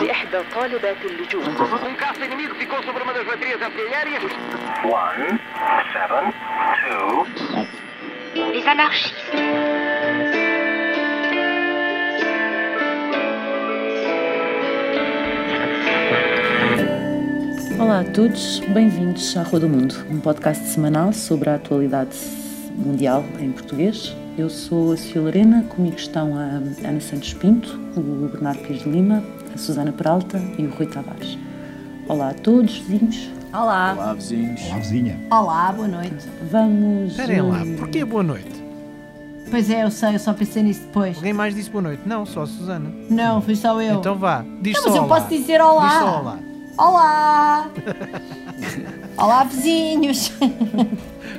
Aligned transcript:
لإحدى 0.00 0.38
طالبات 0.54 1.04
اللجوء 1.04 1.44
Um 1.44 1.94
caça 1.94 2.24
inimigo 2.24 2.54
ficou 2.54 2.82
sobre 2.82 3.02
uma 3.02 3.12
das 3.12 3.26
baterias 3.26 3.60
artilhérias. 3.62 4.22
One, 4.84 5.38
seven, 5.92 6.32
two, 6.80 7.26
Les 8.52 8.66
anarchistes. 8.66 9.14
Olá 17.78 18.00
a 18.00 18.04
todos, 18.04 18.60
bem-vindos 18.68 19.36
à 19.36 19.42
Rua 19.42 19.60
do 19.60 19.68
Mundo, 19.68 19.94
um 20.10 20.20
podcast 20.20 20.64
semanal 20.68 21.12
sobre 21.12 21.50
a 21.50 21.54
atualidade 21.56 22.16
mundial 22.76 23.24
em 23.38 23.50
português. 23.52 24.14
eu 24.37 24.49
sou 24.49 24.91
a 24.91 24.97
Sofia 24.97 25.21
Lorena, 25.21 25.63
comigo 25.63 25.95
estão 25.95 26.35
a 26.37 26.41
Ana 26.41 26.99
Santos 26.99 27.33
Pinto, 27.33 27.79
o 27.95 28.27
Bernardo 28.27 28.59
Pires 28.59 28.83
de 28.83 28.89
Lima, 28.89 29.23
a 29.53 29.57
Susana 29.57 29.93
Peralta 29.93 30.41
e 30.57 30.65
o 30.65 30.71
Rui 30.71 30.87
Tavares. 30.87 31.37
Olá 32.09 32.31
a 32.31 32.33
todos, 32.33 32.79
vizinhos. 32.79 33.29
Olá. 33.53 33.93
Olá, 33.93 34.13
vizinhos. 34.13 34.61
Olá, 34.65 34.77
vizinha. 34.77 35.19
Olá, 35.31 35.71
boa 35.71 35.87
noite. 35.87 36.27
Vamos. 36.51 37.11
Esperem 37.11 37.41
lá, 37.43 37.61
eh, 37.61 37.75
porquê 37.77 38.03
boa 38.03 38.23
noite? 38.23 38.61
Pois 39.49 39.69
é, 39.69 39.83
eu 39.85 39.91
sei, 39.91 40.15
eu 40.15 40.19
só 40.19 40.33
pensei 40.33 40.63
nisso 40.63 40.81
depois. 40.81 41.15
Alguém 41.15 41.31
mais 41.31 41.55
disse 41.55 41.69
boa 41.69 41.83
noite? 41.83 42.01
Não, 42.05 42.25
só 42.25 42.41
a 42.41 42.47
Susana. 42.47 42.91
Não, 43.09 43.41
fui 43.41 43.55
só 43.55 43.81
eu. 43.81 43.99
Então 43.99 44.17
vá, 44.17 44.43
diz 44.61 44.73
Não, 44.75 44.83
só 44.83 44.89
mas 44.89 44.97
eu 44.97 45.03
olá. 45.03 45.15
posso 45.15 45.29
dizer 45.29 45.61
olá. 45.61 45.87
Diz 45.87 45.97
só 45.99 46.19
olá. 46.19 46.39
Olá! 46.77 47.69
olá, 49.17 49.43
vizinhos! 49.45 50.33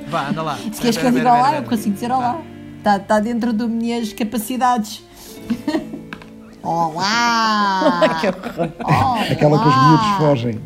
Vá, 0.09 0.29
anda 0.29 0.41
lá. 0.41 0.57
Se 0.57 0.81
queres 0.81 0.97
que 0.97 1.05
eu 1.05 1.11
diga 1.11 1.31
olá, 1.31 1.57
eu 1.57 1.63
consigo 1.63 1.93
dizer 1.93 2.11
olá. 2.11 2.41
Está 2.87 2.99
tá 2.99 3.19
dentro 3.19 3.51
das 3.51 3.67
minhas 3.67 4.13
capacidades. 4.13 5.03
Olá! 6.63 7.99
Olá! 8.81 9.21
Aquela 9.29 9.61
que 9.61 9.67
os 9.67 9.75
miúdos 9.75 10.17
fogem. 10.17 10.61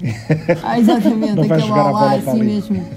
Ah, 0.61 0.79
exatamente, 0.79 1.33
Não 1.33 1.47
vai 1.47 1.57
aquele 1.57 1.67
jogar 1.67 1.81
a 1.81 1.89
olá 1.89 1.99
bola 1.99 2.15
assim 2.17 2.29
ali. 2.29 2.43
mesmo. 2.43 2.89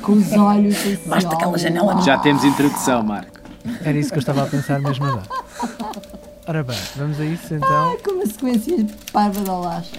Com 0.00 0.12
os 0.12 0.32
olhos 0.32 0.76
assim. 0.76 0.98
Basta 1.06 1.34
aquela 1.34 1.58
janela. 1.58 2.00
Já 2.00 2.18
temos 2.20 2.42
introdução, 2.42 3.02
Marco. 3.02 3.38
Era 3.84 3.98
isso 3.98 4.08
que 4.10 4.16
eu 4.16 4.20
estava 4.20 4.44
a 4.44 4.46
pensar 4.46 4.80
mesmo 4.80 5.04
agora. 5.04 5.26
Ora 6.46 6.64
bem, 6.64 6.78
vamos 6.96 7.20
a 7.20 7.24
isso 7.26 7.52
então. 7.54 7.68
Ah, 7.68 7.96
Com 8.02 8.12
uma 8.12 8.26
sequência 8.26 8.86
parva 9.12 9.42
de 9.42 9.50
olás. 9.50 9.90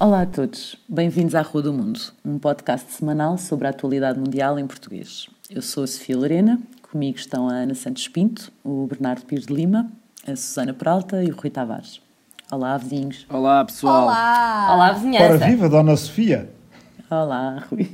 Olá 0.00 0.22
a 0.22 0.26
todos, 0.26 0.74
bem-vindos 0.88 1.36
à 1.36 1.42
Rua 1.42 1.62
do 1.62 1.72
Mundo, 1.72 2.00
um 2.24 2.40
podcast 2.40 2.92
semanal 2.92 3.38
sobre 3.38 3.68
a 3.68 3.70
atualidade 3.70 4.18
mundial 4.18 4.58
em 4.58 4.66
português. 4.66 5.28
Eu 5.48 5.62
sou 5.62 5.84
a 5.84 5.86
Sofia 5.86 6.16
Lorena, 6.16 6.58
comigo 6.92 7.16
estão 7.16 7.48
a 7.48 7.54
Ana 7.54 7.74
Santos 7.74 8.06
Pinto, 8.06 8.52
o 8.62 8.86
Bernardo 8.86 9.24
Pires 9.24 9.46
de 9.46 9.54
Lima, 9.54 9.90
a 10.26 10.36
Susana 10.36 10.74
Peralta 10.74 11.24
e 11.24 11.30
o 11.30 11.34
Rui 11.34 11.48
Tavares. 11.48 12.02
Olá, 12.50 12.76
vizinhos. 12.76 13.26
Olá, 13.30 13.64
pessoal. 13.64 14.02
Olá! 14.02 14.74
Olá, 14.74 14.92
vizinhança. 14.92 15.38
viva, 15.38 15.70
Dona 15.70 15.96
Sofia. 15.96 16.50
Olá, 17.10 17.64
Rui. 17.70 17.90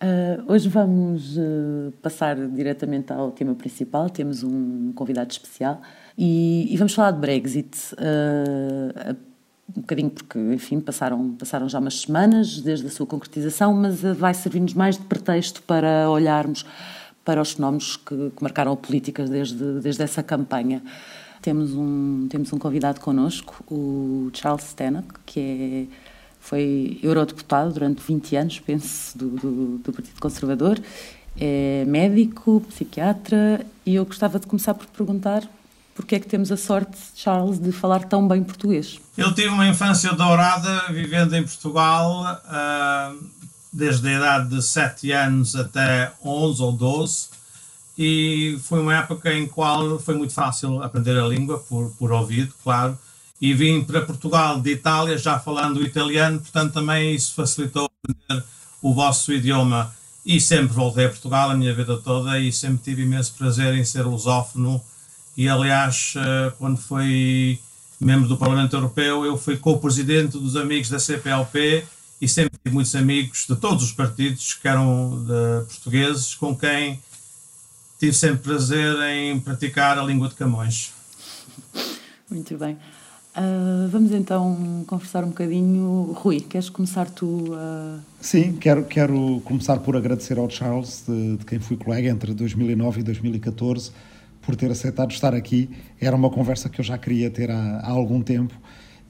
Ah, 0.00 0.40
hoje 0.46 0.68
vamos 0.68 1.36
ah, 1.36 1.90
passar 2.00 2.36
diretamente 2.36 3.12
ao 3.12 3.32
tema 3.32 3.52
principal. 3.56 4.08
Temos 4.08 4.44
um 4.44 4.92
convidado 4.92 5.32
especial 5.32 5.82
e, 6.16 6.72
e 6.72 6.76
vamos 6.76 6.94
falar 6.94 7.10
de 7.10 7.18
Brexit. 7.18 7.76
ah, 7.98 9.16
um 9.76 9.80
bocadinho 9.80 10.10
porque, 10.10 10.38
enfim, 10.38 10.78
passaram, 10.80 11.32
passaram 11.32 11.68
já 11.68 11.80
umas 11.80 12.00
semanas 12.00 12.60
desde 12.60 12.86
a 12.86 12.90
sua 12.90 13.06
concretização, 13.06 13.74
mas 13.74 14.04
ah, 14.04 14.14
vai 14.14 14.32
servir-nos 14.34 14.74
mais 14.74 14.96
de 14.96 15.02
pretexto 15.02 15.62
para 15.62 16.08
olharmos 16.08 16.64
para 17.28 17.42
os 17.42 17.52
fenómenos 17.52 17.94
que, 17.94 18.32
que 18.34 18.42
marcaram 18.42 18.72
a 18.72 18.76
política 18.76 19.22
desde, 19.26 19.80
desde 19.82 20.02
essa 20.02 20.22
campanha. 20.22 20.82
Temos 21.42 21.74
um, 21.74 22.26
temos 22.30 22.50
um 22.54 22.58
convidado 22.58 23.00
connosco, 23.00 23.62
o 23.70 24.30
Charles 24.32 24.64
Stenock, 24.64 25.08
que 25.26 25.90
é 25.90 26.08
foi 26.40 26.98
eurodeputado 27.02 27.74
durante 27.74 28.00
20 28.00 28.36
anos, 28.36 28.60
penso, 28.60 29.18
do, 29.18 29.28
do, 29.28 29.78
do 29.78 29.92
Partido 29.92 30.18
Conservador. 30.18 30.80
É 31.38 31.84
médico, 31.86 32.62
psiquiatra, 32.66 33.60
e 33.84 33.96
eu 33.96 34.06
gostava 34.06 34.40
de 34.40 34.46
começar 34.46 34.72
por 34.72 34.86
perguntar 34.86 35.46
porque 35.98 36.14
é 36.14 36.20
que 36.20 36.28
temos 36.28 36.52
a 36.52 36.56
sorte, 36.56 36.96
Charles, 37.16 37.58
de 37.58 37.72
falar 37.72 38.04
tão 38.04 38.26
bem 38.28 38.44
português. 38.44 39.00
Eu 39.16 39.34
tive 39.34 39.48
uma 39.48 39.66
infância 39.66 40.12
dourada 40.12 40.92
vivendo 40.92 41.34
em 41.34 41.42
Portugal, 41.42 42.22
ah, 42.46 43.12
desde 43.78 44.08
a 44.08 44.16
idade 44.16 44.56
de 44.56 44.60
7 44.60 45.12
anos 45.12 45.54
até 45.54 46.12
11 46.24 46.62
ou 46.62 46.72
12, 46.72 47.28
e 47.96 48.58
foi 48.64 48.80
uma 48.80 48.96
época 48.96 49.32
em 49.32 49.46
qual 49.46 50.00
foi 50.00 50.16
muito 50.16 50.32
fácil 50.32 50.82
aprender 50.82 51.16
a 51.16 51.26
língua, 51.26 51.58
por, 51.58 51.90
por 51.92 52.10
ouvido, 52.10 52.52
claro, 52.62 52.98
e 53.40 53.54
vim 53.54 53.84
para 53.84 54.02
Portugal 54.02 54.60
de 54.60 54.72
Itália 54.72 55.16
já 55.16 55.38
falando 55.38 55.82
italiano, 55.84 56.40
portanto 56.40 56.72
também 56.72 57.14
isso 57.14 57.34
facilitou 57.34 57.88
aprender 58.02 58.44
o 58.82 58.92
vosso 58.92 59.32
idioma. 59.32 59.94
E 60.26 60.40
sempre 60.40 60.74
voltei 60.74 61.06
a 61.06 61.08
Portugal 61.08 61.50
a 61.50 61.54
minha 61.54 61.72
vida 61.72 61.96
toda 61.96 62.38
e 62.38 62.52
sempre 62.52 62.82
tive 62.84 63.02
imenso 63.02 63.32
prazer 63.38 63.74
em 63.74 63.84
ser 63.84 64.02
lusófono. 64.02 64.82
E 65.36 65.48
aliás, 65.48 66.14
eh, 66.16 66.52
quando 66.58 66.76
fui 66.76 67.58
membro 67.98 68.28
do 68.28 68.36
Parlamento 68.36 68.76
Europeu, 68.76 69.24
eu 69.24 69.38
fui 69.38 69.56
co-presidente 69.56 70.36
dos 70.36 70.54
amigos 70.54 70.90
da 70.90 70.98
CPLP 70.98 71.84
e 72.20 72.28
sempre 72.28 72.58
tive 72.62 72.74
muitos 72.74 72.94
amigos 72.94 73.46
de 73.48 73.56
todos 73.56 73.84
os 73.84 73.92
partidos 73.92 74.54
que 74.54 74.66
eram 74.66 75.24
de 75.24 75.66
portugueses, 75.66 76.34
com 76.34 76.56
quem 76.56 77.00
tive 77.98 78.12
sempre 78.12 78.38
prazer 78.38 78.96
em 79.10 79.38
praticar 79.40 79.98
a 79.98 80.02
língua 80.02 80.28
de 80.28 80.34
Camões. 80.34 80.92
Muito 82.30 82.56
bem. 82.58 82.76
Ah, 83.40 83.86
vamos 83.88 84.10
então 84.10 84.84
conversar 84.86 85.22
um 85.22 85.28
bocadinho. 85.28 86.12
Rui, 86.12 86.40
queres 86.40 86.68
começar 86.68 87.08
tu 87.08 87.54
a. 87.54 88.00
Sim, 88.20 88.56
quero, 88.56 88.84
quero 88.84 89.40
começar 89.44 89.78
por 89.78 89.96
agradecer 89.96 90.38
ao 90.38 90.50
Charles, 90.50 91.04
de, 91.06 91.36
de 91.36 91.44
quem 91.44 91.60
fui 91.60 91.76
colega 91.76 92.08
entre 92.08 92.34
2009 92.34 92.98
e 92.98 93.02
2014, 93.04 93.92
por 94.42 94.56
ter 94.56 94.72
aceitado 94.72 95.12
estar 95.12 95.34
aqui. 95.34 95.70
Era 96.00 96.16
uma 96.16 96.30
conversa 96.30 96.68
que 96.68 96.80
eu 96.80 96.84
já 96.84 96.98
queria 96.98 97.30
ter 97.30 97.48
há, 97.48 97.78
há 97.78 97.90
algum 97.90 98.20
tempo 98.20 98.54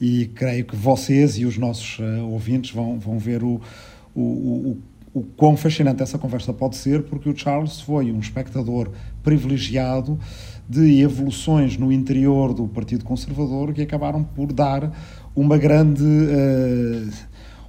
e 0.00 0.26
creio 0.34 0.64
que 0.64 0.76
vocês 0.76 1.38
e 1.38 1.44
os 1.44 1.56
nossos 1.58 1.98
eh, 2.00 2.20
ouvintes 2.22 2.70
vão, 2.72 2.98
vão 2.98 3.18
ver 3.18 3.42
o, 3.42 3.60
o, 4.14 4.20
o, 4.22 4.78
o 5.14 5.22
quão 5.36 5.56
fascinante 5.56 6.02
essa 6.02 6.18
conversa 6.18 6.52
pode 6.52 6.76
ser, 6.76 7.02
porque 7.04 7.28
o 7.28 7.36
Charles 7.36 7.80
foi 7.80 8.12
um 8.12 8.20
espectador 8.20 8.90
privilegiado 9.22 10.18
de 10.68 11.00
evoluções 11.00 11.76
no 11.76 11.90
interior 11.90 12.52
do 12.54 12.68
Partido 12.68 13.04
Conservador 13.04 13.72
que 13.72 13.82
acabaram 13.82 14.22
por 14.22 14.52
dar 14.52 14.92
uma 15.34 15.56
grande. 15.58 16.04
eh, 16.04 17.08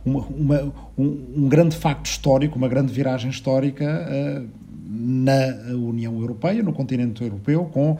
uma, 0.06 0.22
uma- 0.28 0.73
um, 0.97 1.44
um 1.44 1.50
grande 1.50 1.75
facto 1.75 2.06
histórico, 2.06 2.57
uma 2.57 2.68
grande 2.68 2.91
viragem 2.94 3.29
histórica 3.29 3.84
eh, 3.85 4.44
na 4.91 5.73
União 5.75 6.18
Europeia, 6.19 6.63
no 6.63 6.73
continente 6.73 7.22
europeu, 7.22 7.66
com 7.66 7.97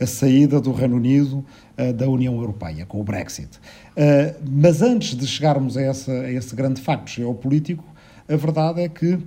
a 0.00 0.06
saída 0.06 0.60
do 0.60 0.72
Reino 0.72 0.96
Unido 0.96 1.44
eh, 1.76 1.92
da 1.92 2.08
União 2.08 2.34
Europeia, 2.34 2.86
com 2.86 3.00
o 3.00 3.04
Brexit. 3.04 3.48
Eh, 3.96 4.34
mas 4.48 4.80
antes 4.82 5.16
de 5.16 5.26
chegarmos 5.26 5.76
a, 5.76 5.82
essa, 5.82 6.12
a 6.12 6.30
esse 6.30 6.54
grande 6.54 6.80
facto 6.80 7.10
geopolítico, 7.10 7.84
a 8.28 8.36
verdade 8.36 8.82
é 8.82 8.88
que 8.88 9.18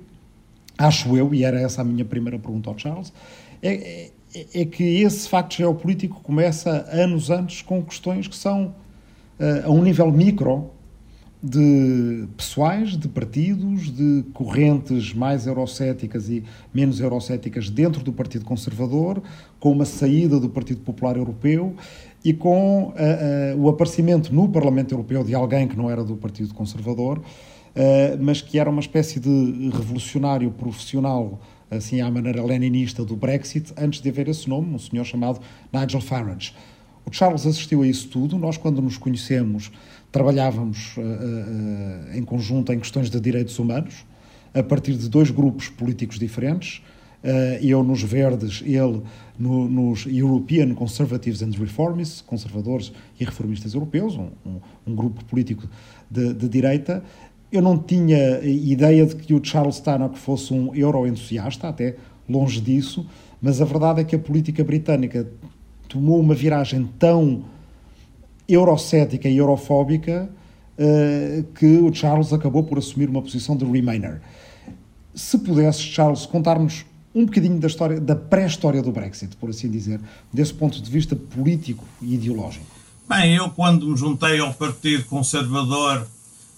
acho 0.78 1.16
eu, 1.16 1.34
e 1.34 1.44
era 1.44 1.59
essa 1.59 1.82
a 1.82 1.84
minha 1.84 2.06
primeira 2.06 2.40
pergunta 2.40 2.70
ao 2.70 2.78
Charles, 2.78 3.14
é, 3.62 4.09
é, 4.34 4.62
é 4.62 4.66
que 4.66 4.84
esse 5.02 5.28
facto 5.28 5.56
geopolítico 5.56 6.20
começa 6.22 6.88
anos 6.92 7.30
antes 7.30 7.62
com 7.62 7.84
questões 7.84 8.28
que 8.28 8.36
são, 8.36 8.74
eh, 9.40 9.64
a 9.66 9.70
um 9.70 9.84
nível 9.84 10.12
micro, 10.12 10.72
de 11.44 12.28
pessoais, 12.38 12.96
de 12.96 13.07
partidos, 13.07 13.90
de 13.90 14.24
correntes 14.31 15.13
mais 15.13 15.47
eurocéticas 15.47 16.29
e 16.29 16.44
menos 16.72 17.00
eurocéticas 17.00 17.69
dentro 17.69 18.03
do 18.03 18.13
Partido 18.13 18.46
Conservador, 18.46 19.23
com 19.59 19.72
uma 19.72 19.85
saída 19.85 20.40
do 20.40 20.49
Partido 20.49 20.82
Popular 20.82 21.17
Europeu 21.17 21.76
e 22.23 22.32
com 22.32 22.93
eh, 22.96 23.53
eh, 23.53 23.55
o 23.58 23.67
aparecimento 23.67 24.34
no 24.34 24.47
Parlamento 24.47 24.93
Europeu 24.93 25.23
de 25.23 25.34
alguém 25.34 25.67
que 25.67 25.76
não 25.76 25.90
era 25.90 26.03
do 26.03 26.16
Partido 26.16 26.53
Conservador, 26.53 27.20
eh, 27.73 28.16
mas 28.22 28.41
que 28.41 28.59
era 28.59 28.70
uma 28.70 28.82
espécie 28.82 29.20
de 29.20 29.70
revolucionário 29.73 30.52
profissional, 30.52 31.40
assim 31.72 32.02
à 32.02 32.11
maneira 32.11 32.43
leninista 32.43 33.03
do 33.03 33.16
Brexit, 33.16 33.73
antes 33.76 33.99
de 33.99 34.09
haver 34.09 34.28
esse 34.28 34.47
nome, 34.47 34.76
um 34.76 34.79
senhor 34.79 35.05
chamado 35.05 35.40
Nigel 35.73 36.02
Farage. 36.02 36.53
O 37.03 37.11
Charles 37.11 37.47
assistiu 37.47 37.82
a 37.82 37.88
isso 37.88 38.08
tudo. 38.09 38.38
Nós, 38.38 38.58
quando 38.58 38.79
nos 38.79 38.97
conhecemos, 38.97 39.72
trabalhávamos 40.11 40.96
eh, 40.97 42.17
em 42.17 42.23
conjunto 42.23 42.72
em 42.73 42.79
questões 42.79 43.09
de 43.09 43.19
direitos 43.19 43.58
humanos, 43.59 44.05
a 44.53 44.61
partir 44.61 44.93
de 44.96 45.08
dois 45.09 45.31
grupos 45.31 45.69
políticos 45.69 46.19
diferentes. 46.19 46.81
Eh, 47.23 47.59
eu 47.61 47.84
nos 47.84 48.02
Verdes, 48.03 48.61
ele 48.66 49.02
no- 49.40 49.67
nos 49.69 50.05
European 50.08 50.73
Conservatives 50.73 51.41
and 51.41 51.52
Reformists, 51.58 52.22
conservadores 52.22 52.91
e 53.19 53.23
reformistas 53.23 53.73
europeus, 53.73 54.16
um, 54.17 54.29
um- 54.46 54.59
um 54.87 54.96
grupo 54.96 55.23
político 55.25 55.67
de, 56.09 56.34
de 56.34 56.49
direita. 56.49 57.03
Eu 57.52 57.61
não 57.61 57.78
tinha 57.78 58.40
ideia 58.43 59.05
de 59.05 59.16
que 59.16 59.34
o 59.34 59.43
Charles 59.43 59.79
Tannock 59.79 60.17
fosse 60.17 60.53
um 60.53 60.73
euro-entusiasta, 60.75 61.67
até 61.69 61.96
longe 62.28 62.59
disso, 62.59 63.05
mas 63.41 63.61
a 63.61 63.66
verdade 63.66 64.02
é 64.02 64.03
que 64.03 64.16
a 64.16 64.19
política 64.19 64.64
britânica 64.64 65.28
tomou 65.87 66.19
uma 66.19 66.34
viragem 66.34 66.90
tão 66.97 67.43
eurocética 68.53 69.28
e 69.30 69.38
eurofóbica 69.38 70.30
uh, 70.78 71.44
que 71.53 71.78
o 71.78 71.94
Charles 71.94 72.34
acabou 72.34 72.64
por 72.64 72.78
assumir 72.78 73.09
uma 73.09 73.22
posição 73.22 73.56
de 73.56 73.66
Remainer. 73.66 74.22
Se 75.14 75.38
pudesses, 75.38 75.82
Charles, 75.82 76.26
contar-nos 76.26 76.86
um 77.14 77.26
bocadinho 77.26 77.59
da 77.59 77.68
história, 77.68 78.00
da 78.00 78.16
pré-história 78.16 78.82
do 78.82 78.92
Brexit, 78.92 79.36
por 79.36 79.50
assim 79.50 79.70
dizer, 79.70 80.00
desse 80.32 80.53
ponto 80.53 80.82
de 80.82 80.90
vista 80.90 81.16
político 81.16 81.84
e 82.02 82.16
ideológico. 82.16 82.66
Bem, 83.08 83.36
eu 83.36 83.50
quando 83.50 83.88
me 83.88 83.98
juntei 83.98 84.40
ao 84.40 84.53
Partido 84.53 85.03
Conservador 85.06 86.08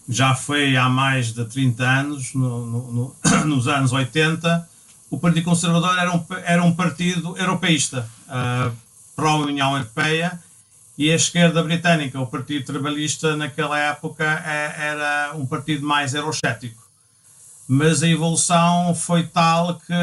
já 0.08 0.36
foi 0.36 0.76
há 0.76 0.90
mais 0.90 1.34
de 1.34 1.46
30 1.46 1.84
anos, 1.84 2.34
no, 2.34 2.66
no, 2.66 2.92
no, 2.92 3.16
nos 3.46 3.68
anos 3.68 3.92
80, 3.92 4.70
o 5.10 5.18
Partido 5.18 5.46
Conservador 5.46 5.98
era 5.98 6.14
um, 6.14 6.24
era 6.46 6.64
um 6.64 6.74
partido 6.74 7.38
europeísta, 7.38 8.08
uh, 8.28 8.72
pró-União 9.16 9.76
Europeia, 9.76 10.40
e 10.98 11.12
a 11.12 11.16
esquerda 11.16 11.64
britânica, 11.64 12.20
o 12.20 12.28
Partido 12.28 12.66
Trabalhista, 12.66 13.36
naquela 13.36 13.80
época 13.80 14.24
é, 14.24 14.90
era 14.90 15.34
um 15.36 15.46
partido 15.46 15.86
mais 15.86 16.14
eurocético 16.14 16.84
mas 17.68 18.04
a 18.04 18.08
evolução 18.08 18.94
foi 18.94 19.24
tal 19.24 19.80
que 19.80 19.94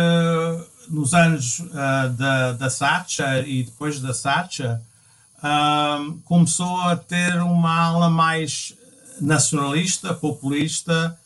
nos 0.89 1.15
anos 1.15 1.61
uh, 1.61 2.11
da, 2.17 2.53
da 2.53 2.71
Thatcher 2.71 3.49
e 3.49 3.63
depois 3.63 4.01
da 4.01 4.13
Thatcher 4.13 4.81
uh, 5.39 6.13
começou 6.25 6.81
a 6.81 6.97
ter 6.97 7.37
uma 7.37 7.87
ala 7.87 8.11
mais 8.11 8.75
nacionalista, 9.21 10.15
populista 10.15 11.17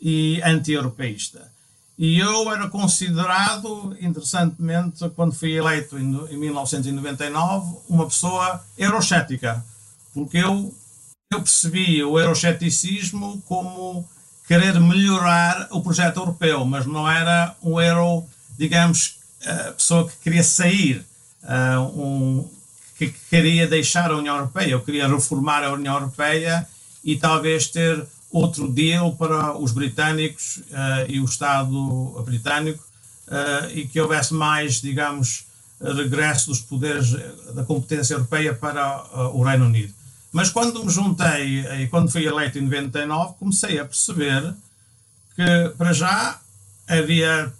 e 0.00 0.40
anti-europeísta. 0.42 1.52
E 1.96 2.18
eu 2.18 2.50
era 2.52 2.68
considerado, 2.68 3.96
interessantemente, 4.00 5.08
quando 5.10 5.32
fui 5.32 5.52
eleito 5.52 5.96
em, 5.96 6.10
em 6.30 6.36
1999, 6.36 7.76
uma 7.88 8.06
pessoa 8.06 8.64
eurocética, 8.76 9.64
porque 10.12 10.38
eu, 10.38 10.74
eu 11.32 11.40
percebi 11.40 12.02
o 12.02 12.18
euroceticismo 12.18 13.40
como 13.46 14.08
querer 14.46 14.78
melhorar 14.80 15.68
o 15.70 15.80
projeto 15.80 16.18
europeu, 16.18 16.64
mas 16.64 16.84
não 16.84 17.08
era 17.08 17.54
um 17.62 17.80
euro, 17.80 18.24
digamos, 18.58 19.18
a 19.46 19.72
pessoa 19.72 20.08
que 20.08 20.16
queria 20.16 20.42
sair, 20.42 21.04
um, 21.96 22.48
que 22.98 23.08
queria 23.30 23.66
deixar 23.68 24.10
a 24.10 24.16
União 24.16 24.36
Europeia. 24.36 24.72
Eu 24.72 24.80
queria 24.80 25.08
reformar 25.08 25.62
a 25.62 25.72
União 25.72 25.94
Europeia 25.94 26.66
e 27.04 27.16
talvez 27.16 27.68
ter 27.68 28.04
outro 28.34 28.68
deal 28.68 29.14
para 29.14 29.56
os 29.56 29.70
britânicos 29.72 30.56
uh, 30.56 31.08
e 31.08 31.20
o 31.20 31.24
Estado 31.24 32.22
britânico 32.24 32.82
uh, 33.28 33.70
e 33.70 33.86
que 33.86 34.00
houvesse 34.00 34.34
mais, 34.34 34.80
digamos, 34.80 35.46
regresso 35.80 36.48
dos 36.48 36.60
poderes 36.60 37.12
da 37.54 37.62
competência 37.62 38.14
europeia 38.14 38.54
para 38.54 39.04
o 39.34 39.42
Reino 39.42 39.66
Unido. 39.66 39.92
Mas 40.32 40.48
quando 40.48 40.82
me 40.84 40.90
juntei 40.90 41.60
e 41.82 41.88
quando 41.88 42.10
fui 42.10 42.24
eleito 42.24 42.58
em 42.58 42.62
99, 42.62 43.34
comecei 43.38 43.78
a 43.78 43.84
perceber 43.84 44.54
que, 45.36 45.68
para 45.76 45.92
já, 45.92 46.40
havia 46.88 47.52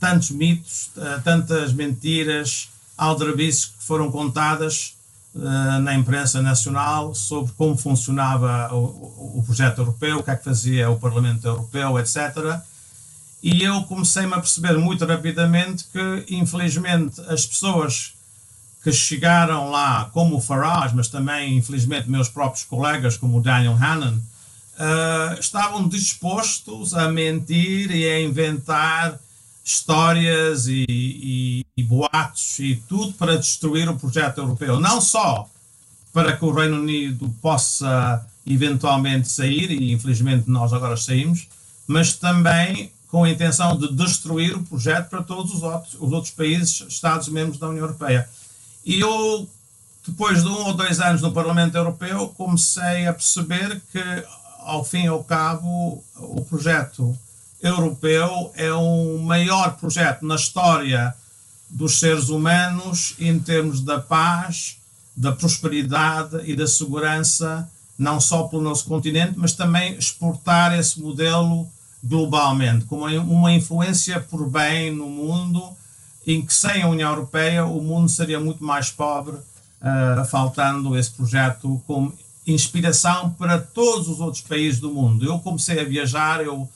tantos 0.00 0.30
mitos, 0.30 0.90
eh, 0.96 1.20
tantas 1.22 1.72
mentiras, 1.72 2.68
aldrabices 2.96 3.66
que 3.66 3.84
foram 3.84 4.10
contadas 4.10 4.94
na 5.32 5.94
imprensa 5.94 6.42
nacional 6.42 7.14
sobre 7.14 7.52
como 7.52 7.76
funcionava 7.76 8.74
o, 8.74 9.38
o, 9.38 9.42
projeto 9.46 9.78
europeu, 9.78 10.18
o 10.18 10.22
que 10.22 10.30
é 10.30 10.36
que 10.36 10.44
fazia 10.44 10.90
o 10.90 10.98
Parlamento 10.98 11.46
Europeu, 11.46 11.98
etc. 11.98 12.60
E 13.42 13.62
eu 13.62 13.82
comecei-me 13.84 14.34
a 14.34 14.40
perceber 14.40 14.76
muito 14.76 15.06
rapidamente 15.06 15.84
que, 15.84 16.34
infelizmente, 16.34 17.20
as 17.28 17.46
pessoas 17.46 18.12
que 18.82 18.92
chegaram 18.92 19.70
lá, 19.70 20.10
como 20.12 20.36
o 20.36 20.40
Farage, 20.40 20.96
mas 20.96 21.08
também, 21.08 21.56
infelizmente, 21.56 22.10
meus 22.10 22.28
próprios 22.28 22.64
colegas, 22.64 23.16
como 23.16 23.38
o 23.38 23.42
Daniel 23.42 23.74
Hannan, 23.74 24.16
uh, 24.16 25.38
estavam 25.38 25.86
dispostos 25.86 26.94
a 26.94 27.08
mentir 27.08 27.90
e 27.90 28.08
a 28.08 28.20
inventar 28.20 29.18
histórias 29.70 30.66
e, 30.66 30.84
e, 30.88 31.66
e, 31.76 31.82
boatos 31.82 32.58
e 32.58 32.82
tudo 32.88 33.12
para 33.14 33.38
destruir 33.38 33.88
o 33.88 33.96
projeto 33.96 34.38
europeu. 34.38 34.80
Não 34.80 35.00
só 35.00 35.48
para 36.12 36.36
que 36.36 36.44
o 36.44 36.52
Reino 36.52 36.80
Unido 36.80 37.32
possa 37.40 38.26
eventualmente 38.46 39.28
sair, 39.28 39.70
e 39.70 39.92
infelizmente 39.92 40.50
nós 40.50 40.72
agora 40.72 40.96
saímos, 40.96 41.46
mas 41.86 42.14
também 42.14 42.90
com 43.08 43.24
a 43.24 43.30
intenção 43.30 43.76
de 43.76 43.92
destruir 43.92 44.56
o 44.56 44.62
projeto 44.62 45.08
para 45.08 45.22
todos 45.22 45.54
os 45.54 45.62
outros, 45.62 45.94
os 45.94 46.12
outros 46.12 46.32
países, 46.32 46.84
Estados-membros 46.88 47.58
da 47.58 47.68
União 47.68 47.84
Europeia. 47.84 48.28
E 48.84 49.00
eu, 49.00 49.48
depois 50.06 50.42
de 50.42 50.48
um 50.48 50.66
ou 50.66 50.74
dois 50.74 51.00
anos 51.00 51.20
no 51.20 51.32
Parlamento 51.32 51.76
Europeu, 51.76 52.28
comecei 52.36 53.06
a 53.06 53.12
perceber 53.12 53.80
que, 53.90 54.02
ao 54.60 54.84
fim 54.84 55.04
e 55.04 55.08
ao 55.08 55.24
cabo, 55.24 56.02
o 56.16 56.44
projeto 56.48 57.16
europeu 57.62 58.52
é 58.54 58.72
o 58.72 59.18
maior 59.18 59.76
projeto 59.76 60.24
na 60.24 60.36
história 60.36 61.14
dos 61.68 61.98
seres 61.98 62.28
humanos 62.28 63.14
em 63.18 63.38
termos 63.38 63.80
da 63.80 64.00
paz, 64.00 64.76
da 65.16 65.32
prosperidade 65.32 66.40
e 66.44 66.56
da 66.56 66.66
segurança, 66.66 67.70
não 67.98 68.20
só 68.20 68.44
pelo 68.44 68.62
nosso 68.62 68.86
continente, 68.86 69.34
mas 69.36 69.52
também 69.52 69.94
exportar 69.96 70.78
esse 70.78 71.00
modelo 71.00 71.68
globalmente, 72.02 72.86
com 72.86 72.96
uma 72.96 73.52
influência 73.52 74.20
por 74.20 74.48
bem 74.48 74.90
no 74.90 75.06
mundo 75.06 75.62
em 76.26 76.42
que 76.44 76.52
sem 76.52 76.82
a 76.82 76.88
União 76.88 77.10
Europeia 77.10 77.64
o 77.64 77.82
mundo 77.82 78.08
seria 78.08 78.40
muito 78.40 78.62
mais 78.64 78.90
pobre, 78.90 79.36
uh, 79.36 80.24
faltando 80.26 80.96
esse 80.96 81.10
projeto 81.10 81.80
como 81.86 82.12
inspiração 82.46 83.30
para 83.30 83.58
todos 83.58 84.08
os 84.08 84.20
outros 84.20 84.42
países 84.42 84.80
do 84.80 84.90
mundo. 84.90 85.24
Eu 85.24 85.38
comecei 85.38 85.80
a 85.80 85.84
viajar, 85.84 86.40
eu, 86.40 86.68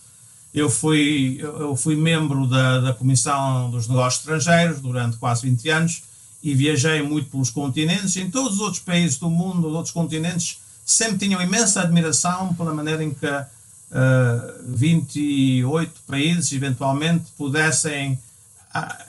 eu, 0.54 0.70
fui, 0.70 1.40
eu 1.42 1.74
fui 1.74 1.96
membro 1.96 2.46
da, 2.46 2.78
da 2.78 2.94
Comissão 2.94 3.70
dos 3.70 3.88
Negócios 3.88 4.20
Estrangeiros 4.20 4.80
durante 4.80 5.16
quase 5.16 5.42
20 5.48 5.68
anos 5.68 6.02
e 6.40 6.54
viajei 6.54 7.02
muito 7.02 7.28
pelos 7.28 7.50
continentes. 7.50 8.16
Em 8.16 8.30
todos 8.30 8.54
os 8.54 8.60
outros 8.60 8.80
países 8.80 9.18
do 9.18 9.28
mundo, 9.28 9.66
os 9.66 9.74
outros 9.74 9.92
continentes, 9.92 10.58
sempre 10.86 11.18
tinham 11.18 11.42
imensa 11.42 11.80
admiração 11.80 12.54
pela 12.54 12.72
maneira 12.72 13.02
em 13.02 13.10
que 13.10 13.26
uh, 13.26 13.46
ah, 13.90 14.54
28 14.68 15.92
países 16.06 16.52
eventualmente 16.52 17.24
pudessem 17.36 18.18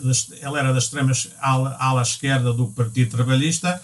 ele 0.01 0.57
era 0.57 0.71
da 0.71 0.79
extrema 0.79 1.11
ala, 1.39 1.75
ala 1.79 2.01
esquerda 2.01 2.53
do 2.53 2.67
Partido 2.67 3.11
Trabalhista, 3.11 3.81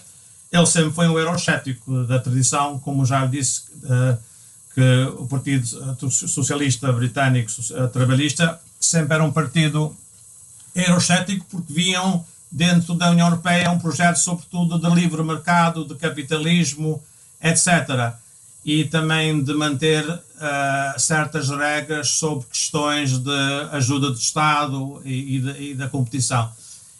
ele 0.54 0.66
sempre 0.66 0.92
foi 0.92 1.08
um 1.08 1.18
eurocético 1.18 2.04
da 2.04 2.20
tradição, 2.20 2.78
como 2.78 3.04
já 3.04 3.26
disse, 3.26 3.62
uh, 3.82 4.16
que 4.72 5.04
o 5.18 5.26
Partido 5.26 5.66
Socialista 6.10 6.92
Britânico 6.92 7.50
uh, 7.50 7.88
Trabalhista 7.88 8.60
sempre 8.78 9.14
era 9.14 9.24
um 9.24 9.32
partido 9.32 9.96
eurocético 10.72 11.44
porque 11.50 11.72
viam 11.72 12.24
dentro 12.50 12.94
da 12.94 13.10
União 13.10 13.26
Europeia 13.26 13.68
um 13.72 13.80
projeto 13.80 14.16
sobretudo 14.16 14.78
de 14.78 14.94
livre 14.94 15.24
mercado, 15.24 15.84
de 15.84 15.96
capitalismo, 15.96 17.02
etc. 17.42 18.14
E 18.64 18.84
também 18.84 19.42
de 19.42 19.54
manter 19.54 20.08
uh, 20.08 20.20
certas 21.00 21.48
regras 21.50 22.10
sobre 22.10 22.46
questões 22.46 23.18
de 23.18 23.68
ajuda 23.72 24.10
do 24.10 24.16
Estado 24.16 25.02
e, 25.04 25.40
de, 25.40 25.70
e 25.70 25.74
da 25.74 25.88
competição. 25.88 26.48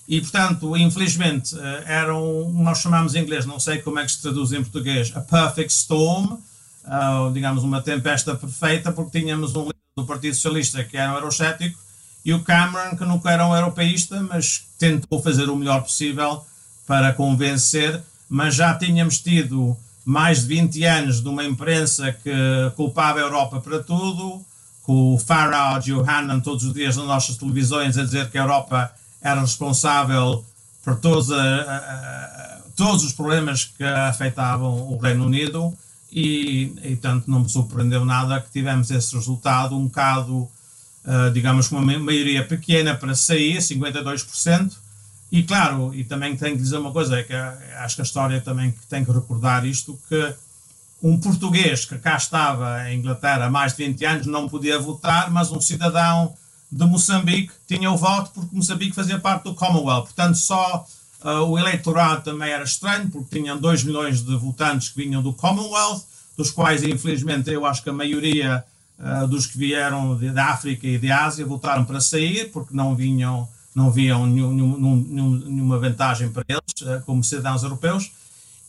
E, 0.07 0.21
portanto, 0.21 0.77
infelizmente, 0.77 1.59
eh, 1.59 1.85
era 1.87 2.15
um, 2.15 2.63
nós 2.63 2.79
chamamos 2.79 3.15
em 3.15 3.23
inglês, 3.23 3.47
não 3.47 3.59
sei 3.59 3.79
como 3.79 3.99
é 3.99 4.05
que 4.05 4.13
se 4.13 4.21
traduz 4.21 4.53
em 4.53 4.63
português, 4.63 5.11
a 5.15 5.21
perfect 5.21 5.73
storm, 5.73 6.35
uh, 6.35 7.33
digamos, 7.33 7.65
uma 7.65 7.81
tempesta 7.81 8.35
perfeita, 8.35 8.93
porque 8.93 9.19
tínhamos 9.19 9.57
um 9.57 9.63
líder 9.63 9.75
do 9.97 10.05
Partido 10.05 10.35
Socialista 10.35 10.85
que 10.85 10.97
era 10.97 11.13
um 11.13 11.15
eurocético 11.15 11.79
e 12.25 12.35
o 12.35 12.43
Cameron, 12.43 12.97
que 12.97 13.05
nunca 13.05 13.31
era 13.31 13.47
um 13.47 13.55
europeísta, 13.55 14.23
mas 14.23 14.67
tentou 14.79 15.23
fazer 15.23 15.49
o 15.49 15.57
melhor 15.57 15.83
possível 15.83 16.45
para 16.87 17.13
convencer, 17.13 18.03
mas 18.29 18.55
já 18.55 18.75
tínhamos 18.75 19.21
tido 19.21 19.77
mais 20.05 20.43
de 20.43 20.49
20 20.49 20.85
anos 20.85 21.23
de 21.23 21.29
uma 21.29 21.45
imprensa 21.45 22.13
que 22.13 22.31
culpava 22.77 23.19
a 23.21 23.23
Europa 23.23 23.61
para 23.61 23.83
tudo, 23.83 24.45
com 24.83 25.15
o 25.15 25.19
Farage 25.19 25.91
e 25.91 25.95
o 25.95 26.01
Hannan 26.01 26.41
todos 26.41 26.65
os 26.65 26.75
dias 26.75 26.97
nas 26.97 27.07
nossas 27.07 27.37
televisões 27.37 27.97
a 27.97 28.05
dizer 28.05 28.31
que 28.31 28.37
a 28.37 28.43
Europa 28.43 28.93
era 29.25 29.41
responsável 29.41 30.45
por 30.85 30.97
todos, 30.97 31.33
a, 31.33 31.37
a, 31.37 31.77
a, 31.77 32.59
todos 32.77 33.03
os 33.03 33.13
problemas 33.15 33.65
que 33.65 33.83
afetavam 33.83 34.93
o 34.93 34.99
Reino 34.99 35.25
Unido 35.25 35.73
e, 36.13 36.75
e, 36.85 36.97
tanto, 36.97 37.31
não 37.31 37.41
me 37.41 37.49
surpreendeu 37.49 38.05
nada 38.05 38.39
que 38.39 38.51
tivemos 38.51 38.91
esse 38.91 39.15
resultado 39.17 39.75
um 39.75 39.87
bocado, 39.87 40.37
uh, 40.37 41.31
digamos, 41.33 41.69
com 41.69 41.77
uma 41.77 41.99
maioria 41.99 42.45
pequena 42.47 42.95
para 42.95 43.15
sair, 43.15 43.57
52%, 43.57 44.73
e 45.33 45.43
claro, 45.43 45.93
e 45.95 46.05
também 46.05 46.37
tenho 46.37 46.57
que 46.57 46.63
dizer 46.63 46.77
uma 46.77 46.93
coisa, 46.93 47.19
é 47.19 47.23
que 47.23 47.33
acho 47.33 47.97
que 47.97 48.03
a 48.03 48.05
história 48.05 48.41
também 48.41 48.73
tem 48.89 49.05
que 49.05 49.11
recordar 49.11 49.67
isto, 49.67 49.99
que 50.09 50.35
um 51.03 51.19
português 51.19 51.85
que 51.85 51.99
cá 51.99 52.17
estava 52.17 52.89
em 52.91 52.99
Inglaterra 52.99 53.47
há 53.47 53.51
mais 53.51 53.75
de 53.75 53.85
20 53.85 54.05
anos 54.05 54.27
não 54.27 54.49
podia 54.49 54.79
votar, 54.79 55.31
mas 55.31 55.51
um 55.51 55.61
cidadão 55.61 56.35
de 56.75 56.85
Moçambique 56.85 57.53
tinha 57.69 57.89
o 57.91 57.97
voto 57.97 58.33
porque 58.35 58.55
Moçambique 58.55 58.97
fazia 58.97 59.19
parte 59.19 59.45
do 59.45 59.55
Commonwealth. 59.55 60.07
Portanto, 60.07 60.37
só 60.37 60.85
uh, 61.23 61.29
o 61.45 61.57
eleitorado 61.57 62.25
também 62.25 62.51
era 62.51 62.65
estranho, 62.65 63.09
porque 63.09 63.39
tinham 63.39 63.57
2 63.57 63.85
milhões 63.85 64.23
de 64.23 64.37
votantes 64.37 64.89
que 64.89 65.05
vinham 65.05 65.23
do 65.23 65.33
Commonwealth, 65.33 66.03
dos 66.37 66.51
quais, 66.51 66.83
infelizmente, 66.83 67.49
eu 67.49 67.65
acho 67.65 67.81
que 67.81 67.91
a 67.91 67.93
maioria 67.93 68.65
uh, 68.99 69.27
dos 69.29 69.47
que 69.47 69.57
vieram 69.57 70.19
da 70.35 70.47
África 70.47 70.85
e 70.85 70.99
de 70.99 71.13
Ásia 71.13 71.47
votaram 71.47 71.85
para 71.85 72.01
sair, 72.01 72.51
porque 72.51 72.75
não 72.75 72.97
vinham, 72.97 73.49
não 73.73 73.93
viam 73.93 74.27
nenhum, 74.27 74.53
nenhum, 74.53 75.31
nenhuma 75.47 75.79
vantagem 75.79 76.29
para 76.33 76.45
eles, 76.49 76.83
uh, 76.83 77.01
como 77.07 77.23
cidadãos 77.23 77.63
europeus. 77.63 78.11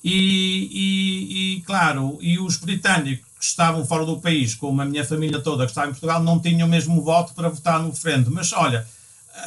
E, 0.04 0.70
e, 0.72 1.56
e, 1.58 1.62
claro, 1.62 2.20
e 2.22 2.38
os 2.38 2.58
britânicos 2.58 3.26
que 3.46 3.52
estavam 3.52 3.86
fora 3.86 4.06
do 4.06 4.20
país, 4.20 4.56
como 4.56 4.82
a 4.82 4.86
minha 4.86 5.06
família 5.06 5.40
toda 5.40 5.66
que 5.66 5.72
estava 5.72 5.88
em 5.88 5.92
Portugal, 5.92 6.22
não 6.24 6.40
tinham 6.40 6.68
mesmo 6.68 7.00
voto 7.02 7.34
para 7.36 7.48
votar 7.48 7.80
no 7.80 7.92
referendo. 7.92 8.32
Mas 8.32 8.52
olha, 8.52 8.88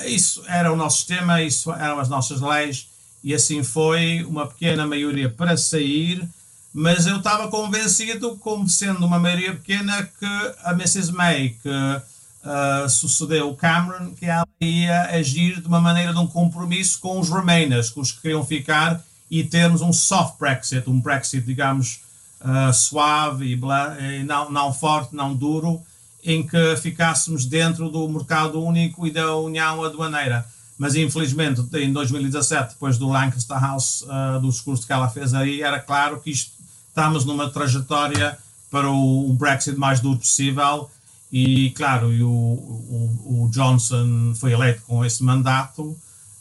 isso 0.07 0.43
era 0.47 0.73
o 0.73 0.77
nosso 0.77 0.99
sistema, 0.99 1.43
isso 1.43 1.73
eram 1.73 1.99
as 1.99 2.09
nossas 2.09 2.41
leis, 2.41 2.89
e 3.25 3.35
assim 3.35 3.65
foi 3.65 4.25
uma 4.25 4.47
pequena 4.47 4.87
maioria 4.87 5.29
para 5.29 5.57
sair, 5.57 6.27
mas 6.73 7.07
eu 7.07 7.17
estava 7.17 7.49
convencido, 7.49 8.37
como 8.37 8.69
sendo 8.69 9.05
uma 9.05 9.19
maioria 9.19 9.53
pequena, 9.53 10.09
que 10.19 10.55
a 10.63 10.71
Mrs. 10.71 11.11
May, 11.11 11.57
que 11.61 11.69
uh, 11.69 12.89
sucedeu 12.89 13.51
o 13.51 13.57
Cameron, 13.57 14.13
que 14.15 14.27
ela 14.27 14.47
ia 14.61 15.03
agir 15.07 15.61
de 15.61 15.67
uma 15.67 15.81
maneira 15.81 16.13
de 16.13 16.21
um 16.21 16.27
compromisso 16.27 17.01
com 17.01 17.19
os 17.19 17.29
Remainers, 17.29 17.91
com 17.91 18.01
os 18.01 18.13
que 18.13 18.23
queriam 18.23 18.45
ficar, 18.45 19.03
e 19.29 19.43
termos 19.43 19.83
um 19.83 19.93
soft 19.93 20.39
Brexit, 20.39 20.89
um 20.89 21.01
Brexit, 21.01 21.45
digamos, 21.45 22.01
uh, 22.41 22.73
suave 22.73 23.53
e, 23.53 24.25
não, 24.25 24.51
não 24.51 24.73
forte, 24.73 25.15
não 25.15 25.35
duro, 25.35 25.81
em 26.25 26.47
que 26.47 26.77
ficássemos 26.77 27.45
dentro 27.45 27.89
do 27.89 28.09
mercado 28.09 28.63
único 28.63 29.07
e 29.07 29.11
da 29.11 29.37
União 29.37 29.83
Aduaneira. 29.85 30.45
Mas 30.77 30.95
infelizmente, 30.95 31.61
em 31.75 31.93
2017, 31.93 32.75
depois 32.75 32.99
do 32.99 33.09
Lancaster 33.09 33.61
House, 33.61 34.03
uh, 34.03 34.41
do 34.41 34.49
discurso 34.49 34.87
que 34.87 34.93
ela 34.93 35.09
fez 35.09 35.35
aí, 35.35 35.63
era 35.63 35.81
claro 35.81 36.21
que 36.21 36.31
isto, 36.31 36.53
estamos 36.89 37.25
numa 37.25 37.51
trajetória 37.51 38.39
para 38.71 38.89
o, 38.89 39.31
o 39.31 39.33
Brexit 39.33 39.77
mais 39.77 40.01
duro 40.01 40.19
possível. 40.19 40.89
E 41.33 41.71
claro, 41.71 42.13
e 42.13 42.23
o, 42.23 42.29
o, 42.29 43.45
o, 43.45 43.51
Johnson 43.51 44.35
foi 44.37 44.53
eleito 44.53 44.81
com 44.87 45.05
esse 45.05 45.23
mandato 45.23 45.83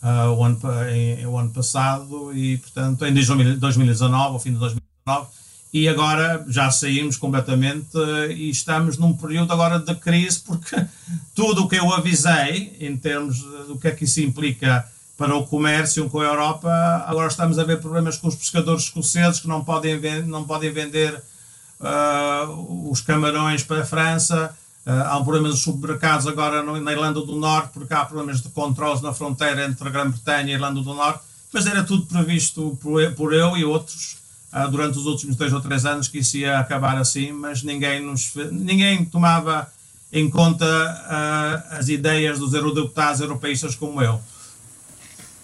uh, 0.01 0.31
o, 0.37 0.43
ano, 0.43 0.59
em, 0.89 1.25
o 1.25 1.37
ano 1.37 1.49
passado 1.49 2.31
e, 2.33 2.57
portanto, 2.57 3.05
em 3.05 3.13
2019, 3.13 4.15
ao 4.15 4.39
fim 4.39 4.53
de 4.53 4.59
2019, 4.59 5.27
e 5.73 5.87
agora 5.87 6.45
já 6.47 6.71
saímos 6.71 7.17
completamente 7.17 7.97
eh, 7.97 8.31
e 8.31 8.49
estamos 8.49 8.97
num 8.97 9.13
período 9.13 9.51
agora 9.51 9.79
de 9.79 9.93
crise 9.95 10.39
porque 10.39 10.75
tudo 11.35 11.63
o 11.63 11.67
que 11.67 11.75
eu 11.75 11.93
avisei 11.93 12.77
em 12.79 12.95
termos 12.95 13.41
do 13.67 13.77
que 13.77 13.87
é 13.87 13.91
que 13.91 14.05
isso 14.05 14.21
implica 14.21 14.85
para 15.17 15.35
o 15.35 15.45
comércio 15.47 16.07
com 16.09 16.19
a 16.19 16.25
Europa, 16.25 16.69
agora 17.07 17.27
estamos 17.27 17.57
a 17.57 17.63
ver 17.63 17.79
problemas 17.79 18.17
com 18.17 18.27
os 18.27 18.35
pescadores 18.35 18.83
escoceses 18.83 19.39
que 19.39 19.47
não 19.47 19.63
podem, 19.63 19.99
não 20.23 20.43
podem 20.43 20.71
vender 20.71 21.21
uh, 21.81 22.91
os 22.91 23.01
camarões 23.01 23.63
para 23.63 23.81
a 23.81 23.85
França. 23.85 24.55
Uh, 24.85 24.91
há 24.91 25.17
um 25.17 25.23
problema 25.23 25.49
nos 25.49 25.61
supermercados 25.61 26.27
agora 26.27 26.61
na 26.61 26.91
Irlanda 26.91 27.19
do 27.19 27.35
Norte, 27.35 27.71
porque 27.73 27.93
há 27.95 28.05
problemas 28.05 28.41
de 28.41 28.49
controles 28.49 29.01
na 29.01 29.11
fronteira 29.11 29.65
entre 29.65 29.87
a 29.87 29.91
Grã-Bretanha 29.91 30.49
e 30.49 30.51
a 30.51 30.53
Irlanda 30.53 30.81
do 30.81 30.93
Norte, 30.93 31.21
mas 31.51 31.65
era 31.65 31.83
tudo 31.83 32.05
previsto 32.05 32.77
por 32.79 33.33
eu 33.33 33.57
e 33.57 33.65
outros 33.65 34.17
uh, 34.53 34.69
durante 34.69 34.97
os 34.97 35.05
últimos 35.05 35.35
dois 35.35 35.53
ou 35.53 35.61
três 35.61 35.85
anos 35.85 36.07
que 36.07 36.19
isso 36.19 36.37
ia 36.37 36.59
acabar 36.59 36.97
assim, 36.97 37.31
mas 37.31 37.63
ninguém, 37.63 38.01
nos, 38.01 38.33
ninguém 38.51 39.05
tomava 39.05 39.71
em 40.11 40.29
conta 40.29 40.65
uh, 40.65 41.77
as 41.77 41.89
ideias 41.89 42.39
dos 42.39 42.53
eurodeputados 42.53 43.21
europeístas 43.21 43.75
como 43.75 44.01
eu. 44.01 44.19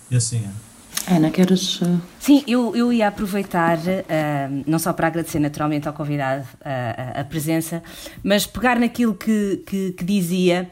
E 0.10 0.16
assim 0.16 0.38
é. 0.38 0.74
Ana, 1.16 1.30
queres. 1.30 1.82
Sim, 2.18 2.44
eu, 2.48 2.74
eu 2.76 2.94
ia 2.94 3.10
aproveitar, 3.10 3.78
uh, 3.78 4.64
não 4.66 4.80
só 4.80 4.94
para 4.94 5.08
agradecer 5.08 5.40
naturalmente 5.40 5.88
ao 5.88 5.94
convidado 5.94 6.44
uh, 6.44 7.20
a 7.20 7.24
presença, 7.26 7.84
mas 8.24 8.46
pegar 8.46 8.80
naquilo 8.80 9.14
que, 9.14 9.64
que, 9.66 9.92
que 9.92 10.04
dizia. 10.04 10.70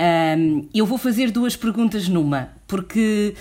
Um, 0.00 0.66
eu 0.72 0.86
vou 0.86 0.96
fazer 0.96 1.30
duas 1.30 1.54
perguntas 1.56 2.08
numa 2.08 2.58
porque 2.70 3.34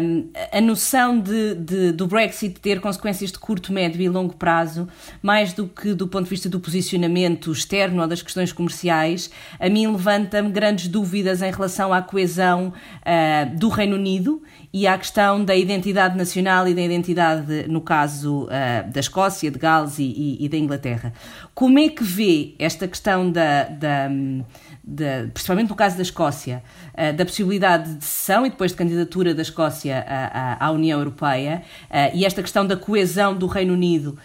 um, 0.00 0.30
a 0.52 0.60
noção 0.60 1.18
de, 1.18 1.56
de, 1.56 1.90
do 1.90 2.06
Brexit 2.06 2.60
ter 2.60 2.80
consequências 2.80 3.32
de 3.32 3.38
curto, 3.38 3.72
médio 3.72 4.00
e 4.00 4.08
longo 4.08 4.36
prazo, 4.36 4.86
mais 5.20 5.52
do 5.52 5.66
que 5.66 5.92
do 5.92 6.06
ponto 6.06 6.22
de 6.22 6.30
vista 6.30 6.48
do 6.48 6.60
posicionamento 6.60 7.50
externo 7.50 8.00
ou 8.00 8.06
das 8.06 8.22
questões 8.22 8.52
comerciais, 8.52 9.28
a 9.58 9.68
mim 9.68 9.88
levanta-me 9.88 10.50
grandes 10.50 10.86
dúvidas 10.86 11.42
em 11.42 11.50
relação 11.50 11.92
à 11.92 12.00
coesão 12.00 12.72
uh, 12.72 13.58
do 13.58 13.68
Reino 13.68 13.96
Unido 13.96 14.40
e 14.72 14.86
à 14.86 14.96
questão 14.96 15.44
da 15.44 15.56
identidade 15.56 16.16
nacional 16.16 16.68
e 16.68 16.72
da 16.72 16.80
identidade, 16.80 17.66
no 17.66 17.80
caso 17.80 18.44
uh, 18.44 18.88
da 18.88 19.00
Escócia, 19.00 19.50
de 19.50 19.58
Gales 19.58 19.98
e, 19.98 20.04
e, 20.04 20.44
e, 20.44 20.48
da 20.48 20.56
Inglaterra. 20.56 21.12
Como 21.56 21.76
é 21.76 21.88
que 21.88 22.04
vê 22.04 22.54
esta 22.56 22.86
questão 22.86 23.32
da, 23.32 23.64
da, 23.64 24.08
da 24.90 25.28
principalmente 25.32 25.68
no 25.70 25.76
caso 25.76 25.96
da 25.96 26.02
Escócia, 26.02 26.62
uh, 26.94 27.16
da 27.16 27.24
possibilidade 27.24 27.94
de 27.94 28.04
cessão 28.04 28.44
e 28.44 28.48
de 28.48 28.50
depois 28.50 28.72
de 28.72 28.76
candidatura 28.76 29.34
da 29.34 29.42
Escócia 29.42 30.04
à, 30.06 30.66
à 30.66 30.70
União 30.70 30.98
Europeia 30.98 31.62
e 32.14 32.24
esta 32.24 32.42
questão 32.42 32.66
da 32.66 32.76
coesão 32.76 33.34
do 33.34 33.46
Reino 33.46 33.72
Unido 33.72 34.18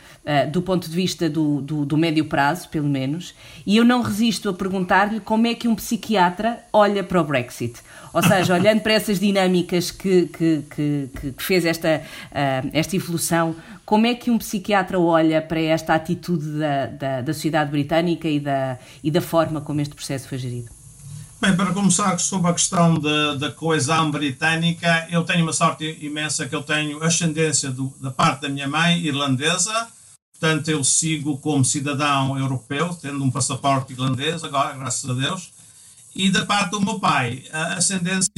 do 0.52 0.62
ponto 0.62 0.90
de 0.90 0.96
vista 0.96 1.30
do, 1.30 1.62
do, 1.62 1.86
do 1.86 1.98
médio 1.98 2.26
prazo, 2.26 2.68
pelo 2.70 2.90
menos, 2.90 3.36
e 3.66 3.78
eu 3.78 3.86
não 3.86 4.02
resisto 4.02 4.50
a 4.50 4.54
perguntar-lhe 4.54 5.20
como 5.20 5.48
é 5.48 5.54
que 5.54 5.68
um 5.68 5.76
psiquiatra 5.76 6.60
olha 6.74 7.04
para 7.04 7.22
o 7.22 7.24
Brexit. 7.24 7.80
Ou 8.16 8.24
seja, 8.24 8.54
olhando 8.54 8.80
para 8.80 8.94
essas 8.94 9.20
dinâmicas 9.20 9.92
que, 9.92 10.28
que, 10.28 10.64
que, 10.74 11.10
que 11.34 11.44
fez 11.44 11.66
esta, 11.66 12.02
uh, 12.32 12.70
esta 12.72 12.96
evolução, 12.96 13.54
como 13.86 14.08
é 14.08 14.16
que 14.16 14.32
um 14.32 14.38
psiquiatra 14.38 14.98
olha 14.98 15.42
para 15.42 15.60
esta 15.60 15.96
atitude 15.96 16.58
da, 16.58 16.86
da, 16.86 17.22
da 17.22 17.34
sociedade 17.34 17.72
britânica 17.72 18.30
e 18.30 18.40
da, 18.40 18.80
e 19.04 19.12
da 19.12 19.20
forma 19.20 19.60
como 19.60 19.82
este 19.82 19.94
processo 19.94 20.30
foi 20.30 20.38
gerido? 20.38 20.70
Bem, 21.42 21.58
para 21.58 21.74
começar 21.74 22.18
sobre 22.18 22.50
a 22.50 22.54
questão 22.54 22.98
da 23.38 23.52
coesão 23.52 24.10
britânica, 24.10 25.08
eu 25.12 25.26
tenho 25.26 25.44
uma 25.44 25.52
sorte 25.52 25.98
imensa 26.00 26.48
que 26.48 26.56
eu 26.56 26.64
tenho 26.64 27.04
ascendência 27.04 27.70
do, 27.70 27.94
da 28.00 28.12
parte 28.12 28.44
da 28.44 28.50
minha 28.50 28.68
mãe 28.70 28.98
irlandesa, 29.06 29.90
portanto 30.40 30.70
eu 30.70 30.82
sigo 30.86 31.38
como 31.40 31.66
cidadão 31.66 32.40
europeu, 32.40 32.98
tendo 33.02 33.22
um 33.22 33.30
passaporte 33.30 33.92
irlandês 33.92 34.42
agora, 34.42 34.74
graças 34.74 35.10
a 35.10 35.14
Deus, 35.14 35.52
e 36.16 36.30
da 36.30 36.46
parte 36.46 36.72
do 36.72 36.82
meu 36.82 36.98
pai, 36.98 37.44
a 37.52 37.74
ascendência 37.74 38.32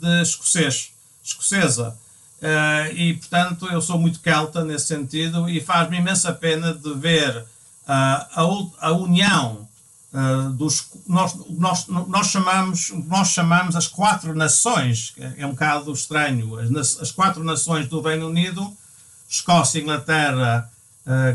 de 0.00 0.22
escocês, 0.22 0.92
escocesa. 1.24 1.98
Uh, 2.36 2.94
e, 2.94 3.14
portanto, 3.14 3.66
eu 3.66 3.80
sou 3.80 3.98
muito 3.98 4.20
celta 4.20 4.62
nesse 4.62 4.86
sentido 4.86 5.48
e 5.48 5.60
faz-me 5.60 5.96
imensa 5.96 6.32
pena 6.32 6.72
de 6.72 6.94
ver 6.94 7.36
uh, 7.38 7.46
a, 7.88 8.46
a 8.80 8.92
união 8.92 9.66
dos. 10.54 10.88
Nós, 11.06 11.34
nós, 11.50 11.86
nós, 11.88 12.28
chamamos, 12.28 12.90
nós 13.06 13.28
chamamos 13.28 13.76
as 13.76 13.86
quatro 13.86 14.34
nações, 14.34 15.12
é 15.36 15.44
um 15.44 15.50
bocado 15.50 15.92
estranho, 15.92 16.58
as, 16.58 16.98
as 17.00 17.10
quatro 17.10 17.44
nações 17.44 17.86
do 17.88 18.00
Reino 18.00 18.28
Unido, 18.28 18.74
Escócia, 19.28 19.78
Inglaterra, 19.78 20.70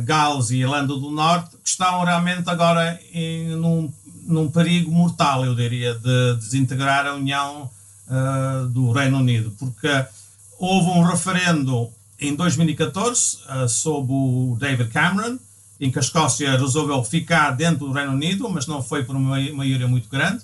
Gales 0.03 0.49
e 0.49 0.61
Irlanda 0.61 0.95
do 0.95 1.11
Norte, 1.11 1.57
que 1.63 1.69
estão 1.69 2.03
realmente 2.03 2.49
agora 2.49 2.99
em, 3.13 3.55
num 3.55 3.93
num 4.21 4.49
perigo 4.49 4.91
mortal, 4.91 5.45
eu 5.45 5.55
diria, 5.55 5.93
de 5.95 6.35
desintegrar 6.37 7.05
a 7.05 7.15
União 7.15 7.69
uh, 8.07 8.67
do 8.67 8.91
Reino 8.91 9.17
Unido, 9.17 9.51
porque 9.59 9.89
houve 10.59 10.89
um 10.89 11.03
referendo 11.03 11.89
em 12.19 12.35
2014 12.35 13.37
uh, 13.37 13.67
sob 13.67 14.11
o 14.11 14.57
David 14.59 14.89
Cameron, 14.89 15.37
em 15.79 15.89
que 15.89 15.97
a 15.97 16.01
Escócia 16.01 16.57
resolveu 16.57 17.03
ficar 17.03 17.51
dentro 17.51 17.87
do 17.87 17.91
Reino 17.91 18.11
Unido, 18.11 18.47
mas 18.49 18.67
não 18.67 18.83
foi 18.83 19.03
por 19.03 19.15
uma 19.15 19.35
maioria 19.53 19.87
muito 19.87 20.07
grande. 20.07 20.43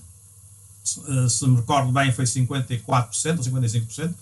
Se 0.83 1.45
me 1.45 1.57
recordo 1.57 1.91
bem, 1.91 2.11
foi 2.11 2.25
54% 2.25 3.37
ou 3.37 3.43
55%. 3.43 4.13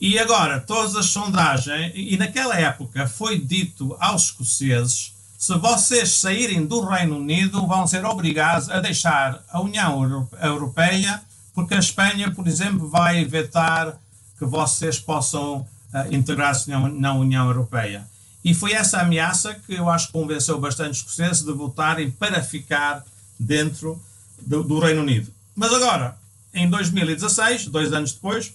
E 0.00 0.18
agora, 0.18 0.58
todas 0.58 0.96
as 0.96 1.06
sondagens, 1.06 1.92
e 1.94 2.16
naquela 2.16 2.58
época 2.58 3.06
foi 3.06 3.38
dito 3.38 3.94
aos 4.00 4.24
escoceses 4.24 5.11
se 5.42 5.58
vocês 5.58 6.18
saírem 6.18 6.64
do 6.64 6.84
Reino 6.84 7.16
Unido, 7.16 7.66
vão 7.66 7.84
ser 7.84 8.04
obrigados 8.04 8.70
a 8.70 8.78
deixar 8.78 9.42
a 9.50 9.60
União 9.60 10.24
Europeia, 10.40 11.20
porque 11.52 11.74
a 11.74 11.80
Espanha, 11.80 12.30
por 12.30 12.46
exemplo, 12.46 12.88
vai 12.88 13.24
vetar 13.24 13.98
que 14.38 14.44
vocês 14.44 15.00
possam 15.00 15.56
uh, 15.56 16.14
integrar-se 16.14 16.70
na 16.70 17.12
União 17.14 17.48
Europeia. 17.48 18.06
E 18.44 18.54
foi 18.54 18.72
essa 18.72 19.00
ameaça 19.00 19.52
que 19.66 19.74
eu 19.74 19.90
acho 19.90 20.06
que 20.06 20.12
convenceu 20.12 20.60
bastante 20.60 20.92
os 20.92 20.98
escoceses 20.98 21.42
de 21.42 21.52
votarem 21.52 22.08
para 22.08 22.40
ficar 22.40 23.04
dentro 23.36 24.00
do, 24.40 24.62
do 24.62 24.78
Reino 24.78 25.00
Unido. 25.00 25.28
Mas 25.56 25.74
agora, 25.74 26.16
em 26.54 26.70
2016, 26.70 27.66
dois 27.66 27.92
anos 27.92 28.12
depois, 28.12 28.54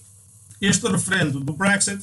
este 0.58 0.88
referendo 0.88 1.40
do 1.40 1.52
Brexit 1.52 2.02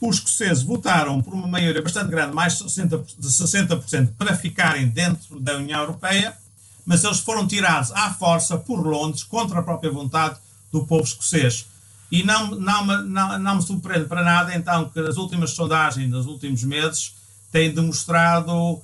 os 0.00 0.16
escoceses 0.16 0.62
votaram 0.62 1.22
por 1.22 1.32
uma 1.32 1.46
maioria 1.46 1.82
bastante 1.82 2.10
grande, 2.10 2.34
mais 2.34 2.58
de 2.58 2.64
60%, 2.64 3.04
de 3.18 3.28
60% 3.28 4.10
para 4.18 4.36
ficarem 4.36 4.88
dentro 4.88 5.40
da 5.40 5.56
União 5.56 5.80
Europeia, 5.80 6.36
mas 6.84 7.02
eles 7.02 7.18
foram 7.18 7.46
tirados 7.46 7.90
à 7.92 8.12
força 8.12 8.58
por 8.58 8.86
Londres, 8.86 9.24
contra 9.24 9.60
a 9.60 9.62
própria 9.62 9.90
vontade 9.90 10.36
do 10.70 10.84
povo 10.84 11.04
escocês. 11.04 11.66
E 12.10 12.22
não, 12.22 12.50
não, 12.52 12.86
não, 13.02 13.38
não 13.38 13.56
me 13.56 13.62
surpreende 13.62 14.06
para 14.06 14.22
nada, 14.22 14.54
então, 14.54 14.88
que 14.88 15.00
as 15.00 15.16
últimas 15.16 15.50
sondagens 15.50 16.08
nos 16.08 16.26
últimos 16.26 16.62
meses 16.62 17.14
têm 17.50 17.72
demonstrado 17.72 18.52
uh, 18.52 18.82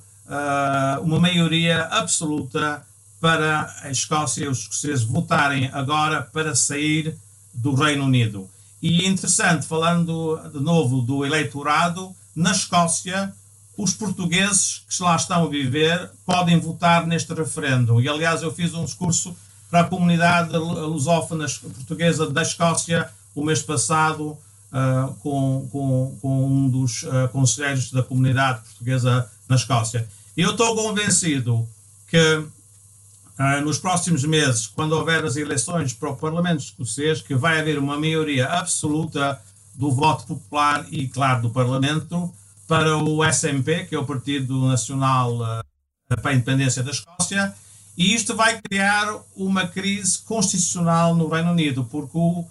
uma 1.01 1.19
maioria 1.19 1.83
absoluta 1.85 2.85
para 3.21 3.73
a 3.81 3.89
Escócia 3.89 4.43
e 4.43 4.47
os 4.49 4.59
escoceses 4.59 5.03
votarem 5.03 5.69
agora 5.71 6.21
para 6.21 6.53
sair 6.55 7.15
do 7.53 7.73
Reino 7.73 8.03
Unido. 8.03 8.49
E 8.83 9.07
interessante, 9.07 9.65
falando 9.65 10.37
de 10.51 10.59
novo 10.59 11.01
do 11.01 11.25
eleitorado, 11.25 12.13
na 12.35 12.51
Escócia, 12.51 13.33
os 13.77 13.93
portugueses 13.93 14.83
que 14.89 15.01
lá 15.01 15.15
estão 15.15 15.45
a 15.45 15.47
viver 15.47 16.11
podem 16.25 16.59
votar 16.59 17.07
neste 17.07 17.33
referendo. 17.33 18.01
E, 18.01 18.09
aliás, 18.09 18.41
eu 18.41 18.53
fiz 18.53 18.73
um 18.73 18.83
discurso 18.83 19.33
para 19.71 19.79
a 19.79 19.83
comunidade 19.85 20.51
lusófona 20.57 21.45
portuguesa 21.47 22.29
da 22.29 22.41
Escócia 22.41 23.09
o 23.33 23.41
mês 23.41 23.61
passado 23.61 24.37
uh, 24.73 25.13
com, 25.21 25.65
com, 25.71 26.17
com, 26.21 26.45
um 26.45 26.67
dos 26.67 27.03
uh, 27.03 27.29
conselheiros 27.31 27.89
da 27.89 28.03
comunidade 28.03 28.63
portuguesa 28.63 29.31
na 29.47 29.55
Escócia. 29.55 30.05
E 30.35 30.41
eu 30.41 30.51
estou 30.51 30.75
convencido 30.75 31.65
que 32.09 32.43
nos 33.63 33.79
próximos 33.79 34.23
meses, 34.23 34.67
quando 34.67 34.93
houver 34.93 35.25
as 35.25 35.35
eleições 35.35 35.93
para 35.93 36.09
o 36.09 36.15
Parlamento 36.15 36.59
escocês, 36.59 37.21
que 37.21 37.33
vai 37.33 37.59
haver 37.59 37.79
uma 37.79 37.99
maioria 37.99 38.47
absoluta 38.47 39.41
do 39.73 39.91
voto 39.91 40.27
popular 40.27 40.85
e, 40.91 41.07
claro, 41.07 41.43
do 41.43 41.49
Parlamento 41.49 42.31
para 42.67 42.97
o 42.97 43.25
SNP, 43.25 43.85
que 43.85 43.95
é 43.95 43.99
o 43.99 44.05
Partido 44.05 44.67
Nacional 44.67 45.35
uh, 45.35 46.15
para 46.21 46.31
a 46.31 46.33
Independência 46.33 46.83
da 46.83 46.91
Escócia, 46.91 47.53
e 47.97 48.13
isto 48.13 48.35
vai 48.35 48.59
criar 48.61 49.19
uma 49.35 49.67
crise 49.67 50.19
constitucional 50.19 51.15
no 51.15 51.27
Reino 51.27 51.51
Unido, 51.51 51.83
porque 51.85 52.17
o, 52.17 52.45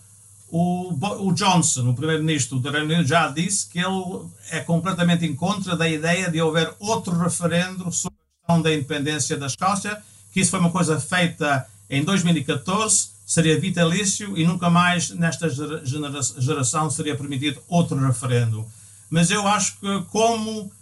o, 0.51 1.29
o 1.29 1.33
Johnson, 1.33 1.91
o 1.91 1.95
primeiro-ministro 1.95 2.59
do 2.59 2.71
Reino 2.71 2.87
Unido, 2.87 3.05
já 3.05 3.29
disse 3.29 3.69
que 3.69 3.79
ele 3.79 4.27
é 4.51 4.61
completamente 4.61 5.25
em 5.25 5.35
contra 5.35 5.77
da 5.77 5.89
ideia 5.89 6.31
de 6.31 6.41
haver 6.41 6.75
outro 6.79 7.17
referendo 7.17 7.91
sobre 7.93 8.19
a 8.19 8.41
questão 8.41 8.63
da 8.63 8.75
independência 8.75 9.37
da 9.37 9.47
Escócia 9.47 10.03
que 10.33 10.41
isso 10.41 10.51
foi 10.51 10.61
uma 10.61 10.71
coisa 10.71 10.99
feita 10.99 11.67
em 11.89 12.03
2014, 12.03 13.11
seria 13.27 13.61
vitalício 13.61 14.37
e 14.37 14.45
nunca 14.45 14.69
mais 14.69 15.11
nesta 15.11 15.49
geração 15.49 16.91
seria 16.91 17.17
permitido 17.17 17.63
outro 17.69 17.97
referendo. 17.99 18.67
Mas 19.11 19.31
eu 19.31 19.47
acho 19.47 19.79
que, 19.79 20.03
como 20.11 20.73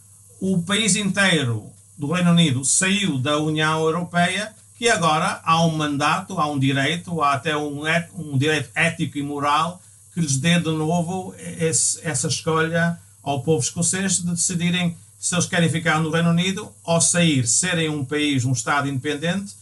o 0.41 0.63
país 0.63 0.97
inteiro 0.97 1.67
do 1.99 2.13
Reino 2.13 2.31
Unido 2.31 2.65
saiu 2.65 3.19
da 3.19 3.39
União 3.39 3.81
Europeia, 3.81 4.53
que 4.79 4.89
agora 4.89 5.41
há 5.45 5.65
um 5.67 5.77
mandato, 5.77 6.39
há 6.39 6.51
um 6.51 6.59
direito, 6.59 7.21
há 7.21 7.35
até 7.35 7.57
um, 7.57 7.83
um 8.17 8.39
direito 8.39 8.71
ético 8.75 9.19
e 9.19 9.23
moral 9.23 9.83
que 10.15 10.21
lhes 10.21 10.39
dê 10.39 10.59
de 10.59 10.71
novo 10.71 11.35
esse, 11.39 12.01
essa 12.03 12.29
escolha 12.29 12.99
ao 13.23 13.43
povo 13.43 13.63
escocês 13.63 14.17
de 14.19 14.31
decidirem 14.31 14.97
se 15.21 15.35
eles 15.35 15.45
querem 15.45 15.69
ficar 15.69 16.01
no 16.01 16.11
Reino 16.11 16.31
Unido 16.31 16.73
ou 16.83 16.99
sair, 16.99 17.47
serem 17.47 17.91
um 17.91 18.03
país, 18.03 18.47
um 18.47 18.53
Estado 18.53 18.89
independente, 18.89 19.53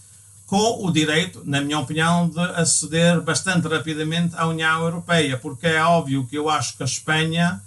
com 0.47 0.87
o 0.87 0.91
direito, 0.93 1.43
na 1.45 1.61
minha 1.61 1.81
opinião, 1.81 2.29
de 2.29 2.39
aceder 2.39 3.21
bastante 3.21 3.67
rapidamente 3.67 4.37
à 4.37 4.47
União 4.47 4.81
Europeia, 4.83 5.37
porque 5.37 5.67
é 5.67 5.83
óbvio 5.83 6.25
que 6.27 6.39
eu 6.39 6.49
acho 6.49 6.77
que 6.77 6.83
a 6.85 6.87
Espanha, 6.87 7.61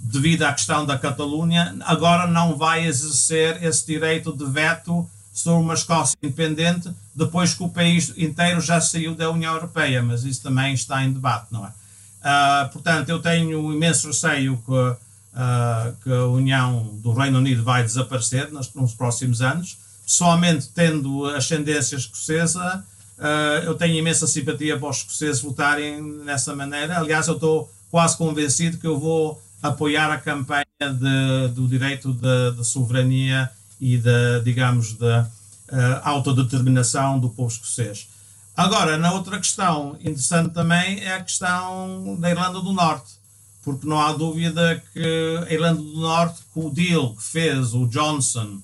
devido 0.00 0.42
à 0.42 0.52
questão 0.52 0.84
da 0.84 0.98
Catalunha, 0.98 1.76
agora 1.86 2.26
não 2.26 2.56
vai 2.56 2.84
exercer 2.84 3.62
esse 3.62 3.86
direito 3.86 4.36
de 4.36 4.44
veto 4.44 5.08
sobre 5.32 5.62
uma 5.62 5.74
Escócia 5.74 6.18
independente, 6.20 6.90
depois 7.14 7.54
que 7.54 7.62
o 7.62 7.68
país 7.68 8.12
inteiro 8.16 8.60
já 8.60 8.80
saiu 8.80 9.14
da 9.14 9.30
União 9.30 9.54
Europeia, 9.54 10.02
mas 10.02 10.24
isso 10.24 10.42
também 10.42 10.74
está 10.74 11.04
em 11.04 11.12
debate, 11.12 11.46
não 11.52 11.64
é? 11.64 11.68
Uh, 11.68 12.68
portanto, 12.72 13.08
eu 13.08 13.20
tenho 13.20 13.72
imenso 13.72 14.08
receio 14.08 14.60
que 14.66 15.07
uh, 15.38 15.94
que 16.02 16.12
a 16.12 16.26
União 16.26 16.90
do 16.94 17.12
Reino 17.12 17.38
Unido 17.38 17.62
vai 17.62 17.82
desaparecer 17.84 18.50
nos, 18.50 18.72
nos 18.74 18.92
próximos 18.92 19.40
anos. 19.40 19.78
Pessoalmente, 20.04 20.68
tendo 20.74 21.26
ascendência 21.26 21.96
escocesa, 21.96 22.84
uh, 23.18 23.64
eu 23.64 23.74
tenho 23.74 23.94
imensa 23.94 24.26
simpatia 24.26 24.76
para 24.76 24.88
os 24.88 24.98
escoceses 24.98 25.40
votarem 25.40 26.02
nessa 26.24 26.54
maneira. 26.54 26.98
Aliás, 26.98 27.28
eu 27.28 27.34
estou 27.34 27.72
quase 27.90 28.16
convencido 28.16 28.78
que 28.78 28.86
eu 28.86 28.98
vou 28.98 29.40
apoiar 29.62 30.10
a 30.10 30.18
campanha 30.18 30.64
de, 30.80 31.54
do 31.54 31.68
direito 31.68 32.12
de, 32.12 32.64
soberania 32.64 33.50
e 33.80 33.96
da, 33.98 34.40
digamos, 34.40 34.94
da 34.94 35.22
uh, 35.70 36.00
autodeterminação 36.02 37.18
do 37.18 37.28
povo 37.28 37.52
escocês. 37.52 38.08
Agora, 38.56 38.98
na 38.98 39.12
outra 39.12 39.38
questão 39.38 39.96
interessante 40.00 40.52
também 40.52 41.00
é 41.00 41.14
a 41.14 41.22
questão 41.22 42.16
da 42.18 42.28
Irlanda 42.28 42.60
do 42.60 42.72
Norte 42.72 43.17
porque 43.64 43.86
não 43.86 44.00
há 44.00 44.12
dúvida 44.12 44.82
que 44.92 45.44
a 45.46 45.52
Irlanda 45.52 45.82
do 45.82 46.00
Norte, 46.00 46.40
com 46.54 46.66
o 46.66 46.70
deal 46.70 47.14
que 47.14 47.22
fez 47.22 47.74
o 47.74 47.86
Johnson 47.86 48.58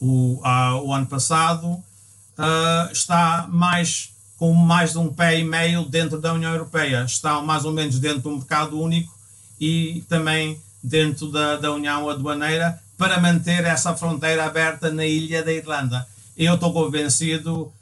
o, 0.00 0.40
uh, 0.44 0.84
o 0.84 0.92
ano 0.92 1.06
passado, 1.06 1.66
uh, 1.68 2.92
está 2.92 3.46
mais 3.50 4.10
com 4.36 4.52
mais 4.52 4.90
de 4.90 4.98
um 4.98 5.12
pé 5.12 5.38
e 5.38 5.44
meio 5.44 5.84
dentro 5.84 6.20
da 6.20 6.32
União 6.32 6.52
Europeia. 6.52 7.04
Estão 7.04 7.46
mais 7.46 7.64
ou 7.64 7.72
menos 7.72 8.00
dentro 8.00 8.22
do 8.22 8.32
mercado 8.32 8.80
único 8.80 9.16
e 9.60 10.04
também 10.08 10.60
dentro 10.82 11.30
da, 11.30 11.56
da 11.56 11.70
União 11.70 12.10
Aduaneira 12.10 12.80
para 12.98 13.20
manter 13.20 13.64
essa 13.64 13.94
fronteira 13.94 14.44
aberta 14.44 14.90
na 14.90 15.06
ilha 15.06 15.44
da 15.44 15.52
Irlanda. 15.52 16.06
Eu 16.36 16.54
estou 16.54 16.72
convencido 16.72 17.72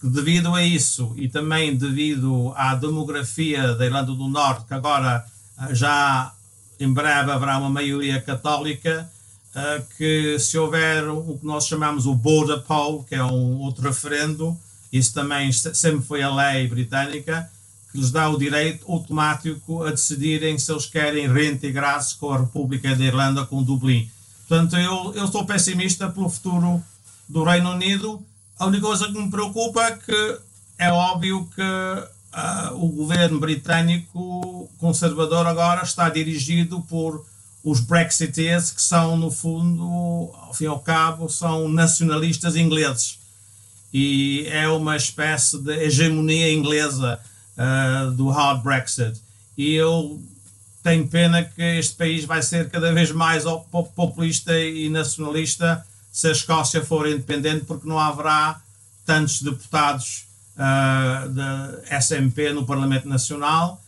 que 0.00 0.06
devido 0.08 0.54
a 0.54 0.62
isso 0.62 1.14
e 1.16 1.28
também 1.28 1.74
devido 1.74 2.52
à 2.56 2.74
demografia 2.74 3.74
da 3.74 3.86
Irlanda 3.86 4.12
do 4.12 4.28
Norte, 4.28 4.66
que 4.66 4.74
agora 4.74 5.24
já 5.70 6.32
em 6.78 6.92
breve 6.92 7.30
haverá 7.30 7.58
uma 7.58 7.70
maioria 7.70 8.20
católica, 8.20 9.10
uh, 9.54 9.96
que 9.96 10.38
se 10.38 10.58
houver 10.58 11.08
o 11.08 11.38
que 11.38 11.46
nós 11.46 11.66
chamamos 11.66 12.06
o 12.06 12.14
border 12.14 12.60
poll, 12.62 13.04
que 13.04 13.14
é 13.14 13.22
um 13.22 13.58
outro 13.60 13.82
referendo, 13.82 14.56
isso 14.92 15.14
também 15.14 15.52
sempre 15.52 16.04
foi 16.04 16.22
a 16.22 16.34
lei 16.34 16.68
britânica, 16.68 17.50
que 17.90 17.98
lhes 17.98 18.10
dá 18.10 18.28
o 18.28 18.38
direito 18.38 18.90
automático 18.90 19.84
a 19.84 19.90
decidirem 19.90 20.58
se 20.58 20.72
eles 20.72 20.86
querem 20.86 21.32
reintegrar-se 21.32 22.16
com 22.16 22.32
a 22.32 22.38
República 22.38 22.94
da 22.94 23.04
Irlanda, 23.04 23.46
com 23.46 23.62
Dublin. 23.62 24.10
Portanto, 24.48 24.76
eu, 24.76 25.12
eu 25.14 25.24
estou 25.26 25.46
pessimista 25.46 26.08
pelo 26.08 26.28
futuro 26.28 26.82
do 27.28 27.44
Reino 27.44 27.70
Unido. 27.70 28.22
A 28.58 28.66
única 28.66 28.86
coisa 28.86 29.06
que 29.06 29.18
me 29.18 29.30
preocupa 29.30 29.82
é 29.84 29.90
que 29.92 30.38
é 30.78 30.92
óbvio 30.92 31.48
que 31.54 31.62
uh, 32.34 32.74
o 32.84 32.88
governo 32.88 33.38
britânico 33.38 34.70
conservador 34.78 35.46
agora 35.46 35.82
está 35.82 36.08
dirigido 36.08 36.80
por 36.82 37.24
os 37.64 37.80
Brexiteers, 37.80 38.70
que 38.72 38.82
são, 38.82 39.16
no 39.16 39.30
fundo, 39.30 39.84
ao 40.34 40.52
fim 40.52 40.64
e 40.64 40.66
ao 40.66 40.80
cabo, 40.80 41.28
são 41.28 41.68
nacionalistas 41.68 42.56
ingleses. 42.56 43.18
E 43.94 44.46
é 44.48 44.66
uma 44.68 44.96
espécie 44.96 45.58
de 45.58 45.72
hegemonia 45.72 46.52
inglesa 46.52 47.20
uh, 47.56 48.10
do 48.12 48.28
hard 48.30 48.62
Brexit. 48.62 49.20
E 49.56 49.74
eu 49.74 50.20
tenho 50.82 51.06
pena 51.06 51.44
que 51.44 51.62
este 51.62 51.94
país 51.94 52.24
vai 52.24 52.42
ser 52.42 52.68
cada 52.68 52.92
vez 52.92 53.12
mais 53.12 53.44
populista 53.94 54.58
e 54.58 54.88
nacionalista 54.88 55.86
se 56.10 56.28
a 56.28 56.32
Escócia 56.32 56.84
for 56.84 57.06
independente, 57.06 57.64
porque 57.64 57.88
não 57.88 57.98
haverá 57.98 58.60
tantos 59.06 59.40
deputados 59.40 60.24
uh, 60.56 61.28
da 61.28 62.00
SMP 62.00 62.52
no 62.52 62.64
Parlamento 62.64 63.08
Nacional. 63.08 63.80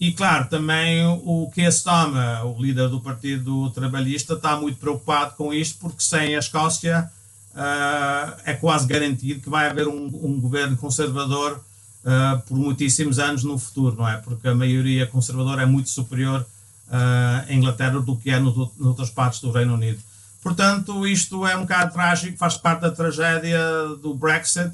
E, 0.00 0.12
claro, 0.12 0.48
também 0.48 1.06
o 1.06 1.50
Keir 1.54 1.68
Starmer, 1.68 2.44
o 2.44 2.60
líder 2.60 2.88
do 2.88 3.00
Partido 3.00 3.70
Trabalhista, 3.70 4.34
está 4.34 4.56
muito 4.56 4.78
preocupado 4.78 5.34
com 5.36 5.54
isto, 5.54 5.78
porque 5.78 6.02
sem 6.02 6.34
a 6.34 6.40
Escócia 6.40 7.10
uh, 7.54 8.40
é 8.44 8.54
quase 8.54 8.86
garantido 8.86 9.40
que 9.40 9.48
vai 9.48 9.68
haver 9.68 9.86
um, 9.86 10.06
um 10.06 10.40
governo 10.40 10.76
conservador 10.76 11.62
uh, 12.04 12.40
por 12.42 12.56
muitíssimos 12.56 13.20
anos 13.20 13.44
no 13.44 13.56
futuro, 13.58 13.96
não 13.96 14.08
é? 14.08 14.16
Porque 14.16 14.48
a 14.48 14.54
maioria 14.54 15.06
conservadora 15.06 15.62
é 15.62 15.66
muito 15.66 15.88
superior 15.88 16.44
à 16.90 17.50
Inglaterra 17.50 18.00
do 18.00 18.16
que 18.16 18.28
é 18.28 18.38
no, 18.38 18.70
noutras 18.78 19.08
partes 19.08 19.40
do 19.40 19.50
Reino 19.50 19.72
Unido. 19.74 19.98
Portanto, 20.42 21.06
isto 21.06 21.46
é 21.46 21.56
um 21.56 21.62
bocado 21.62 21.92
trágico, 21.92 22.36
faz 22.36 22.56
parte 22.56 22.80
da 22.80 22.90
tragédia 22.90 23.58
do 24.02 24.12
Brexit. 24.12 24.72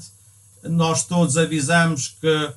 Nós 0.63 1.05
todos 1.05 1.37
avisamos 1.37 2.15
que 2.19 2.51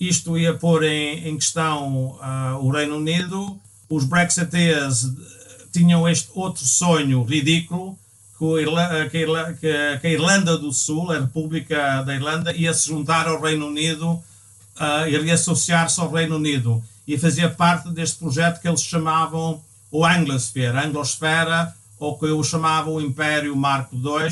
isto 0.00 0.36
ia 0.38 0.54
pôr 0.54 0.84
em, 0.84 1.28
em 1.28 1.36
questão 1.36 2.18
uh, 2.20 2.58
o 2.60 2.70
Reino 2.70 2.96
Unido. 2.96 3.58
Os 3.88 4.04
Brexiteers 4.04 5.06
tinham 5.72 6.08
este 6.08 6.30
outro 6.34 6.64
sonho 6.64 7.22
ridículo 7.22 7.98
que, 8.38 10.06
a 10.06 10.10
Irlanda 10.10 10.58
do 10.58 10.72
Sul, 10.72 11.12
a 11.12 11.20
República 11.20 12.02
da 12.02 12.14
Irlanda, 12.14 12.52
ia 12.52 12.74
se 12.74 12.88
juntar 12.88 13.28
ao 13.28 13.40
Reino 13.40 13.68
Unido 13.68 14.10
uh, 14.10 15.06
e 15.08 15.16
reassociar-se 15.18 16.00
ao 16.00 16.10
Reino 16.10 16.36
Unido. 16.36 16.82
E 17.06 17.16
fazia 17.16 17.48
parte 17.48 17.90
deste 17.90 18.18
projeto 18.18 18.60
que 18.60 18.66
eles 18.66 18.82
chamavam 18.82 19.62
o 19.90 20.04
Anglosphere, 20.04 20.76
Anglosfera, 20.76 21.74
ou 21.98 22.18
que 22.18 22.24
eu 22.24 22.42
chamava 22.42 22.90
o 22.90 23.00
Império 23.00 23.54
Marco 23.54 23.94
II, 23.94 24.28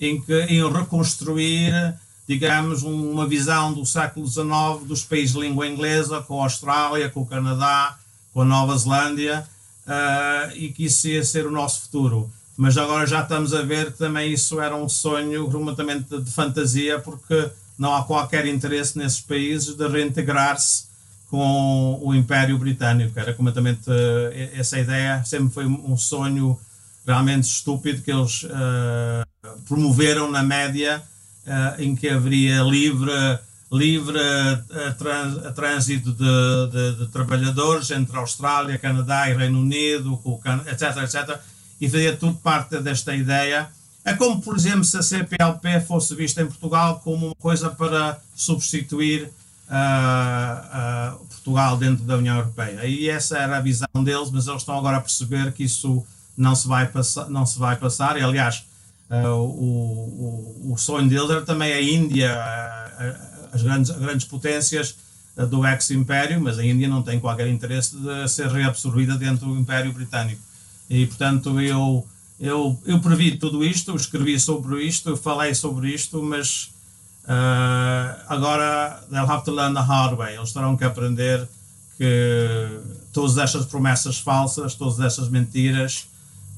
em 0.00 0.20
que 0.20 0.46
iam 0.46 0.72
reconstruir, 0.72 1.94
digamos, 2.26 2.82
uma 2.82 3.26
visão 3.26 3.72
do 3.72 3.84
século 3.84 4.26
XIX 4.26 4.86
dos 4.86 5.04
países 5.04 5.34
de 5.34 5.40
língua 5.40 5.66
inglesa, 5.66 6.20
com 6.22 6.40
a 6.40 6.44
Austrália, 6.44 7.10
com 7.10 7.20
o 7.20 7.26
Canadá, 7.26 7.98
com 8.32 8.42
a 8.42 8.44
Nova 8.44 8.76
Zelândia, 8.76 9.46
uh, 9.86 10.56
e 10.56 10.68
que 10.68 10.84
isso 10.84 11.08
ia 11.08 11.24
ser 11.24 11.46
o 11.46 11.50
nosso 11.50 11.82
futuro 11.82 12.30
mas 12.56 12.76
agora 12.76 13.06
já 13.06 13.22
estamos 13.22 13.54
a 13.54 13.62
ver 13.62 13.92
que 13.92 13.98
também 13.98 14.32
isso 14.32 14.60
era 14.60 14.76
um 14.76 14.88
sonho 14.88 15.50
completamente 15.50 16.20
de, 16.20 16.30
fantasia, 16.30 16.98
porque 16.98 17.50
não 17.78 17.94
há 17.94 18.04
qualquer 18.04 18.46
interesse 18.46 18.98
nesses 18.98 19.20
países 19.20 19.74
de 19.74 19.88
reintegrar-se 19.88 20.84
com 21.28 21.98
o 22.02 22.14
Império 22.14 22.58
Britânico. 22.58 23.18
Era 23.18 23.32
completamente 23.32 23.88
uh, 23.88 24.54
essa 24.54 24.78
ideia, 24.78 25.24
sempre 25.24 25.52
foi 25.52 25.66
um 25.66 25.96
sonho 25.96 26.58
realmente 27.06 27.44
estúpido 27.44 28.02
que 28.02 28.12
eles 28.12 28.44
uh, 28.44 29.58
promoveram 29.66 30.30
na 30.30 30.42
média, 30.42 31.02
uh, 31.46 31.82
em 31.82 31.94
que 31.94 32.08
haveria 32.08 32.62
livre 32.62 33.12
livre 33.70 34.18
trans, 34.98 35.54
trânsito 35.54 36.12
de, 36.12 36.70
de, 36.70 36.96
de, 36.98 37.06
trabalhadores 37.06 37.90
entre 37.90 38.14
Austrália, 38.18 38.76
Canadá 38.76 39.30
e 39.30 39.34
Reino 39.34 39.60
Unido, 39.60 40.20
etc, 40.66 40.94
etc 40.98 41.40
e 41.82 41.88
fazia 41.90 42.16
tudo 42.16 42.34
parte 42.34 42.78
desta 42.78 43.12
ideia. 43.12 43.68
É 44.04 44.14
como, 44.14 44.40
por 44.40 44.54
exemplo, 44.54 44.84
se 44.84 44.96
a 44.96 45.02
CPLP 45.02 45.80
fosse 45.80 46.14
vista 46.14 46.40
em 46.40 46.46
Portugal 46.46 47.00
como 47.02 47.26
uma 47.26 47.34
coisa 47.34 47.70
para 47.70 48.20
substituir 48.36 49.24
uh, 49.68 51.16
uh, 51.16 51.26
Portugal 51.26 51.76
dentro 51.76 52.04
da 52.04 52.16
União 52.18 52.36
Europeia. 52.36 52.86
E 52.86 53.08
essa 53.08 53.36
era 53.36 53.56
a 53.56 53.60
visão 53.60 53.88
deles, 53.96 54.30
mas 54.30 54.46
eles 54.46 54.62
estão 54.62 54.78
agora 54.78 54.98
a 54.98 55.00
perceber 55.00 55.52
que 55.52 55.64
isso 55.64 56.06
não 56.36 56.54
se 56.54 56.68
vai 56.68 56.86
passar. 56.86 57.28
Não 57.28 57.44
se 57.44 57.58
vai 57.58 57.74
passar. 57.74 58.16
E, 58.16 58.22
aliás, 58.22 58.58
uh, 58.58 58.62
o, 59.20 60.66
o, 60.66 60.72
o, 60.72 60.78
sonho 60.78 61.08
deles 61.08 61.28
era 61.28 61.42
também 61.42 61.72
a 61.72 61.82
Índia, 61.82 62.34
as 63.52 63.62
grandes, 63.62 63.90
grandes 63.90 64.26
potências 64.26 64.96
do 65.50 65.66
ex-império, 65.66 66.40
mas 66.40 66.58
a 66.58 66.64
Índia 66.64 66.88
não 66.88 67.02
tem 67.02 67.20
qualquer 67.20 67.48
interesse 67.48 67.96
de 67.96 68.28
ser 68.28 68.48
reabsorvida 68.48 69.16
dentro 69.16 69.46
do 69.46 69.58
Império 69.58 69.92
Britânico. 69.92 70.40
E, 70.88 71.06
portanto, 71.06 71.60
eu, 71.60 72.06
eu, 72.40 72.78
eu 72.86 73.00
previ 73.00 73.36
tudo 73.36 73.64
isto, 73.64 73.94
escrevi 73.94 74.38
sobre 74.40 74.82
isto, 74.82 75.16
falei 75.16 75.54
sobre 75.54 75.88
isto, 75.88 76.22
mas 76.22 76.70
uh, 77.24 78.20
agora 78.28 79.02
they'll 79.10 79.30
have 79.30 79.44
to 79.44 79.52
learn 79.52 79.74
the 79.74 79.80
hard 79.80 80.16
way. 80.16 80.36
Eles 80.36 80.52
terão 80.52 80.76
que 80.76 80.84
aprender 80.84 81.46
que 81.96 82.80
todas 83.12 83.38
estas 83.38 83.66
promessas 83.66 84.18
falsas, 84.18 84.74
todas 84.74 85.00
estas 85.00 85.28
mentiras 85.28 86.06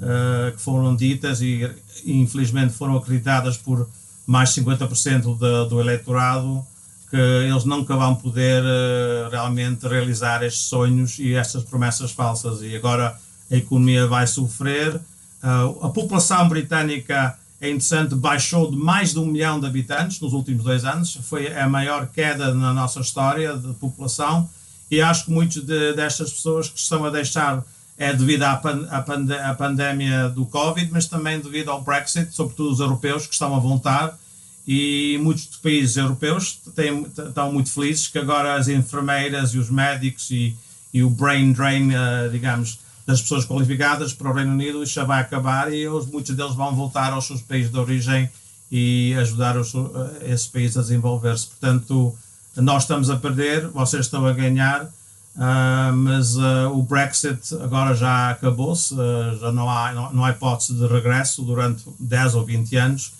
uh, 0.04 0.52
que 0.52 0.60
foram 0.60 0.94
ditas 0.94 1.40
e, 1.40 1.68
infelizmente 2.04 2.74
foram 2.74 2.96
acreditadas 2.96 3.56
por 3.56 3.88
mais 4.26 4.50
50% 4.50 5.38
de, 5.38 5.68
do 5.68 5.80
eleitorado, 5.80 6.64
que 7.10 7.16
eles 7.16 7.64
nunca 7.64 7.96
vão 7.96 8.14
poder 8.14 8.62
uh, 8.62 9.30
realmente 9.30 9.86
realizar 9.86 10.42
estes 10.42 10.66
sonhos 10.66 11.18
e 11.18 11.34
estas 11.34 11.64
promessas 11.64 12.10
falsas. 12.12 12.62
E 12.62 12.76
agora 12.76 13.18
a 13.50 13.56
economia 13.56 14.06
vai 14.06 14.26
sofrer. 14.26 14.96
Uh, 14.96 15.84
a 15.84 15.88
população 15.90 16.48
britânica, 16.48 17.36
é 17.60 17.68
interessante, 17.68 18.14
baixou 18.14 18.70
de 18.70 18.76
mais 18.76 19.12
de 19.12 19.18
um 19.18 19.26
milhão 19.26 19.60
de 19.60 19.66
habitantes 19.66 20.20
nos 20.20 20.32
últimos 20.32 20.64
dois 20.64 20.84
anos. 20.84 21.18
Foi 21.22 21.54
a 21.54 21.68
maior 21.68 22.06
queda 22.08 22.52
na 22.52 22.74
nossa 22.74 23.00
história 23.00 23.56
de 23.56 23.72
população. 23.74 24.48
E 24.90 25.00
acho 25.00 25.26
que 25.26 25.30
muitas 25.30 25.62
de, 25.62 25.92
destas 25.94 26.32
pessoas 26.32 26.68
que 26.68 26.78
estão 26.78 27.04
a 27.04 27.10
deixar 27.10 27.64
é 27.96 28.12
devido 28.12 28.42
à, 28.42 28.56
pan, 28.56 28.86
à, 28.90 29.50
à 29.50 29.54
pandemia 29.54 30.28
do 30.28 30.44
Covid, 30.46 30.90
mas 30.92 31.06
também 31.06 31.40
devido 31.40 31.70
ao 31.70 31.82
Brexit, 31.82 32.34
sobretudo 32.34 32.72
os 32.72 32.80
europeus 32.80 33.26
que 33.26 33.32
estão 33.32 33.54
a 33.54 33.58
voltar. 33.58 34.18
E 34.66 35.18
muitos 35.22 35.44
países 35.62 35.96
europeus 35.96 36.58
têm, 36.74 37.02
estão 37.02 37.52
muito 37.52 37.70
felizes 37.70 38.08
que 38.08 38.18
agora 38.18 38.54
as 38.54 38.66
enfermeiras 38.66 39.52
e 39.52 39.58
os 39.58 39.68
médicos 39.68 40.30
e, 40.30 40.56
e 40.92 41.02
o 41.02 41.10
brain 41.10 41.52
drain, 41.52 41.90
uh, 41.90 42.30
digamos, 42.32 42.78
das 43.06 43.20
pessoas 43.20 43.44
qualificadas 43.44 44.12
para 44.12 44.30
o 44.30 44.32
Reino 44.32 44.52
Unido, 44.52 44.84
já 44.86 45.04
vai 45.04 45.20
acabar 45.20 45.72
e 45.72 45.76
eles, 45.76 46.06
muitos 46.06 46.34
deles 46.34 46.54
vão 46.54 46.74
voltar 46.74 47.12
aos 47.12 47.26
seus 47.26 47.42
países 47.42 47.70
de 47.70 47.78
origem 47.78 48.30
e 48.70 49.14
ajudar 49.18 49.56
os, 49.58 49.74
eh, 49.74 50.32
esses 50.32 50.46
países 50.46 50.76
a 50.76 50.80
desenvolver-se. 50.80 51.48
Portanto, 51.48 52.16
nós 52.56 52.84
estamos 52.84 53.10
a 53.10 53.16
perder, 53.16 53.68
vocês 53.68 54.06
estão 54.06 54.26
a 54.26 54.32
ganhar, 54.32 54.90
uh, 55.36 55.94
mas 55.94 56.36
uh, 56.36 56.70
o 56.72 56.82
Brexit 56.82 57.54
agora 57.62 57.94
já 57.94 58.30
acabou-se, 58.30 58.94
uh, 58.94 59.38
já 59.38 59.52
não 59.52 59.68
há, 59.68 59.92
não, 59.92 60.12
não 60.12 60.24
há 60.24 60.30
hipótese 60.30 60.74
de 60.74 60.86
regresso 60.86 61.42
durante 61.42 61.84
10 61.98 62.34
ou 62.34 62.44
20 62.44 62.76
anos 62.76 63.12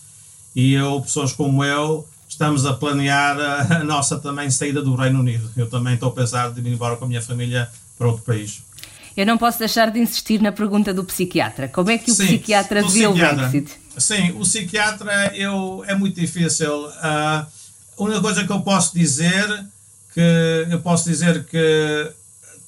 e 0.54 0.72
eu, 0.72 1.00
pessoas 1.00 1.32
como 1.32 1.64
eu, 1.64 2.06
estamos 2.28 2.64
a 2.64 2.74
planear 2.74 3.38
a, 3.38 3.76
a 3.78 3.84
nossa 3.84 4.18
também 4.18 4.50
saída 4.50 4.80
do 4.82 4.94
Reino 4.94 5.20
Unido. 5.20 5.50
Eu 5.56 5.68
também 5.68 5.94
estou 5.94 6.10
a 6.10 6.12
pensar 6.12 6.52
de 6.52 6.60
ir 6.60 6.72
embora 6.72 6.96
com 6.96 7.04
a 7.04 7.08
minha 7.08 7.22
família 7.22 7.68
para 7.98 8.06
outro 8.06 8.22
país. 8.22 8.62
Eu 9.16 9.24
não 9.26 9.38
posso 9.38 9.58
deixar 9.58 9.90
de 9.90 10.00
insistir 10.00 10.40
na 10.40 10.50
pergunta 10.50 10.92
do 10.92 11.04
psiquiatra. 11.04 11.68
Como 11.68 11.90
é 11.90 11.98
que 11.98 12.10
o 12.10 12.14
Sim, 12.14 12.26
psiquiatra 12.26 12.86
vê 12.86 13.06
o 13.06 13.14
Brexit? 13.14 13.70
Sim, 13.96 14.32
o 14.32 14.40
psiquiatra 14.40 15.32
eu, 15.36 15.84
é 15.86 15.94
muito 15.94 16.20
difícil. 16.20 16.88
A 17.00 17.46
única 17.96 18.20
coisa 18.20 18.44
que 18.44 18.50
eu 18.50 18.60
posso 18.60 18.92
dizer 18.92 19.64
que 20.14 20.66
eu 20.70 20.80
posso 20.80 21.10
dizer 21.10 21.44
que 21.44 22.12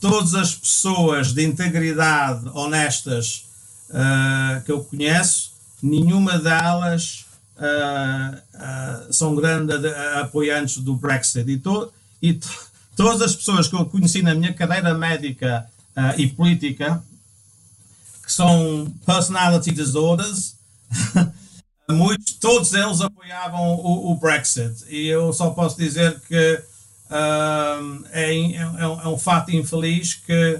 todas 0.00 0.34
as 0.34 0.54
pessoas 0.54 1.32
de 1.32 1.44
integridade 1.44 2.50
honestas 2.52 3.44
uh, 3.88 4.62
que 4.64 4.72
eu 4.72 4.82
conheço, 4.82 5.52
nenhuma 5.80 6.38
delas 6.38 7.24
uh, 7.56 8.36
uh, 8.36 9.12
são 9.12 9.36
grandes 9.36 9.76
apoiantes 10.16 10.78
do 10.78 10.96
Brexit. 10.96 11.48
E, 11.48 11.58
to, 11.58 11.92
e 12.20 12.34
to, 12.34 12.48
todas 12.96 13.22
as 13.22 13.36
pessoas 13.36 13.68
que 13.68 13.76
eu 13.76 13.86
conheci 13.86 14.22
na 14.22 14.34
minha 14.34 14.52
carreira 14.52 14.92
médica 14.92 15.66
e 16.18 16.26
política, 16.26 17.02
que 18.22 18.30
são 18.30 18.92
personality 19.06 19.70
disorders, 19.70 20.56
muitos, 21.88 22.34
todos 22.34 22.74
eles 22.74 23.00
apoiavam 23.00 23.76
o, 23.76 24.10
o, 24.10 24.14
Brexit. 24.16 24.84
E 24.90 25.06
eu 25.06 25.32
só 25.32 25.50
posso 25.50 25.78
dizer 25.78 26.20
que 26.28 26.62
é, 27.10 28.34
é, 28.34 28.56
é, 28.56 29.08
um 29.08 29.18
fato 29.18 29.54
infeliz 29.54 30.14
que 30.14 30.54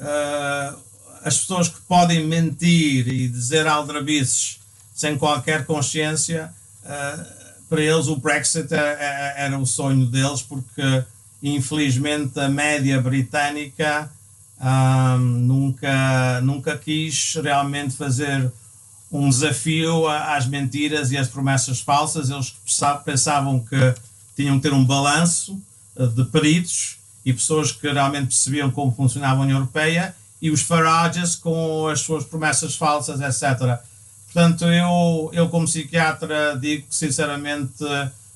uh, 0.00 0.78
as 1.24 1.38
pessoas 1.38 1.68
que 1.68 1.80
podem 1.82 2.24
mentir 2.24 3.08
e 3.08 3.28
dizer 3.28 3.66
aldrabices 3.66 4.60
sem 4.94 5.16
qualquer 5.18 5.66
consciência, 5.66 6.52
uh, 6.84 7.38
para 7.68 7.82
eles 7.82 8.06
o 8.06 8.16
Brexit 8.16 8.72
era, 8.72 9.34
era 9.36 9.58
o 9.58 9.66
sonho 9.66 10.06
deles, 10.06 10.42
porque 10.42 11.04
infelizmente 11.42 12.38
a 12.40 12.48
média 12.48 13.00
britânica 13.00 14.10
nunca, 15.20 16.40
nunca 16.40 16.76
quis 16.76 17.34
realmente 17.34 17.94
fazer 17.94 18.50
um 19.12 19.28
desafio 19.28 20.08
às 20.08 20.46
mentiras 20.46 21.12
e 21.12 21.18
às 21.18 21.28
promessas 21.28 21.80
falsas. 21.80 22.30
Eles 22.30 22.56
pensavam 23.04 23.60
que 23.60 23.94
tinham 24.34 24.56
que 24.56 24.62
ter 24.62 24.74
um 24.74 24.84
balanço 24.84 25.60
de 26.06 26.24
peritos 26.26 26.96
e 27.24 27.32
pessoas 27.32 27.72
que 27.72 27.90
realmente 27.90 28.28
percebiam 28.28 28.70
como 28.70 28.94
funcionava 28.94 29.40
a 29.40 29.42
União 29.42 29.58
Europeia 29.58 30.14
e 30.40 30.50
os 30.50 30.62
Farages 30.62 31.34
com 31.34 31.88
as 31.88 32.00
suas 32.00 32.24
promessas 32.24 32.76
falsas, 32.76 33.20
etc. 33.20 33.80
Portanto, 34.32 34.64
eu, 34.64 35.30
eu 35.32 35.48
como 35.48 35.66
psiquiatra 35.66 36.56
digo 36.60 36.86
que 36.86 36.94
sinceramente 36.94 37.84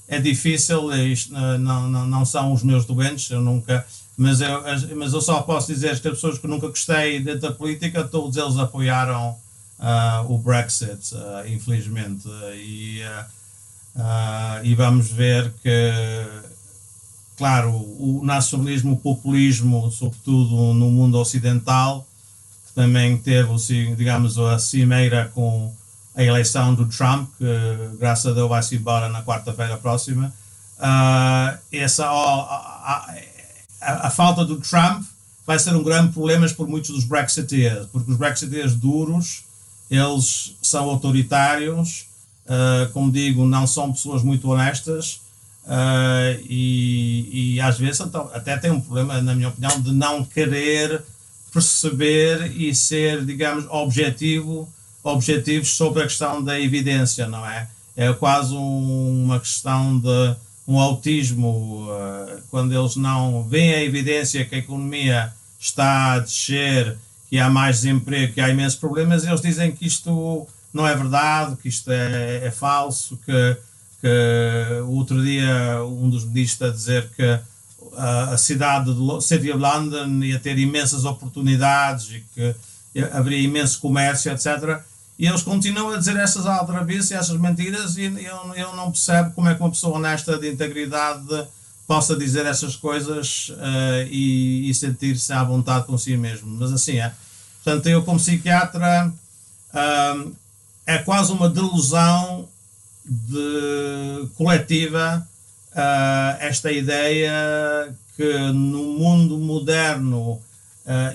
é 0.08 0.18
difícil, 0.18 0.92
isto 1.06 1.32
não, 1.32 1.88
não, 1.88 2.06
não 2.06 2.24
são 2.24 2.52
os 2.52 2.62
meus 2.62 2.84
doentes, 2.84 3.30
eu 3.30 3.40
nunca, 3.40 3.86
mas 4.16 4.40
eu, 4.40 4.62
mas 4.96 5.12
eu 5.12 5.20
só 5.20 5.42
posso 5.42 5.72
dizer 5.72 5.98
que 6.00 6.08
as 6.08 6.14
pessoas 6.14 6.38
que 6.38 6.46
nunca 6.46 6.68
gostei 6.68 7.20
dentro 7.20 7.42
da 7.42 7.52
política, 7.52 8.04
todos 8.04 8.36
eles 8.36 8.58
apoiaram 8.58 9.36
uh, 9.78 10.32
o 10.32 10.38
Brexit, 10.38 11.14
uh, 11.14 11.46
infelizmente. 11.48 12.28
E, 12.54 13.02
uh, 13.96 14.64
e 14.64 14.74
vamos 14.74 15.10
ver 15.10 15.52
que, 15.62 16.26
claro, 17.42 17.70
o 17.72 18.20
nacionalismo, 18.22 18.92
o 18.92 18.96
populismo, 18.96 19.90
sobretudo 19.90 20.72
no 20.74 20.88
mundo 20.92 21.18
ocidental, 21.18 22.06
que 22.68 22.72
também 22.72 23.18
teve, 23.18 23.50
digamos, 23.96 24.38
a 24.38 24.60
cimeira 24.60 25.28
com 25.34 25.74
a 26.14 26.22
eleição 26.22 26.72
do 26.72 26.86
Trump, 26.86 27.28
que 27.36 27.44
graças 27.98 28.26
a 28.26 28.32
Deus 28.32 28.48
vai-se 28.48 28.76
embora 28.76 29.08
na 29.08 29.24
quarta-feira 29.24 29.76
próxima. 29.76 30.32
essa, 31.72 32.06
a, 32.06 33.12
a, 33.80 34.06
a 34.06 34.10
falta 34.10 34.44
do 34.44 34.60
Trump 34.60 35.02
vai 35.44 35.58
ser 35.58 35.74
um 35.74 35.82
grande 35.82 36.12
problema 36.12 36.48
por 36.50 36.68
muitos 36.68 36.90
dos 36.90 37.02
Brexiteers, 37.02 37.88
porque 37.90 38.12
os 38.12 38.16
Brexiteers 38.16 38.76
duros 38.76 39.42
eles 39.90 40.54
são 40.62 40.88
autoritários, 40.88 42.06
uh, 42.46 42.88
como 42.92 43.10
digo, 43.10 43.44
não 43.44 43.66
são 43.66 43.92
pessoas 43.92 44.22
muito 44.22 44.48
honestas 44.48 45.21
uh, 45.64 46.40
e, 46.48 47.54
e, 47.54 47.60
às 47.60 47.78
vezes 47.78 48.00
então, 48.00 48.30
até 48.32 48.56
tem 48.56 48.70
um 48.70 48.80
problema, 48.80 49.20
na 49.20 49.34
minha 49.34 49.48
opinião, 49.48 49.80
de 49.80 49.92
não 49.92 50.24
querer 50.24 51.02
perceber 51.52 52.52
e 52.56 52.74
ser, 52.74 53.24
digamos, 53.24 53.66
objetivo, 53.68 54.68
objetivos 55.02 55.70
sobre 55.74 56.02
a 56.02 56.06
questão 56.06 56.42
da 56.42 56.58
evidência, 56.58 57.26
não 57.26 57.46
é? 57.46 57.68
É 57.96 58.12
quase 58.12 58.54
um, 58.54 59.24
uma 59.24 59.38
questão 59.38 59.98
de 59.98 60.34
um 60.66 60.78
autismo, 60.78 61.88
uh, 61.90 62.42
quando 62.50 62.72
eles 62.72 62.96
não 62.96 63.42
veem 63.44 63.74
a 63.74 63.82
evidência 63.82 64.44
que 64.44 64.54
a 64.54 64.58
economia 64.58 65.32
está 65.60 66.14
a 66.14 66.18
descer 66.20 66.96
que 67.28 67.38
há 67.38 67.48
mais 67.48 67.76
desemprego, 67.76 68.34
que 68.34 68.40
há 68.40 68.48
imensos 68.48 68.78
problemas, 68.78 69.24
eles 69.24 69.40
dizem 69.40 69.72
que 69.72 69.86
isto 69.86 70.46
não 70.72 70.86
é 70.86 70.94
verdade, 70.94 71.56
que 71.56 71.68
isto 71.68 71.90
é, 71.90 72.46
é 72.46 72.50
falso, 72.50 73.18
que, 73.24 73.56
que 74.02 74.80
outro 74.88 75.22
dia 75.24 75.82
um 75.84 76.10
dos 76.10 76.24
ministros 76.24 76.68
a 76.68 76.72
dizer 76.72 77.08
que 77.16 77.40
a, 77.96 78.30
a 78.30 78.36
cidade 78.36 78.92
de 78.92 79.24
City 79.24 79.52
of 79.52 79.60
London 79.60 80.24
ia 80.24 80.40
ter 80.40 80.58
imensas 80.58 81.04
oportunidades 81.04 82.10
e 82.10 82.24
que 82.34 82.54
haveria 83.12 83.38
imenso 83.38 83.80
comércio, 83.80 84.32
etc. 84.32 84.80
E 85.16 85.26
eles 85.26 85.42
continuam 85.42 85.90
a 85.90 85.98
dizer 85.98 86.16
essas 86.16 86.46
aldrabices 86.46 87.12
essas 87.12 87.38
mentiras 87.38 87.96
e 87.96 88.02
eu, 88.02 88.54
eu 88.56 88.74
não 88.74 88.90
percebo 88.90 89.30
como 89.30 89.48
é 89.48 89.54
que 89.54 89.60
uma 89.60 89.70
pessoa 89.70 89.96
honesta 89.96 90.36
de 90.36 90.50
integridade 90.50 91.46
possa 91.86 92.16
dizer 92.16 92.44
essas 92.44 92.74
coisas 92.74 93.50
uh, 93.50 94.08
e, 94.10 94.68
e 94.68 94.74
sentir-se 94.74 95.32
à 95.32 95.44
vontade 95.44 95.86
com 95.86 95.96
si 95.96 96.16
mesmo. 96.16 96.48
Mas 96.58 96.72
assim 96.72 96.98
é. 96.98 97.12
Portanto, 97.62 97.86
eu 97.86 98.02
como 98.02 98.18
psiquiatra 98.18 99.12
uh, 99.72 100.32
é 100.86 100.98
quase 100.98 101.30
uma 101.30 101.48
delusão 101.48 102.48
de, 103.04 104.28
coletiva 104.36 105.26
uh, 105.72 106.36
esta 106.40 106.70
ideia 106.70 107.94
que 108.16 108.32
no 108.52 108.82
mundo 108.98 109.38
moderno, 109.38 110.40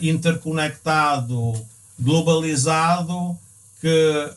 interconectado, 0.02 1.54
globalizado, 2.00 3.38
que 3.82 4.32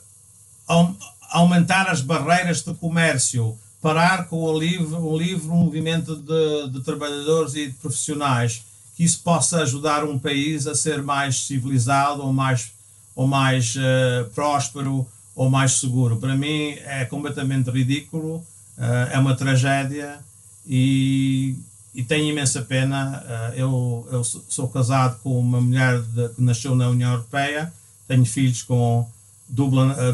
aumentar 1.31 1.89
as 1.89 2.03
barreiras 2.03 2.63
de 2.63 2.75
comércio 2.75 3.57
parar 3.81 4.27
com 4.27 4.43
o 4.43 4.59
livre, 4.59 4.95
um 4.95 5.17
livre 5.17 5.49
movimento 5.49 6.15
de, 6.17 6.69
de 6.69 6.81
trabalhadores 6.85 7.55
e 7.55 7.67
de 7.67 7.73
profissionais, 7.75 8.63
que 8.97 9.05
isso 9.05 9.21
possa 9.23 9.63
ajudar 9.63 10.05
um 10.05 10.19
país 10.19 10.67
a 10.67 10.75
ser 10.75 11.03
mais 11.03 11.47
civilizado 11.47 12.23
ou 12.23 12.33
mais, 12.33 12.73
ou 13.17 13.27
mais 13.27 13.75
uh, 13.77 14.29
próspero 14.35 15.07
ou 15.41 15.49
mais 15.49 15.81
seguro. 15.81 16.19
Para 16.19 16.37
mim 16.37 16.77
é 16.85 17.07
completamente 17.07 17.71
ridículo, 17.71 18.45
uh, 18.77 19.11
é 19.11 19.19
uma 19.19 19.35
tragédia 19.35 20.19
e, 20.67 21.55
e 21.95 22.03
tenho 22.03 22.27
imensa 22.27 22.61
pena. 22.61 23.25
Uh, 23.25 23.55
eu, 23.55 24.09
eu 24.13 24.23
sou 24.23 24.69
casado 24.69 25.19
com 25.23 25.41
uma 25.41 25.59
mulher 25.59 26.03
de, 26.03 26.29
que 26.29 26.43
nasceu 26.43 26.75
na 26.75 26.91
União 26.91 27.13
Europeia, 27.13 27.73
tenho 28.07 28.27
filhos 28.27 28.63
com 28.63 29.09
dupla, 29.49 30.13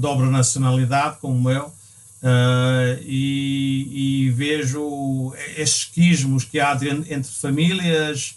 dobra 0.00 0.26
nacionalidade, 0.26 1.18
como 1.20 1.48
eu, 1.48 1.72
Uh, 2.16 2.98
e, 3.04 4.24
e, 4.24 4.30
vejo 4.30 5.32
estes 5.54 5.84
quismos 5.84 6.44
que 6.44 6.58
há 6.58 6.76
entre 7.08 7.30
famílias, 7.30 8.36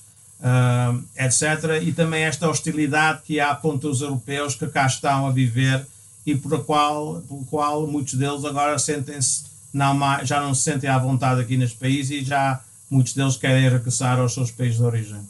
etc., 1.18 1.82
e 1.82 1.94
também 1.94 2.24
esta 2.24 2.50
hostilidade 2.50 3.22
que 3.26 3.40
há 3.40 3.56
contra 3.56 3.90
os 3.90 4.02
europeus 4.02 4.54
que 4.54 4.68
cá 4.68 4.86
estão 4.86 5.26
a 5.26 5.32
viver 5.32 5.88
e 6.26 6.36
por 6.36 6.64
qual, 6.66 7.22
por 7.28 7.46
qual 7.46 7.88
muitos 7.88 8.14
deles 8.16 8.46
agora 8.46 8.78
sentem-se 8.78 9.46
não, 9.74 9.98
já 10.24 10.42
não 10.42 10.54
se 10.54 10.64
sentem 10.64 10.90
à 10.90 10.98
vontade 10.98 11.42
aqui 11.42 11.58
neste 11.58 11.78
país 11.78 12.10
e 12.10 12.24
já 12.24 12.62
muitos 12.90 13.14
deles 13.14 13.38
querem 13.38 13.70
regressar 13.70 14.20
aos 14.20 14.34
seus 14.34 14.52
países 14.52 14.78
de 14.78 14.84
origem. 14.84 15.22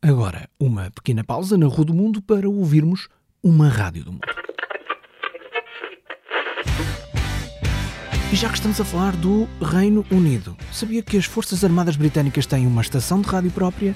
Agora, 0.00 0.48
uma 0.58 0.90
pequena 0.90 1.22
pausa 1.22 1.56
na 1.56 1.66
Rua 1.66 1.84
do 1.84 1.94
Mundo 1.94 2.20
para 2.20 2.48
ouvirmos 2.48 3.08
uma 3.42 3.68
rádio 3.68 4.04
do 4.04 4.12
mundo. 4.12 4.26
E 8.32 8.36
já 8.36 8.48
que 8.48 8.54
estamos 8.54 8.80
a 8.80 8.84
falar 8.84 9.14
do 9.14 9.46
Reino 9.60 10.06
Unido, 10.10 10.56
sabia 10.72 11.02
que 11.02 11.18
as 11.18 11.26
Forças 11.26 11.62
Armadas 11.62 11.96
Britânicas 11.96 12.46
têm 12.46 12.66
uma 12.66 12.80
estação 12.80 13.20
de 13.20 13.28
rádio 13.28 13.50
própria? 13.50 13.94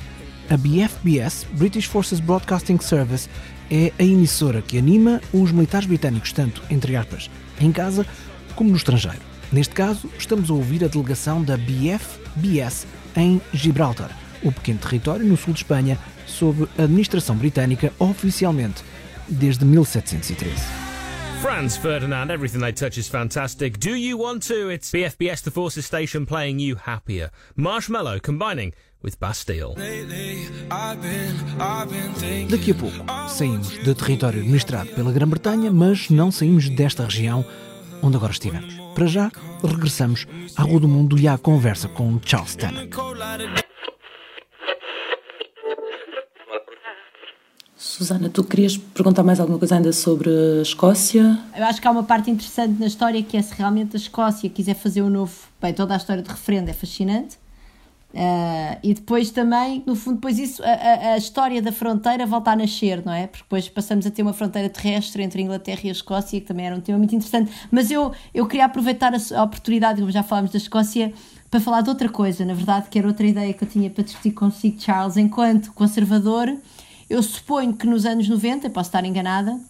A 0.48 0.56
BFBS, 0.56 1.44
British 1.52 1.86
Forces 1.86 2.20
Broadcasting 2.20 2.78
Service, 2.78 3.28
é 3.68 3.92
a 3.98 4.02
emissora 4.02 4.62
que 4.62 4.78
anima 4.78 5.20
os 5.32 5.50
militares 5.50 5.88
britânicos, 5.88 6.32
tanto, 6.32 6.62
entre 6.70 6.94
aspas, 6.94 7.28
em 7.60 7.72
casa 7.72 8.06
como 8.54 8.70
no 8.70 8.76
estrangeiro. 8.76 9.20
Neste 9.50 9.74
caso, 9.74 10.08
estamos 10.16 10.48
a 10.48 10.54
ouvir 10.54 10.84
a 10.84 10.88
delegação 10.88 11.42
da 11.42 11.56
BFBS 11.56 12.86
em 13.16 13.40
Gibraltar, 13.52 14.16
o 14.42 14.52
pequeno 14.52 14.78
território 14.78 15.26
no 15.26 15.36
sul 15.36 15.52
de 15.52 15.60
Espanha, 15.60 15.98
sob 16.26 16.68
administração 16.78 17.36
britânica 17.36 17.92
oficialmente 17.98 18.84
desde 19.28 19.64
1713. 19.64 20.54
Franz 21.42 21.76
Ferdinand, 21.76 22.30
everything 22.30 22.60
they 22.60 22.72
touch 22.72 22.98
is 22.98 23.08
fantastic. 23.08 23.78
Do 23.78 23.94
you 23.94 24.18
want 24.18 24.46
to? 24.48 24.70
It's 24.70 24.90
BFBS 24.90 25.42
The 25.42 25.50
Forces 25.50 25.84
Station 25.84 26.24
playing 26.24 26.60
you 26.60 26.76
happier. 26.76 27.30
Marshmallow 27.56 28.20
combining 28.20 28.72
with 29.02 29.14
Bastille. 29.20 29.74
Daqui 32.50 32.70
a 32.70 32.74
pouco 32.74 33.28
saímos 33.28 33.78
do 33.78 33.94
território 33.94 34.40
administrado 34.40 34.90
pela 34.90 35.12
Grã-Bretanha, 35.12 35.70
mas 35.70 36.10
não 36.10 36.30
saímos 36.30 36.68
desta 36.68 37.04
região 37.04 37.44
onde 38.02 38.16
agora 38.16 38.32
estivemos. 38.32 38.74
Para 38.94 39.06
já, 39.06 39.30
regressamos 39.62 40.26
à 40.56 40.62
Rua 40.62 40.80
do 40.80 40.88
Mundo 40.88 41.18
e 41.18 41.28
à 41.28 41.36
conversa 41.36 41.88
com 41.88 42.18
Charles 42.24 42.56
Tennant. 42.56 42.90
Susana, 47.96 48.28
tu 48.28 48.44
querias 48.44 48.76
perguntar 48.76 49.22
mais 49.22 49.40
alguma 49.40 49.58
coisa 49.58 49.76
ainda 49.76 49.92
sobre 49.92 50.28
a 50.28 50.62
Escócia? 50.62 51.38
Eu 51.56 51.64
acho 51.64 51.80
que 51.80 51.88
há 51.88 51.90
uma 51.90 52.02
parte 52.02 52.30
interessante 52.30 52.78
na 52.78 52.86
história 52.86 53.22
que 53.22 53.36
é 53.36 53.42
se 53.42 53.54
realmente 53.54 53.96
a 53.96 53.98
Escócia 53.98 54.50
quiser 54.50 54.74
fazer 54.74 55.02
um 55.02 55.08
novo. 55.08 55.34
Bem, 55.60 55.72
toda 55.72 55.94
a 55.94 55.96
história 55.96 56.22
de 56.22 56.28
referendo 56.28 56.68
é 56.70 56.74
fascinante. 56.74 57.38
Uh, 58.16 58.78
e 58.82 58.94
depois 58.94 59.30
também, 59.30 59.82
no 59.84 59.94
fundo, 59.94 60.14
depois 60.14 60.38
isso, 60.38 60.62
a, 60.64 61.12
a, 61.12 61.18
história 61.18 61.60
da 61.60 61.70
fronteira 61.70 62.24
volta 62.24 62.52
a 62.52 62.56
nascer, 62.56 63.04
não 63.04 63.12
é? 63.12 63.26
Porque 63.26 63.42
depois 63.42 63.68
passamos 63.68 64.06
a 64.06 64.10
ter 64.10 64.22
uma 64.22 64.32
fronteira 64.32 64.70
terrestre 64.70 65.22
entre 65.22 65.42
a 65.42 65.44
Inglaterra 65.44 65.80
e 65.84 65.88
a 65.90 65.92
Escócia, 65.92 66.40
que 66.40 66.46
também 66.46 66.64
era 66.64 66.74
um 66.74 66.80
tema 66.80 66.96
muito 66.96 67.14
interessante. 67.14 67.52
Mas 67.70 67.90
eu, 67.90 68.10
eu 68.32 68.46
queria 68.46 68.64
aproveitar 68.64 69.12
a, 69.12 69.18
a 69.38 69.42
oportunidade, 69.42 70.00
como 70.00 70.10
já 70.10 70.22
falámos 70.22 70.50
da 70.50 70.56
Escócia, 70.56 71.12
para 71.50 71.60
falar 71.60 71.82
de 71.82 71.90
outra 71.90 72.08
coisa, 72.08 72.42
na 72.42 72.54
verdade, 72.54 72.88
que 72.88 72.98
era 72.98 73.06
outra 73.06 73.26
ideia 73.26 73.52
que 73.52 73.62
eu 73.62 73.68
tinha 73.68 73.90
para 73.90 74.02
discutir 74.02 74.30
consigo, 74.30 74.80
Charles, 74.80 75.18
enquanto 75.18 75.74
conservador. 75.74 76.56
Eu 77.10 77.22
suponho 77.22 77.74
que 77.74 77.86
nos 77.86 78.06
anos 78.06 78.26
90, 78.26 78.70
posso 78.70 78.88
estar 78.88 79.04
enganada, 79.04 79.60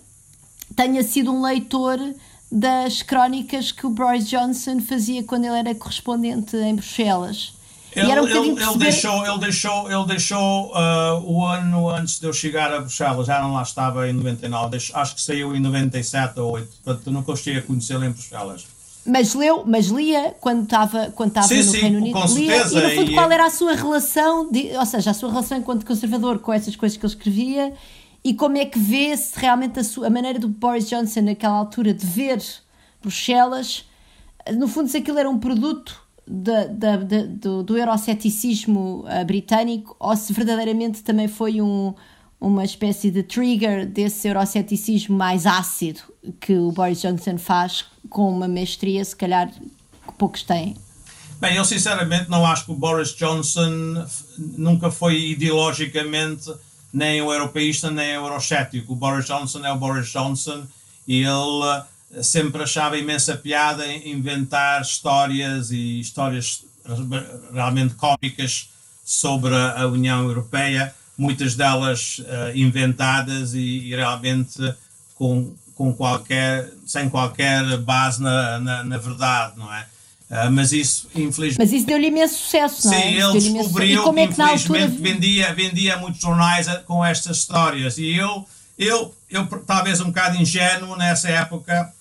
tenha 0.76 1.02
sido 1.02 1.32
um 1.32 1.42
leitor 1.42 1.98
das 2.50 3.02
crónicas 3.02 3.72
que 3.72 3.85
o 3.88 3.90
Boris 3.90 4.28
Johnson 4.28 4.78
fazia 4.78 5.24
quando 5.24 5.46
ele 5.46 5.59
era 5.59 5.74
correspondente 5.74 6.56
em 6.56 6.76
Bruxelas. 6.76 7.56
Ele, 7.96 8.09
um 8.09 8.26
ele, 8.26 8.38
ele 8.38 8.54
perceber... 8.54 8.78
deixou, 8.78 9.26
ele 9.26 9.38
deixou, 9.38 9.90
ele 9.90 10.06
deixou 10.06 10.72
uh, 10.72 11.22
o 11.24 11.46
ano 11.46 11.88
antes 11.88 12.20
de 12.20 12.26
eu 12.26 12.32
chegar 12.32 12.70
a 12.70 12.80
Bruxelas, 12.80 13.26
já 13.26 13.40
não 13.40 13.54
lá 13.54 13.62
estava 13.62 14.06
em 14.06 14.12
99, 14.12 14.76
acho 14.92 15.14
que 15.14 15.22
saiu 15.22 15.56
em 15.56 15.61
97 15.61 16.38
ou 16.38 16.52
8, 16.52 16.68
portanto 16.85 17.11
nunca 17.11 17.35
cheguei 17.35 17.61
a 17.61 17.62
conhecê-lo 17.62 18.04
em 18.04 18.11
Bruxelas. 18.11 18.66
Mas 19.06 19.35
leu, 19.35 19.64
mas 19.64 19.87
lia 19.87 20.35
quando 20.40 20.64
estava 20.64 21.11
quando 21.12 21.28
estava 21.28 21.54
no 21.54 21.62
sim, 21.62 21.78
Reino 21.78 21.98
Unido. 21.98 22.18
Lia, 22.35 22.56
e 22.56 22.74
no 22.74 22.90
fundo, 22.90 23.11
e... 23.12 23.14
qual 23.14 23.32
era 23.32 23.46
a 23.46 23.50
sua 23.50 23.74
relação, 23.74 24.50
de, 24.50 24.76
ou 24.76 24.85
seja, 24.85 25.12
a 25.12 25.14
sua 25.14 25.30
relação 25.30 25.56
enquanto 25.56 25.87
conservador 25.87 26.38
com 26.40 26.52
essas 26.52 26.76
coisas 26.76 26.98
que 26.98 27.06
ele 27.06 27.12
escrevia 27.12 27.72
e 28.22 28.35
como 28.35 28.59
é 28.59 28.66
que 28.66 28.78
vê-se 28.78 29.38
realmente 29.38 29.78
a, 29.78 29.85
sua, 29.85 30.09
a 30.09 30.11
maneira 30.11 30.38
do 30.38 30.48
Boris 30.48 30.88
Johnson 30.88 31.22
naquela 31.22 31.54
altura 31.54 31.94
de 31.94 32.04
ver 32.04 32.42
Bruxelas, 33.00 33.85
no 34.54 34.68
fundo, 34.68 34.88
se 34.88 34.98
aquilo 34.98 35.18
era 35.18 35.30
um 35.30 35.38
produto 35.38 36.06
da, 36.27 36.97
do, 36.97 37.62
do 37.62 37.77
euroceticismo 37.77 39.05
uh, 39.07 39.25
britânico 39.25 39.95
ou 39.99 40.17
se 40.17 40.33
verdadeiramente 40.33 41.03
também 41.03 41.29
foi 41.29 41.61
um, 41.61 41.95
uma 42.41 42.65
espécie 42.65 43.11
de 43.11 43.23
trigger 43.23 43.87
desse 43.87 44.29
euroceticismo 44.29 45.17
mais 45.17 45.47
ácido 45.47 46.01
que 46.41 46.55
o 46.55 46.73
Boris 46.73 47.01
Johnson 47.01 47.39
faz 47.39 47.85
com 48.11 48.31
uma 48.31 48.49
mestria, 48.49 49.05
se 49.05 49.15
calhar, 49.15 49.51
que 49.51 50.12
poucos 50.19 50.43
têm. 50.43 50.77
Bem, 51.41 51.57
eu 51.57 51.65
sinceramente 51.65 52.31
não 52.31 52.45
acho 52.47 52.65
que 52.65 52.73
o 52.73 52.75
Boris 52.75 53.15
Johnson 53.15 54.05
nunca 54.39 54.91
foi 54.91 55.31
ideologicamente 55.31 56.51
nem 56.93 57.21
o 57.21 57.33
europeísta 57.33 57.91
nem 57.91 58.17
o 58.19 58.25
eurocético. 58.25 58.95
O 58.95 58.97
Boris 58.97 59.27
Johnson 59.27 59.65
é 59.65 59.71
o 59.71 59.77
Boris 59.77 60.09
Johnson 60.09 60.65
e 61.07 61.23
ele 61.23 61.83
sempre 62.23 62.62
achava 62.62 62.97
imensa 62.99 63.37
piada 63.37 63.87
inventar 63.87 64.81
histórias 64.83 65.71
e 65.71 66.01
histórias 66.01 66.64
realmente 67.53 67.95
cómicas 67.95 68.71
sobre 69.05 69.55
a 69.55 69.87
União 69.87 70.25
Europeia, 70.25 70.95
muitas 71.16 71.55
delas 71.55 72.19
uh, 72.19 72.57
inventadas 72.57 73.55
e, 73.55 73.61
e, 73.61 73.95
realmente 73.95 74.75
com, 75.14 75.55
com 75.75 75.92
qualquer, 75.95 76.71
sem 76.85 77.09
qualquer 77.09 77.79
base 77.79 78.23
na, 78.23 78.59
na, 78.59 78.85
na 78.85 78.99
verdade, 78.99 79.55
não 79.57 79.73
é? 79.73 79.87
Uh, 80.29 80.51
mas 80.51 80.73
isso, 80.73 81.09
infelizmente. 81.14 81.59
Mas 81.59 81.73
isso 81.73 81.87
deu-lhe 81.87 82.09
imenso 82.09 82.35
sucesso, 82.35 82.88
não 82.88 82.95
é? 82.95 83.01
Sim, 83.01 83.09
ele 83.14 83.33
descobriu 83.33 84.03
que, 84.03 84.21
é 84.21 84.27
que 84.27 84.33
infelizmente, 84.33 84.83
altura... 84.83 84.88
vendia, 84.88 85.55
vendia 85.55 85.97
muitos 85.97 86.21
jornais 86.21 86.66
com 86.85 87.05
estas 87.05 87.38
histórias. 87.38 87.97
E 87.97 88.12
eu, 88.16 88.45
eu, 88.77 89.14
eu, 89.31 89.47
talvez 89.64 90.01
um 90.01 90.07
bocado 90.07 90.37
ingênuo 90.37 90.97
nessa 90.97 91.29
época, 91.29 91.92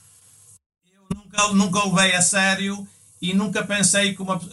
nunca, 1.35 1.53
nunca 1.53 1.83
levei 1.85 2.15
a 2.15 2.21
sério 2.21 2.87
e 3.21 3.33
nunca 3.33 3.63
pensei 3.63 4.15
que, 4.15 4.21
uma, 4.21 4.39
que 4.39 4.47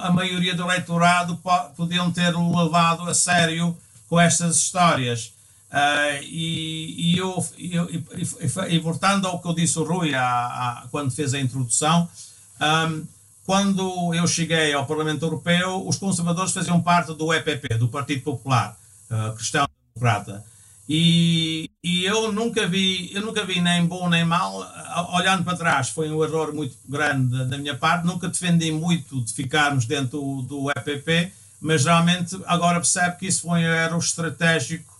a 0.00 0.10
maioria 0.10 0.54
do 0.54 0.62
eleitorado 0.62 1.40
podiam 1.76 2.10
ter 2.10 2.34
levado 2.36 3.08
a 3.08 3.14
sério 3.14 3.76
com 4.08 4.20
estas 4.20 4.56
histórias. 4.56 5.32
Uh, 5.70 6.22
e, 6.22 7.12
e, 7.12 7.18
eu, 7.18 7.46
e, 7.58 7.76
e, 7.76 8.74
e, 8.74 8.78
voltando 8.78 9.26
ao 9.26 9.38
que 9.38 9.46
eu 9.46 9.54
disse 9.54 9.78
o 9.78 9.84
Rui 9.84 10.14
a, 10.14 10.24
a, 10.24 10.84
quando 10.90 11.10
fez 11.10 11.34
a 11.34 11.40
introdução, 11.40 12.08
um, 12.58 13.04
quando 13.44 14.14
eu 14.14 14.26
cheguei 14.26 14.72
ao 14.72 14.86
Parlamento 14.86 15.24
Europeu, 15.24 15.86
os 15.86 15.98
conservadores 15.98 16.52
faziam 16.52 16.80
parte 16.80 17.12
do 17.12 17.32
EPP, 17.34 17.76
do 17.76 17.88
Partido 17.88 18.22
Popular 18.22 18.78
uh, 19.10 19.34
Cristão 19.34 19.66
Democrata. 19.94 20.42
E, 20.88 21.70
e, 21.84 22.06
eu 22.06 22.32
nunca 22.32 22.66
vi, 22.66 23.10
eu 23.12 23.20
nunca 23.20 23.44
vi 23.44 23.60
nem 23.60 23.84
bom 23.84 24.08
nem 24.08 24.24
mal. 24.24 24.66
Olhando 25.12 25.44
para 25.44 25.56
trás, 25.56 25.90
foi 25.90 26.10
um 26.10 26.24
erro 26.24 26.54
muito 26.54 26.76
grande 26.88 27.44
da 27.44 27.58
minha 27.58 27.76
parte. 27.76 28.06
Nunca 28.06 28.26
defendi 28.26 28.72
muito 28.72 29.20
de 29.22 29.34
ficarmos 29.34 29.84
dentro 29.84 30.18
do, 30.18 30.42
do 30.42 30.70
EPP, 30.70 31.30
mas 31.60 31.84
realmente 31.84 32.40
agora 32.46 32.76
percebe 32.76 33.18
que 33.18 33.26
isso 33.26 33.42
foi 33.42 33.60
um 33.60 33.74
erro 33.74 33.98
estratégico 33.98 34.98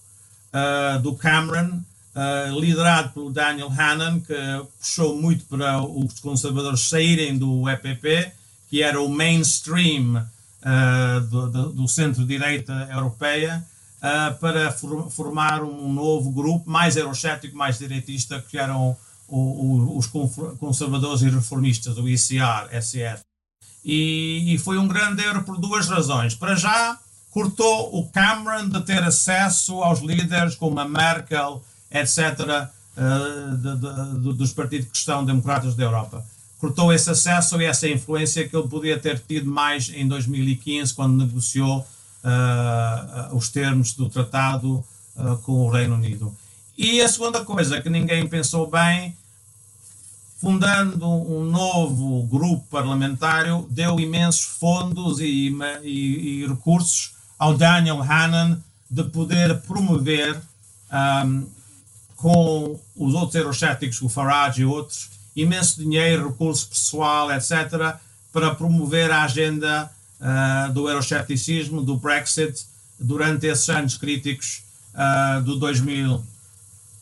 uh, 0.52 1.00
do 1.00 1.14
Cameron, 1.14 1.80
uh, 2.14 2.60
liderado 2.60 3.08
pelo 3.14 3.32
Daniel 3.32 3.70
Hannan, 3.70 4.20
que 4.20 4.34
puxou 4.78 5.16
muito 5.18 5.46
para 5.46 5.80
os 5.80 6.20
conservadores 6.20 6.86
saírem 6.86 7.38
do 7.38 7.66
EPP, 7.66 8.30
que 8.68 8.82
era 8.82 9.00
o 9.00 9.08
mainstream 9.08 10.16
uh, 10.16 11.20
do, 11.22 11.50
do, 11.50 11.72
do 11.72 11.88
centro-direita 11.88 12.90
europeia 12.92 13.64
uh, 13.98 14.34
para 14.38 14.72
for, 14.72 15.10
formar 15.10 15.62
um 15.62 15.92
novo 15.92 16.30
grupo 16.30 16.68
mais 16.70 16.96
eurocético, 16.96 17.56
mais 17.56 17.78
direitista, 17.78 18.44
que 18.48 18.58
eram 18.58 18.96
o, 19.26 19.36
o, 19.36 19.98
os 19.98 20.06
conservadores 20.58 21.22
e 21.22 21.28
reformistas, 21.28 21.98
o 21.98 22.08
ICR, 22.08 22.68
SCR. 22.80 23.20
E, 23.84 24.54
e, 24.54 24.58
foi 24.58 24.78
um 24.78 24.88
grande 24.88 25.22
erro 25.22 25.42
por 25.44 25.58
duas 25.58 25.88
razões. 25.88 26.34
Para 26.34 26.54
já, 26.54 26.98
cortou 27.30 27.96
o 27.96 28.08
Cameron 28.08 28.68
de 28.68 28.80
ter 28.82 29.02
acesso 29.02 29.82
aos 29.82 30.00
líderes 30.00 30.54
como 30.56 30.78
a 30.80 30.88
Merkel, 30.88 31.62
etc., 31.90 32.68
uh, 32.96 33.56
de, 33.56 33.76
de, 33.76 34.20
de, 34.20 34.36
dos 34.36 34.52
partidos 34.52 34.88
cristão-democratas 34.90 35.74
da 35.74 35.84
Europa. 35.84 36.24
Cortou 36.58 36.92
esse 36.92 37.08
acesso 37.08 37.60
e 37.60 37.64
essa 37.64 37.88
influência 37.88 38.48
que 38.48 38.56
ele 38.56 38.66
podia 38.66 38.98
ter 38.98 39.20
tido 39.20 39.48
mais 39.48 39.90
em 39.90 40.08
2015, 40.08 40.92
quando 40.92 41.24
negociou 41.24 41.86
uh, 42.28 43.36
os 43.36 43.48
termos 43.48 43.94
do 43.94 44.08
tratado 44.08 44.84
uh, 45.16 45.36
com 45.38 45.52
o 45.52 45.70
Reino 45.70 45.94
Unido. 45.94 46.34
E 46.76 47.00
a 47.00 47.08
segunda 47.08 47.44
coisa 47.44 47.80
que 47.80 47.90
ninguém 47.90 48.26
pensou 48.26 48.70
bem, 48.70 49.16
fundando 50.40 51.08
um 51.08 51.44
novo 51.44 52.22
grupo 52.24 52.64
parlamentário, 52.70 53.66
deu 53.70 53.98
imensos 53.98 54.44
fundos 54.44 55.18
e, 55.18 55.52
e, 55.82 56.42
e 56.42 56.46
recursos 56.46 57.12
ao 57.38 57.56
Daniel 57.56 58.00
Hannan 58.00 58.58
de 58.88 59.02
poder 59.04 59.60
promover 59.62 60.40
um, 61.24 61.46
com 62.16 62.80
os 62.96 63.14
outros 63.14 63.34
eurocéticos, 63.34 64.00
o 64.02 64.08
Farage 64.08 64.62
e 64.62 64.64
outros, 64.64 65.10
imenso 65.36 65.80
dinheiro, 65.80 66.28
recursos 66.28 66.64
pessoal, 66.64 67.30
etc., 67.32 67.96
para 68.32 68.54
promover 68.54 69.10
a 69.10 69.22
agenda 69.22 69.90
uh, 70.20 70.72
do 70.72 70.88
euroscepticismo, 70.88 71.82
do 71.82 71.96
Brexit, 71.96 72.66
durante 72.98 73.46
esses 73.46 73.68
anos 73.68 73.96
críticos 73.96 74.62
uh, 74.94 75.42
do 75.42 75.56
2000, 75.56 76.22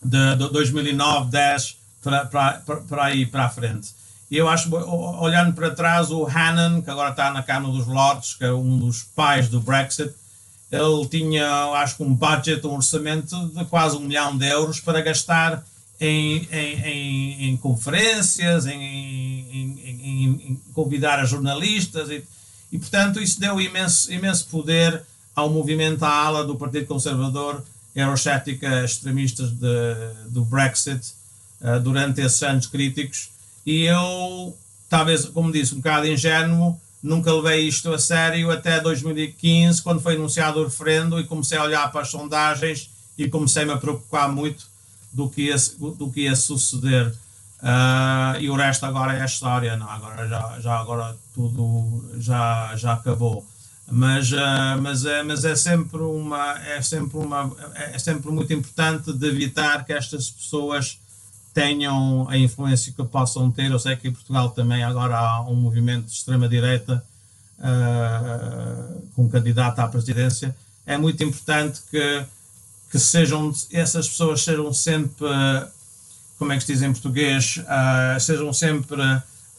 de, 0.02 0.36
de 0.36 0.48
2009, 0.50 1.30
10 1.30 1.76
para, 2.02 2.26
para, 2.26 3.04
aí 3.04 3.26
para 3.26 3.46
a 3.46 3.48
frente. 3.48 3.94
E 4.30 4.36
eu 4.36 4.48
acho, 4.48 4.74
olhando 4.74 5.52
para 5.52 5.70
trás, 5.70 6.10
o 6.10 6.26
Hannan, 6.26 6.82
que 6.82 6.90
agora 6.90 7.10
está 7.10 7.30
na 7.30 7.42
Câmara 7.42 7.72
dos 7.72 7.86
Lordes, 7.86 8.34
que 8.34 8.44
é 8.44 8.52
um 8.52 8.76
dos 8.78 9.02
pais 9.02 9.48
do 9.48 9.60
Brexit, 9.60 10.12
ele 10.70 11.06
tinha, 11.08 11.48
acho 11.74 11.96
que 11.96 12.02
um 12.02 12.12
budget, 12.12 12.66
um 12.66 12.74
orçamento 12.74 13.36
de 13.48 13.64
quase 13.66 13.96
um 13.96 14.00
milhão 14.00 14.36
de 14.36 14.46
euros 14.46 14.80
para 14.80 15.00
gastar 15.00 15.64
em, 16.00 16.46
em, 16.50 16.80
em, 16.82 17.48
em 17.48 17.56
conferências, 17.56 18.66
em, 18.66 18.74
em, 18.74 20.60
convidar 20.74 21.20
a 21.20 21.24
jornalistas 21.24 22.10
e, 22.10 22.24
e, 22.76 22.78
portanto, 22.78 23.22
isso 23.22 23.40
deu 23.40 23.58
imenso, 23.58 24.12
imenso 24.12 24.46
poder 24.48 25.02
ao 25.34 25.48
movimento, 25.48 26.04
à 26.04 26.10
ala 26.10 26.44
do 26.44 26.56
Partido 26.56 26.84
Conservador, 26.84 27.64
eurocética, 27.94 28.84
extremistas 28.84 29.50
de, 29.50 30.28
do 30.28 30.44
Brexit, 30.44 31.00
uh, 31.62 31.80
durante 31.80 32.20
esses 32.20 32.42
anos 32.42 32.66
críticos. 32.66 33.30
E 33.64 33.84
eu, 33.84 34.54
talvez, 34.90 35.24
como 35.24 35.50
disse, 35.50 35.72
um 35.72 35.78
bocado 35.78 36.06
ingênuo, 36.06 36.78
nunca 37.02 37.32
levei 37.32 37.66
isto 37.66 37.90
a 37.94 37.98
sério 37.98 38.50
até 38.50 38.78
2015, 38.78 39.80
quando 39.80 40.02
foi 40.02 40.14
anunciado 40.14 40.60
o 40.60 40.64
referendo, 40.64 41.18
e 41.18 41.24
comecei 41.24 41.56
a 41.56 41.64
olhar 41.64 41.90
para 41.90 42.02
as 42.02 42.10
sondagens 42.10 42.90
e 43.16 43.26
comecei-me 43.26 43.72
a 43.72 43.78
preocupar 43.78 44.30
muito 44.30 44.66
do 45.10 45.30
que 45.30 45.44
ia, 45.44 45.56
do 45.96 46.10
que 46.10 46.22
ia 46.22 46.36
suceder. 46.36 47.10
Uh, 47.66 48.38
e 48.38 48.48
o 48.48 48.54
resto 48.54 48.86
agora 48.86 49.18
é 49.18 49.24
história, 49.24 49.76
não? 49.76 49.90
Agora 49.90 50.28
já, 50.28 50.60
já 50.60 50.78
agora 50.78 51.16
tudo 51.34 52.08
já, 52.16 52.76
já 52.76 52.92
acabou. 52.92 53.44
Mas, 53.90 54.30
uh, 54.30 54.80
mas, 54.80 55.04
é, 55.04 55.24
mas 55.24 55.44
é 55.44 55.56
sempre 55.56 56.00
uma 56.00 56.52
é 56.60 56.80
sempre 56.80 57.18
uma 57.18 57.50
é 57.74 57.98
sempre 57.98 58.30
muito 58.30 58.52
importante 58.52 59.12
de 59.12 59.26
evitar 59.26 59.84
que 59.84 59.92
estas 59.92 60.30
pessoas 60.30 61.00
tenham 61.52 62.28
a 62.28 62.38
influência 62.38 62.92
que 62.92 63.02
possam 63.02 63.50
ter. 63.50 63.68
Eu 63.68 63.80
sei 63.80 63.96
que 63.96 64.06
em 64.06 64.12
Portugal 64.12 64.50
também 64.50 64.84
agora 64.84 65.18
há 65.18 65.40
um 65.40 65.56
movimento 65.56 66.04
de 66.06 66.12
extrema 66.12 66.48
direita 66.48 67.02
uh, 67.58 69.02
com 69.16 69.24
um 69.24 69.28
candidato 69.28 69.80
à 69.80 69.88
presidência. 69.88 70.54
É 70.86 70.96
muito 70.96 71.24
importante 71.24 71.80
que 71.90 72.24
que 72.90 72.98
sejam 73.00 73.52
essas 73.72 74.08
pessoas 74.08 74.44
sejam 74.44 74.72
sempre 74.72 75.26
como 76.38 76.52
é 76.52 76.56
que 76.56 76.64
se 76.64 76.72
diz 76.72 76.82
em 76.82 76.92
português, 76.92 77.58
uh, 77.58 78.20
sejam 78.20 78.52
sempre 78.52 79.02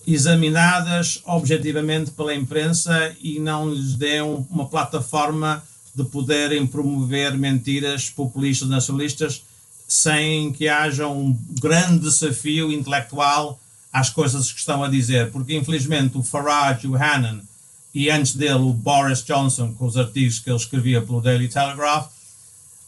examinadas 0.06 1.22
objetivamente 1.26 2.12
pela 2.12 2.34
imprensa 2.34 3.14
e 3.22 3.40
não 3.40 3.70
lhes 3.70 3.94
dêem 3.96 4.22
uma 4.50 4.68
plataforma 4.68 5.62
de 5.94 6.04
poderem 6.06 6.66
promover 6.66 7.38
mentiras 7.38 8.10
populistas 8.10 8.70
nacionalistas 8.70 9.44
sem 9.88 10.52
que 10.54 10.68
haja 10.68 11.08
um 11.08 11.38
grande 11.60 12.00
desafio 12.00 12.72
intelectual 12.72 13.60
às 13.92 14.10
coisas 14.10 14.52
que 14.52 14.60
estão 14.60 14.84
a 14.84 14.90
dizer, 14.90 15.32
porque 15.32 15.56
infelizmente 15.56 16.18
o 16.18 16.24
Farage, 16.24 16.88
o 16.88 16.96
Hannon 16.96 17.40
e 17.94 18.10
antes 18.10 18.36
dele 18.36 18.60
o 18.60 18.74
Boris 18.74 19.24
Johnson, 19.24 19.74
com 19.74 19.86
os 19.86 19.98
artigos 19.98 20.40
que 20.40 20.50
ele 20.50 20.58
escrevia 20.58 21.02
pelo 21.02 21.22
Daily 21.22 21.48
Telegraph, 21.48 22.10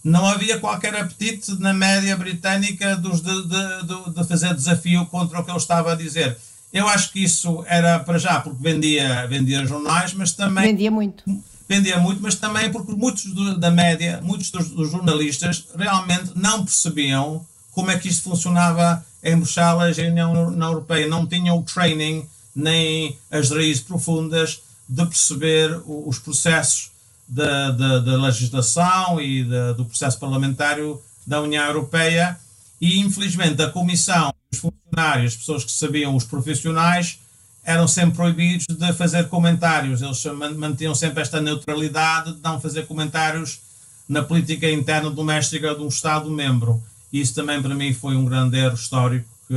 não 0.03 0.25
havia 0.25 0.59
qualquer 0.59 0.95
apetite 0.95 1.59
na 1.59 1.73
média 1.73 2.15
britânica 2.15 2.95
dos 2.95 3.21
de, 3.21 3.43
de, 3.43 4.13
de, 4.13 4.27
fazer 4.27 4.53
desafio 4.53 5.05
contra 5.07 5.39
o 5.39 5.43
que 5.43 5.51
ele 5.51 5.57
estava 5.57 5.91
a 5.91 5.95
dizer. 5.95 6.37
Eu 6.71 6.87
acho 6.87 7.11
que 7.11 7.23
isso 7.23 7.63
era 7.67 7.99
para 7.99 8.17
já 8.17 8.39
porque 8.39 8.61
vendia, 8.61 9.27
vendia 9.27 9.65
jornais, 9.65 10.13
mas 10.13 10.31
também. 10.31 10.65
Vendia 10.65 10.91
muito. 10.91 11.23
Vendia 11.67 11.99
muito, 11.99 12.21
mas 12.21 12.35
também 12.35 12.71
porque 12.71 12.93
muitos 12.93 13.25
da 13.57 13.69
média, 13.69 14.19
muitos 14.23 14.49
dos, 14.49 14.69
dos, 14.69 14.89
jornalistas 14.91 15.65
realmente 15.75 16.31
não 16.35 16.63
percebiam 16.63 17.45
como 17.71 17.91
é 17.91 17.97
que 17.97 18.07
isto 18.07 18.23
funcionava 18.23 19.05
em 19.23 19.35
Bruxelas 19.35 19.97
e 19.97 20.09
na 20.09 20.29
União 20.29 20.69
Europeia. 20.69 21.07
Não 21.07 21.27
tinham 21.27 21.57
o 21.57 21.63
training 21.63 22.25
nem 22.55 23.17
as 23.29 23.51
raízes 23.51 23.83
profundas 23.83 24.61
de 24.87 25.05
perceber 25.05 25.79
os 25.85 26.17
processos 26.17 26.88
da, 27.29 27.69
da, 27.69 27.99
da 27.99 28.17
legislação 28.17 29.21
e 29.21 29.43
da, 29.43 29.73
do 29.73 29.85
processo 29.85 30.17
parlamentário 30.17 30.99
da 31.25 31.39
União 31.41 31.63
Europeia 31.63 32.37
e, 32.81 32.99
infelizmente, 32.99 33.61
a 33.61 33.69
Comissão, 33.69 34.33
os 34.51 34.57
funcionários, 34.57 35.33
as 35.33 35.37
pessoas 35.37 35.63
que 35.63 35.71
sabiam, 35.71 36.15
os 36.15 36.23
profissionais, 36.23 37.19
eram 37.63 37.87
sempre 37.87 38.15
proibidos 38.15 38.65
de 38.67 38.93
fazer 38.93 39.27
comentários. 39.27 40.01
Eles 40.01 40.23
mantinham 40.57 40.95
sempre 40.95 41.21
esta 41.21 41.39
neutralidade 41.39 42.33
de 42.33 42.41
não 42.41 42.59
fazer 42.59 42.87
comentários 42.87 43.59
na 44.07 44.23
política 44.23 44.69
interna 44.71 45.11
doméstica 45.11 45.75
de 45.75 45.81
um 45.83 45.87
Estado-membro. 45.87 46.81
Isso 47.13 47.35
também, 47.35 47.61
para 47.61 47.75
mim, 47.75 47.93
foi 47.93 48.15
um 48.15 48.25
grande 48.25 48.57
erro 48.57 48.73
histórico 48.73 49.27
que 49.47 49.55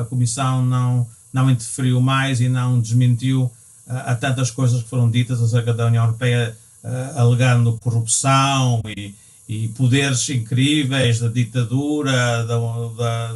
a 0.00 0.04
Comissão 0.04 0.64
não, 0.64 1.06
não 1.32 1.50
interferiu 1.50 2.00
mais 2.00 2.40
e 2.40 2.48
não 2.48 2.80
desmentiu 2.80 3.50
a, 3.88 3.94
eh, 3.94 4.02
a 4.12 4.14
tantas 4.14 4.50
coisas 4.50 4.82
que 4.82 4.88
foram 4.88 5.10
ditas 5.10 5.40
acerca 5.40 5.72
da 5.72 5.86
União 5.86 6.04
Europeia 6.04 6.56
uh, 6.84 7.18
alegando 7.18 7.78
corrupção 7.82 8.80
e, 8.86 9.14
e, 9.48 9.68
poderes 9.68 10.28
incríveis 10.28 11.18
da 11.18 11.28
ditadura, 11.28 12.44
da, 12.44 12.58
da 12.96 13.34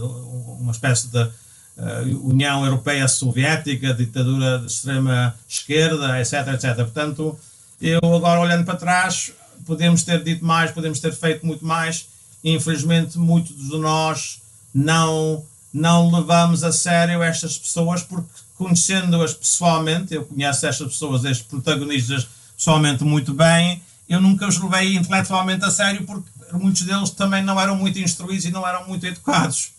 uma 0.60 0.72
espécie 0.72 1.08
de 1.08 1.22
uh, 1.22 2.28
União 2.28 2.64
Europeia 2.64 3.08
Soviética, 3.08 3.94
ditadura 3.94 4.58
de 4.58 4.66
extrema 4.66 5.34
esquerda, 5.48 6.20
etc, 6.20 6.48
etc. 6.54 6.76
Portanto, 6.76 7.38
eu 7.80 8.00
agora 8.02 8.40
olhando 8.40 8.64
para 8.64 8.76
trás, 8.76 9.32
podemos 9.64 10.02
ter 10.02 10.22
dito 10.22 10.44
mais, 10.44 10.70
podemos 10.70 11.00
ter 11.00 11.12
feito 11.12 11.46
muito 11.46 11.64
mais. 11.64 12.06
Infelizmente, 12.44 13.18
muitos 13.18 13.56
de 13.56 13.76
nós 13.78 14.40
não 14.74 15.44
não 15.70 16.10
levamos 16.10 16.64
a 16.64 16.72
sério 16.72 17.22
estas 17.22 17.58
pessoas 17.58 18.02
porque 18.02 18.28
conhecendo-as 18.56 19.34
pessoalmente, 19.34 20.14
eu 20.14 20.24
conheço 20.24 20.66
estas 20.66 20.88
pessoas, 20.88 21.24
estes 21.24 21.46
protagonistas 21.46 22.26
pessoalmente 22.58 23.04
muito 23.04 23.32
bem, 23.32 23.80
eu 24.08 24.20
nunca 24.20 24.48
os 24.48 24.60
levei 24.60 24.96
intelectualmente 24.96 25.64
a 25.64 25.70
sério 25.70 26.04
porque 26.04 26.28
muitos 26.52 26.82
deles 26.82 27.10
também 27.10 27.42
não 27.42 27.58
eram 27.60 27.76
muito 27.76 28.00
instruídos 28.00 28.44
e 28.44 28.50
não 28.50 28.66
eram 28.66 28.86
muito 28.86 29.06
educados. 29.06 29.70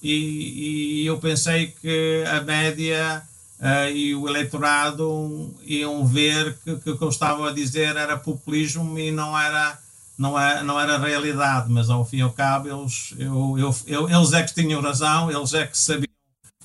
E, 0.00 1.02
e 1.02 1.06
eu 1.06 1.18
pensei 1.18 1.74
que 1.80 2.24
a 2.32 2.40
média 2.40 3.22
uh, 3.58 3.90
e 3.90 4.14
o 4.14 4.28
eleitorado 4.28 5.52
iam 5.66 6.06
ver 6.06 6.56
que, 6.64 6.76
que 6.76 6.90
o 6.90 6.98
que 6.98 7.04
eu 7.04 7.08
estava 7.08 7.48
a 7.48 7.52
dizer 7.52 7.96
era 7.96 8.16
populismo 8.16 8.98
e 8.98 9.10
não 9.10 9.38
era, 9.38 9.78
não 10.16 10.38
era, 10.38 10.62
não 10.62 10.80
era 10.80 10.98
realidade, 10.98 11.70
mas 11.70 11.90
ao 11.90 12.04
fim 12.04 12.18
e 12.18 12.22
ao 12.22 12.30
cabo 12.30 12.68
eles, 12.68 13.12
eu, 13.18 13.58
eu, 13.58 13.76
eu, 13.86 14.08
eles 14.08 14.32
é 14.32 14.42
que 14.42 14.54
tinham 14.54 14.80
razão, 14.80 15.30
eles 15.30 15.52
é 15.52 15.66
que 15.66 15.76
sabiam 15.76 16.06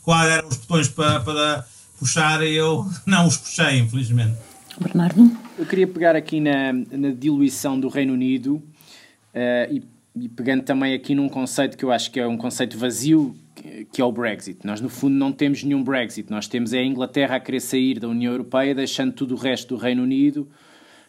quais 0.04 0.30
eram 0.30 0.48
os 0.48 0.58
botões 0.58 0.88
para, 0.88 1.20
para 1.22 1.66
puxar 1.98 2.44
e 2.44 2.54
eu 2.54 2.88
não 3.06 3.26
os 3.26 3.38
puxei, 3.38 3.80
infelizmente. 3.80 4.45
Bernardo? 4.80 5.32
Eu 5.58 5.66
queria 5.66 5.88
pegar 5.88 6.16
aqui 6.16 6.40
na, 6.40 6.74
na 6.74 7.12
diluição 7.12 7.80
do 7.80 7.88
Reino 7.88 8.14
Unido 8.14 8.56
uh, 8.56 9.74
e, 9.74 9.84
e, 10.16 10.30
pegando 10.30 10.64
também 10.64 10.94
aqui 10.94 11.16
num 11.16 11.30
conceito 11.30 11.78
que 11.78 11.86
eu 11.86 11.92
acho 11.92 12.12
que 12.12 12.20
é 12.20 12.28
um 12.28 12.38
conceito 12.38 12.78
vazio, 12.78 13.36
que, 13.54 13.86
que 13.86 14.02
é 14.02 14.06
o 14.06 14.12
Brexit. 14.12 14.60
Nós, 14.66 14.82
no 14.82 14.90
fundo, 14.90 15.16
não 15.16 15.32
temos 15.32 15.64
nenhum 15.64 15.84
Brexit. 15.84 16.30
Nós 16.30 16.48
temos 16.48 16.74
a 16.74 16.82
Inglaterra 16.82 17.38
a 17.38 17.40
querer 17.40 17.62
sair 17.62 18.00
da 18.00 18.08
União 18.08 18.32
Europeia, 18.32 18.76
deixando 18.76 19.14
tudo 19.14 19.36
o 19.36 19.38
resto 19.38 19.76
do 19.76 19.82
Reino 19.82 20.04
Unido 20.04 20.48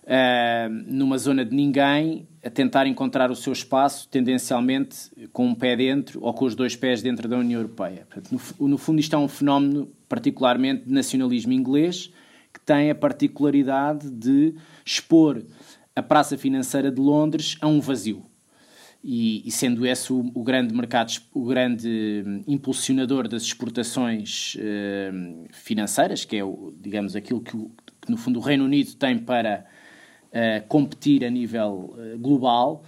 uh, 0.06 0.68
numa 0.86 1.18
zona 1.18 1.44
de 1.44 1.54
ninguém, 1.54 2.26
a 2.44 2.50
tentar 2.50 2.86
encontrar 2.86 3.30
o 3.30 3.36
seu 3.36 3.52
espaço, 3.52 4.08
tendencialmente 4.08 5.10
com 5.32 5.46
um 5.46 5.54
pé 5.54 5.76
dentro 5.76 6.22
ou 6.22 6.32
com 6.32 6.44
os 6.44 6.54
dois 6.54 6.76
pés 6.76 7.02
dentro 7.02 7.28
da 7.28 7.36
União 7.36 7.60
Europeia. 7.60 8.06
Portanto, 8.08 8.40
no, 8.60 8.68
no 8.68 8.78
fundo, 8.78 9.00
isto 9.00 9.14
é 9.14 9.18
um 9.18 9.28
fenómeno 9.28 9.88
particularmente 10.08 10.84
de 10.84 10.92
nacionalismo 10.92 11.52
inglês 11.52 12.12
que 12.56 12.60
tem 12.64 12.90
a 12.90 12.94
particularidade 12.94 14.10
de 14.10 14.54
expor 14.84 15.44
a 15.94 16.02
praça 16.02 16.38
financeira 16.38 16.90
de 16.90 17.00
Londres 17.00 17.58
a 17.60 17.66
um 17.66 17.80
vazio. 17.80 18.24
E, 19.04 19.46
e 19.46 19.50
sendo 19.50 19.86
esse 19.86 20.10
o, 20.10 20.32
o, 20.34 20.42
grande 20.42 20.74
mercado, 20.74 21.12
o 21.34 21.44
grande 21.44 22.24
hum, 22.26 22.42
impulsionador 22.48 23.28
das 23.28 23.42
exportações 23.42 24.56
uh, 24.56 25.46
financeiras, 25.52 26.24
que 26.24 26.36
é, 26.36 26.42
o, 26.42 26.74
digamos, 26.80 27.14
aquilo 27.14 27.40
que, 27.40 27.52
que, 27.52 28.10
no 28.10 28.16
fundo 28.16 28.40
o 28.40 28.42
Reino 28.42 28.64
Unido 28.64 28.94
tem 28.94 29.18
para 29.18 29.66
uh, 30.32 30.66
competir 30.66 31.24
a 31.24 31.30
nível 31.30 31.94
uh, 31.94 32.18
global, 32.18 32.82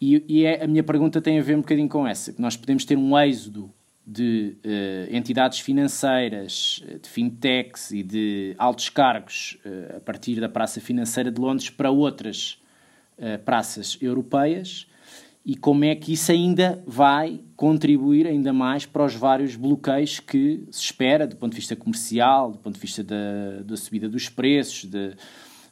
e, 0.00 0.24
e 0.26 0.44
é, 0.44 0.64
a 0.64 0.66
minha 0.66 0.82
pergunta 0.82 1.20
tem 1.20 1.38
a 1.38 1.42
ver 1.42 1.56
um 1.56 1.60
bocadinho 1.60 1.88
com 1.88 2.06
essa, 2.06 2.32
que 2.32 2.40
nós 2.40 2.56
podemos 2.56 2.84
ter 2.84 2.96
um 2.96 3.16
êxodo 3.18 3.70
de 4.06 4.56
uh, 4.64 5.14
entidades 5.16 5.60
financeiras, 5.60 6.84
eh, 6.86 6.98
de 6.98 7.08
fintechs 7.08 7.90
e 7.90 8.02
de 8.02 8.54
altos 8.58 8.90
cargos 8.90 9.58
uh, 9.64 9.96
a 9.96 10.00
partir 10.00 10.40
da 10.40 10.48
Praça 10.48 10.80
Financeira 10.80 11.30
de 11.30 11.40
Londres 11.40 11.70
para 11.70 11.90
outras 11.90 12.62
uh, 13.18 13.38
praças 13.44 13.96
europeias. 14.02 14.86
E 15.46 15.56
como 15.56 15.84
é 15.84 15.94
que 15.94 16.12
isso 16.12 16.32
ainda 16.32 16.82
vai 16.86 17.40
contribuir 17.56 18.26
ainda 18.26 18.52
mais 18.52 18.86
para 18.86 19.04
os 19.04 19.14
vários 19.14 19.56
bloqueios 19.56 20.20
que 20.20 20.64
se 20.70 20.82
espera 20.82 21.26
do 21.26 21.36
ponto 21.36 21.52
de 21.52 21.58
vista 21.58 21.76
comercial, 21.76 22.52
do 22.52 22.58
ponto 22.58 22.74
de 22.74 22.80
vista 22.80 23.02
da, 23.02 23.62
da 23.62 23.76
subida 23.76 24.08
dos 24.08 24.28
preços, 24.28 24.84
de, 24.84 25.14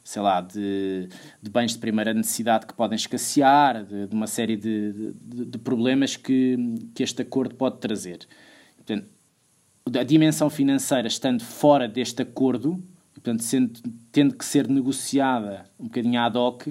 sei 0.03 0.21
lá, 0.21 0.41
de, 0.41 1.07
de, 1.41 1.49
bens 1.49 1.71
de 1.71 1.77
primeira 1.77 2.13
necessidade 2.13 2.65
que 2.65 2.73
podem 2.73 2.95
escassear, 2.95 3.85
de, 3.85 4.07
de 4.07 4.13
uma 4.13 4.27
série 4.27 4.57
de, 4.57 5.13
de, 5.13 5.57
problemas 5.57 6.17
que, 6.17 6.57
que 6.93 7.01
este 7.01 7.21
acordo 7.21 7.55
pode 7.55 7.77
trazer. 7.77 8.19
Portanto, 8.75 9.07
a 9.97 10.03
dimensão 10.03 10.49
financeira 10.49 11.07
estando 11.07 11.43
fora 11.43 11.87
deste 11.87 12.21
acordo, 12.21 12.83
portanto, 13.13 13.43
sendo, 13.43 13.79
tendo 14.11 14.35
que 14.35 14.43
ser 14.43 14.67
negociada 14.67 15.65
um 15.79 15.85
bocadinho 15.85 16.19
ad 16.19 16.37
hoc, 16.37 16.67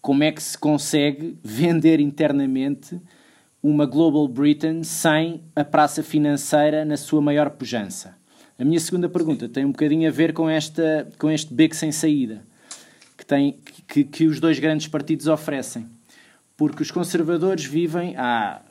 como 0.00 0.24
é 0.24 0.32
que 0.32 0.42
se 0.42 0.58
consegue 0.58 1.38
vender 1.42 2.00
internamente 2.00 3.00
uma 3.62 3.86
Global 3.86 4.28
Britain 4.28 4.82
sem 4.82 5.42
a 5.56 5.64
praça 5.64 6.02
financeira 6.02 6.84
na 6.84 6.96
sua 6.96 7.22
maior 7.22 7.50
pujança? 7.50 8.16
A 8.56 8.64
minha 8.64 8.78
segunda 8.78 9.08
pergunta 9.08 9.48
tem 9.48 9.64
um 9.64 9.72
bocadinho 9.72 10.08
a 10.08 10.12
ver 10.12 10.32
com, 10.32 10.48
esta, 10.48 11.08
com 11.18 11.28
este 11.28 11.52
beco 11.52 11.74
sem 11.74 11.90
saída 11.90 12.42
que, 13.16 13.26
tem, 13.26 13.58
que, 13.88 14.04
que 14.04 14.26
os 14.26 14.38
dois 14.38 14.60
grandes 14.60 14.86
partidos 14.86 15.26
oferecem. 15.26 15.86
Porque 16.56 16.82
os 16.82 16.90
conservadores 16.90 17.64
vivem 17.64 18.16
há 18.16 18.62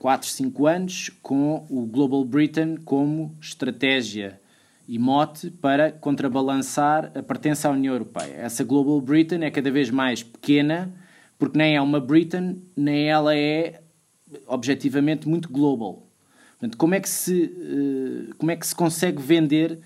4, 0.00 0.28
5 0.28 0.66
anos 0.66 1.10
com 1.22 1.64
o 1.70 1.86
Global 1.86 2.24
Britain 2.24 2.76
como 2.84 3.32
estratégia 3.40 4.40
e 4.88 4.98
mote 4.98 5.50
para 5.50 5.92
contrabalançar 5.92 7.12
a 7.14 7.22
pertença 7.22 7.68
à 7.68 7.70
União 7.70 7.94
Europeia. 7.94 8.34
Essa 8.38 8.64
Global 8.64 9.00
Britain 9.00 9.44
é 9.44 9.50
cada 9.52 9.70
vez 9.70 9.88
mais 9.88 10.24
pequena, 10.24 10.92
porque 11.38 11.56
nem 11.56 11.76
é 11.76 11.80
uma 11.80 12.00
Britain, 12.00 12.60
nem 12.76 13.08
ela 13.08 13.36
é 13.36 13.80
objetivamente 14.48 15.28
muito 15.28 15.48
global. 15.48 16.08
Portanto, 16.62 16.78
como 16.78 16.94
é 16.94 17.00
que 17.00 17.08
se, 17.08 17.42
uh, 17.42 18.36
como 18.38 18.52
é 18.52 18.56
que 18.56 18.64
se 18.64 18.72
consegue 18.72 19.20
vender 19.20 19.80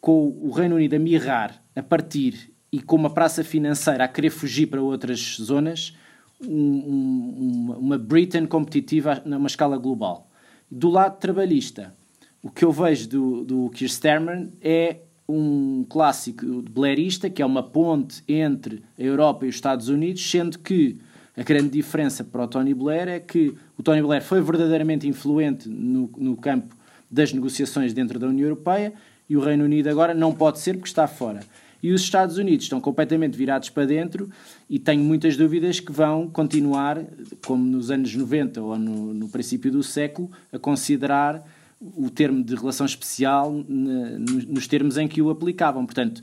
com 0.00 0.28
o 0.40 0.52
Reino 0.52 0.76
Unido 0.76 0.94
a 0.94 1.00
mirrar, 1.00 1.60
a 1.74 1.82
partir 1.82 2.52
e 2.70 2.80
com 2.80 2.94
uma 2.94 3.10
praça 3.10 3.42
financeira 3.42 4.04
a 4.04 4.08
querer 4.08 4.30
fugir 4.30 4.68
para 4.68 4.80
outras 4.80 5.36
zonas, 5.40 5.96
um, 6.40 6.48
um, 6.48 7.76
uma 7.76 7.98
Britain 7.98 8.46
competitiva 8.46 9.20
numa 9.26 9.48
escala 9.48 9.76
global? 9.76 10.30
Do 10.70 10.90
lado 10.90 11.18
trabalhista, 11.18 11.92
o 12.40 12.52
que 12.52 12.64
eu 12.64 12.70
vejo 12.70 13.08
do, 13.08 13.44
do 13.44 13.70
Keir 13.70 13.90
Starmer 13.90 14.48
é 14.62 14.98
um 15.28 15.84
clássico 15.88 16.62
blairista, 16.70 17.28
que 17.28 17.42
é 17.42 17.46
uma 17.46 17.64
ponte 17.64 18.22
entre 18.28 18.80
a 18.96 19.02
Europa 19.02 19.44
e 19.44 19.48
os 19.48 19.56
Estados 19.56 19.88
Unidos, 19.88 20.30
sendo 20.30 20.56
que 20.60 21.00
a 21.36 21.42
grande 21.42 21.70
diferença 21.70 22.22
para 22.22 22.44
o 22.44 22.46
Tony 22.46 22.74
Blair 22.74 23.08
é 23.08 23.18
que 23.18 23.56
o 23.78 23.82
Tony 23.82 24.02
Blair 24.02 24.22
foi 24.22 24.40
verdadeiramente 24.40 25.06
influente 25.06 25.68
no, 25.68 26.10
no 26.16 26.36
campo 26.36 26.74
das 27.10 27.32
negociações 27.32 27.92
dentro 27.92 28.18
da 28.18 28.26
União 28.26 28.46
Europeia 28.46 28.92
e 29.28 29.36
o 29.36 29.40
Reino 29.40 29.64
Unido 29.64 29.88
agora 29.88 30.14
não 30.14 30.32
pode 30.32 30.58
ser 30.58 30.74
porque 30.74 30.88
está 30.88 31.06
fora. 31.06 31.40
E 31.82 31.92
os 31.92 32.00
Estados 32.00 32.38
Unidos 32.38 32.64
estão 32.64 32.80
completamente 32.80 33.36
virados 33.36 33.68
para 33.68 33.84
dentro 33.84 34.30
e 34.68 34.78
tenho 34.78 35.04
muitas 35.04 35.36
dúvidas 35.36 35.78
que 35.78 35.92
vão 35.92 36.28
continuar, 36.28 37.04
como 37.44 37.64
nos 37.64 37.90
anos 37.90 38.14
90 38.14 38.62
ou 38.62 38.78
no, 38.78 39.14
no 39.14 39.28
princípio 39.28 39.70
do 39.70 39.82
século, 39.82 40.30
a 40.52 40.58
considerar 40.58 41.44
o 41.80 42.08
termo 42.08 42.42
de 42.42 42.54
relação 42.54 42.86
especial 42.86 43.52
nos 43.52 44.66
termos 44.66 44.96
em 44.96 45.06
que 45.06 45.20
o 45.20 45.28
aplicavam. 45.28 45.84
Portanto, 45.84 46.22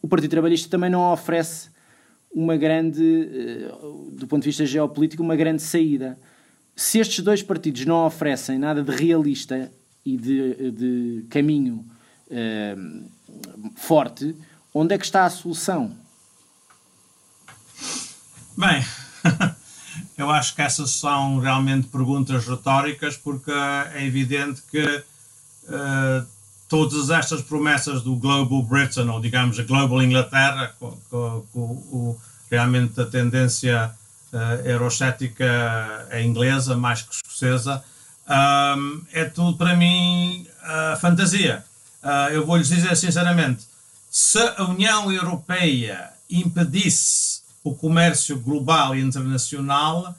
o 0.00 0.08
Partido 0.08 0.30
Trabalhista 0.30 0.68
também 0.70 0.88
não 0.88 1.12
oferece 1.12 1.68
uma 2.32 2.56
grande, 2.56 3.28
eh, 3.32 3.72
do 4.12 4.26
ponto 4.26 4.42
de 4.42 4.48
vista 4.48 4.66
geopolítico, 4.66 5.22
uma 5.22 5.36
grande 5.36 5.62
saída. 5.62 6.18
Se 6.76 6.98
estes 6.98 7.22
dois 7.24 7.42
partidos 7.42 7.84
não 7.86 8.04
oferecem 8.06 8.58
nada 8.58 8.82
de 8.82 8.90
realista 8.90 9.70
e 10.04 10.16
de, 10.16 10.70
de 10.70 11.26
caminho 11.30 11.84
eh, 12.30 12.76
forte, 13.76 14.34
onde 14.72 14.94
é 14.94 14.98
que 14.98 15.04
está 15.04 15.24
a 15.24 15.30
solução? 15.30 15.94
Bem, 18.56 18.84
eu 20.18 20.30
acho 20.30 20.54
que 20.54 20.62
essas 20.62 20.90
são 20.90 21.38
realmente 21.38 21.86
perguntas 21.88 22.46
retóricas, 22.46 23.16
porque 23.16 23.50
é 23.50 24.04
evidente 24.04 24.62
que 24.70 24.84
uh, 24.84 26.26
todas 26.68 27.10
estas 27.10 27.42
promessas 27.42 28.02
do 28.02 28.16
Global 28.16 28.62
Britain, 28.62 29.08
ou 29.08 29.20
digamos 29.20 29.58
a 29.58 29.62
Global 29.62 30.02
Inglaterra, 30.02 30.74
com, 30.78 30.90
com, 31.10 31.46
com 31.52 32.18
realmente 32.50 33.00
a 33.00 33.06
tendência 33.06 33.92
uh, 34.34 34.66
eurocética 34.66 36.06
é 36.10 36.22
inglesa 36.22 36.76
mais 36.76 37.02
que 37.02 37.14
escocesa, 37.14 37.82
um, 38.28 39.02
é 39.12 39.24
tudo 39.24 39.56
para 39.56 39.76
mim 39.76 40.46
uh, 40.62 40.98
fantasia. 41.00 41.64
Uh, 42.02 42.32
eu 42.32 42.44
vou 42.44 42.56
lhes 42.56 42.68
dizer 42.68 42.96
sinceramente: 42.96 43.64
se 44.10 44.38
a 44.56 44.64
União 44.64 45.10
Europeia 45.12 46.10
impedisse 46.28 47.42
o 47.62 47.74
comércio 47.74 48.38
global 48.38 48.94
e 48.94 49.00
internacional, 49.00 50.14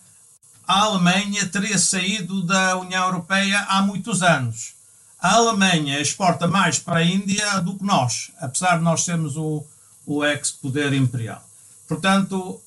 a 0.67 0.81
Alemanha 0.81 1.45
teria 1.47 1.77
saído 1.77 2.41
da 2.41 2.77
União 2.77 3.05
Europeia 3.05 3.59
há 3.69 3.81
muitos 3.81 4.23
anos. 4.23 4.73
A 5.21 5.35
Alemanha 5.35 5.99
exporta 5.99 6.47
mais 6.47 6.79
para 6.79 6.99
a 6.99 7.03
Índia 7.03 7.59
do 7.59 7.75
que 7.75 7.83
nós, 7.83 8.31
apesar 8.39 8.77
de 8.77 8.83
nós 8.83 9.03
sermos 9.03 9.37
o, 9.37 9.63
o 10.05 10.23
ex-poder 10.25 10.93
imperial. 10.93 11.43
Portanto, 11.87 12.61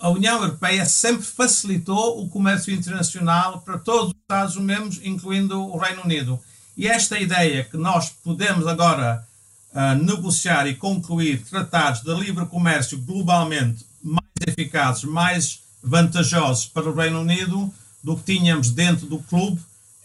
a 0.00 0.08
União 0.10 0.42
Europeia 0.42 0.86
sempre 0.86 1.24
facilitou 1.24 2.22
o 2.22 2.28
comércio 2.28 2.72
internacional 2.72 3.60
para 3.60 3.78
todos 3.78 4.10
os 4.10 4.14
Estados-membros, 4.22 5.00
incluindo 5.02 5.60
o 5.60 5.76
Reino 5.76 6.02
Unido. 6.02 6.40
E 6.76 6.86
esta 6.86 7.18
ideia 7.18 7.64
que 7.64 7.76
nós 7.76 8.10
podemos 8.10 8.66
agora 8.66 9.26
uh, 9.72 10.02
negociar 10.02 10.66
e 10.68 10.76
concluir 10.76 11.42
tratados 11.42 12.02
de 12.02 12.14
livre 12.14 12.46
comércio 12.46 12.98
globalmente 12.98 13.84
mais 14.02 14.26
eficazes, 14.46 15.04
mais 15.04 15.60
vantajosos 15.82 16.66
para 16.66 16.88
o 16.88 16.94
Reino 16.94 17.20
Unido 17.20 17.72
do 18.02 18.16
que 18.16 18.34
tínhamos 18.34 18.70
dentro 18.70 19.06
do 19.06 19.18
clube, 19.18 19.60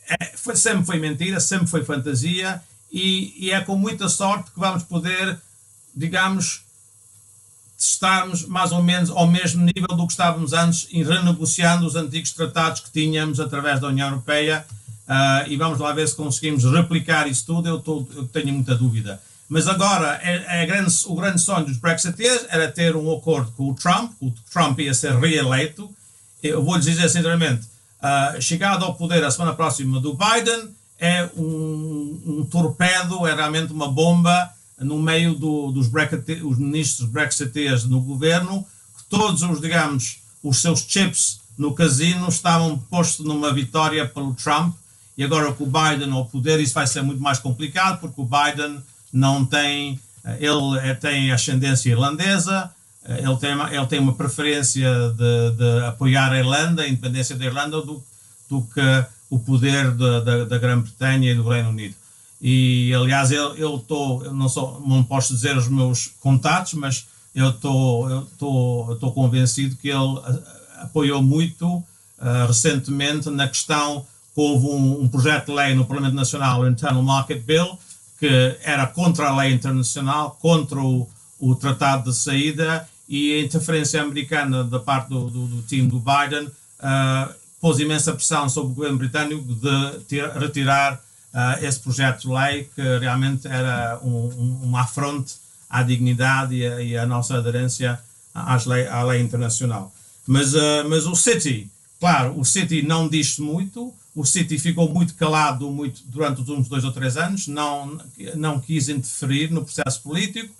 é, 0.09 0.35
foi, 0.35 0.55
sempre 0.55 0.85
foi 0.85 0.99
mentira, 0.99 1.39
sempre 1.39 1.67
foi 1.67 1.83
fantasia 1.83 2.61
e, 2.91 3.33
e 3.37 3.51
é 3.51 3.61
com 3.61 3.75
muita 3.75 4.09
sorte 4.09 4.51
que 4.51 4.59
vamos 4.59 4.83
poder, 4.83 5.39
digamos, 5.95 6.62
estarmos 7.89 8.45
mais 8.45 8.71
ou 8.71 8.81
menos 8.81 9.09
ao 9.09 9.27
mesmo 9.27 9.63
nível 9.63 9.95
do 9.95 10.05
que 10.05 10.13
estávamos 10.13 10.53
antes 10.53 10.87
em 10.91 11.03
renegociando 11.03 11.85
os 11.85 11.95
antigos 11.95 12.31
tratados 12.31 12.81
que 12.81 12.91
tínhamos 12.91 13.39
através 13.39 13.79
da 13.79 13.87
União 13.87 14.07
Europeia 14.07 14.65
uh, 15.07 15.47
e 15.47 15.57
vamos 15.57 15.79
lá 15.79 15.91
ver 15.91 16.07
se 16.07 16.15
conseguimos 16.15 16.63
replicar 16.63 17.27
isso 17.27 17.45
tudo. 17.45 17.67
Eu, 17.67 17.79
tô, 17.79 18.07
eu 18.15 18.25
tenho 18.27 18.53
muita 18.53 18.75
dúvida. 18.75 19.21
Mas 19.49 19.67
agora, 19.67 20.19
é, 20.23 20.63
é 20.63 20.65
grande, 20.65 20.93
o 21.05 21.15
grande 21.15 21.41
sonho 21.41 21.65
dos 21.65 21.77
Brexiteers 21.77 22.45
era 22.49 22.71
ter 22.71 22.95
um 22.95 23.11
acordo 23.13 23.51
com 23.51 23.69
o 23.69 23.75
Trump, 23.75 24.11
o 24.21 24.31
Trump 24.51 24.79
ia 24.79 24.93
ser 24.93 25.13
reeleito. 25.15 25.89
Eu 26.41 26.63
vou 26.63 26.75
lhes 26.75 26.85
dizer 26.85 27.09
sinceramente: 27.09 27.67
uh, 28.01 28.41
chegado 28.41 28.85
ao 28.85 28.95
poder 28.95 29.23
a 29.23 29.29
semana 29.29 29.53
próxima 29.53 29.99
do 29.99 30.17
Biden, 30.17 30.69
é 30.97 31.29
um, 31.35 32.21
um 32.25 32.47
torpedo, 32.49 33.27
é 33.27 33.35
realmente 33.35 33.73
uma 33.73 33.91
bomba 33.91 34.49
no 34.83 35.01
meio 35.01 35.33
do, 35.35 35.71
dos 35.71 35.87
os 36.43 36.57
ministros 36.57 37.09
brexiteers 37.09 37.85
no 37.85 38.01
governo, 38.01 38.65
que 38.97 39.03
todos 39.09 39.41
os, 39.41 39.61
digamos, 39.61 40.19
os 40.43 40.61
seus 40.61 40.81
chips 40.81 41.39
no 41.57 41.73
casino 41.73 42.27
estavam 42.27 42.77
postos 42.77 43.25
numa 43.25 43.53
vitória 43.53 44.07
pelo 44.07 44.33
Trump 44.33 44.75
e 45.17 45.23
agora 45.23 45.53
com 45.53 45.65
o 45.65 45.67
Biden 45.67 46.11
ao 46.11 46.25
poder 46.25 46.59
isso 46.59 46.73
vai 46.73 46.87
ser 46.87 47.03
muito 47.03 47.21
mais 47.21 47.39
complicado 47.39 47.99
porque 47.99 48.19
o 48.19 48.27
Biden 48.27 48.81
não 49.11 49.45
tem, 49.45 49.99
ele 50.39 50.79
é, 50.81 50.93
tem 50.95 51.31
ascendência 51.31 51.91
irlandesa, 51.91 52.71
ele 53.07 53.35
tem, 53.37 53.51
ele 53.51 53.85
tem 53.85 53.99
uma 53.99 54.13
preferência 54.13 54.89
de, 55.09 55.51
de 55.57 55.85
apoiar 55.85 56.31
a 56.31 56.39
Irlanda, 56.39 56.81
a 56.81 56.87
independência 56.87 57.35
da 57.35 57.45
Irlanda, 57.45 57.81
do, 57.81 58.03
do 58.49 58.61
que 58.63 59.05
o 59.29 59.37
poder 59.37 59.91
da, 59.91 60.45
da 60.45 60.57
Grã-Bretanha 60.57 61.31
e 61.31 61.35
do 61.35 61.47
Reino 61.47 61.69
Unido. 61.69 61.95
E 62.45 62.93
aliás, 62.93 63.31
eu, 63.31 63.55
eu, 63.55 63.85
eu 63.89 64.33
não, 64.33 64.49
sou, 64.49 64.83
não 64.85 65.01
posso 65.01 65.33
dizer 65.33 65.55
os 65.55 65.69
meus 65.69 66.11
contatos, 66.19 66.73
mas 66.73 67.05
eu 67.33 67.51
estou 67.51 68.09
eu 68.09 68.27
eu 68.89 68.97
tô 68.99 69.11
convencido 69.13 69.77
que 69.77 69.87
ele 69.87 70.19
apoiou 70.81 71.23
muito 71.23 71.65
uh, 71.67 72.45
recentemente 72.45 73.29
na 73.29 73.47
questão 73.47 74.05
que 74.35 74.41
houve 74.41 74.65
um, 74.65 75.03
um, 75.03 75.07
projeto 75.07 75.45
de 75.45 75.53
lei 75.53 75.73
no 75.73 75.85
Parlamento 75.85 76.15
Nacional, 76.15 76.61
o 76.61 76.67
Internal 76.67 77.01
Market 77.01 77.41
Bill, 77.43 77.79
que 78.19 78.57
era 78.63 78.87
contra 78.87 79.29
a 79.29 79.37
lei 79.37 79.53
internacional, 79.53 80.37
contra 80.41 80.81
o, 80.81 81.07
o 81.39 81.55
tratado 81.55 82.11
de 82.11 82.17
saída 82.17 82.85
e 83.07 83.35
a 83.35 83.41
interferência 83.41 84.01
americana 84.01 84.65
da 84.65 84.79
parte 84.79 85.07
do, 85.07 85.29
do, 85.29 85.47
do 85.47 85.61
time 85.61 85.87
do 85.87 85.97
Biden 85.97 86.47
uh, 86.47 87.33
pôs 87.61 87.79
imensa 87.79 88.11
pressão 88.11 88.49
sobre 88.49 88.73
o 88.73 88.75
governo 88.75 88.97
britânico 88.97 89.45
de 90.09 90.21
retirar 90.37 91.01
uh, 91.33 91.65
esse 91.65 91.79
projeto 91.79 92.21
de 92.21 92.27
lei 92.27 92.69
que 92.75 92.81
realmente 92.99 93.47
era 93.47 93.99
um, 94.03 94.09
um, 94.09 94.59
uma 94.63 94.81
afronte 94.81 95.35
à 95.69 95.81
dignidade 95.81 96.55
e, 96.55 96.95
à 96.95 97.05
nossa 97.05 97.37
aderência 97.37 97.99
às 98.33 98.65
lei, 98.65 98.87
à 98.87 99.03
lei 99.03 99.21
internacional. 99.21 99.93
Mas, 100.25 100.53
uh, 100.53 100.87
mas 100.87 101.05
o 101.05 101.15
City, 101.15 101.69
claro, 101.99 102.39
o 102.39 102.45
City 102.45 102.83
não 102.83 103.09
disse 103.09 103.41
muito, 103.41 103.93
o 104.15 104.23
City 104.23 104.59
ficou 104.59 104.87
muito 104.87 105.15
calado 105.15 105.69
muito, 105.71 106.01
durante 106.05 106.41
os 106.41 106.47
últimos 106.47 106.69
dois 106.69 106.83
ou 106.83 106.91
três 106.91 107.17
anos, 107.17 107.47
não, 107.47 107.99
não 108.35 108.59
quis 108.59 108.87
interferir 108.87 109.51
no 109.51 109.65
processo 109.65 110.01
político. 110.01 110.53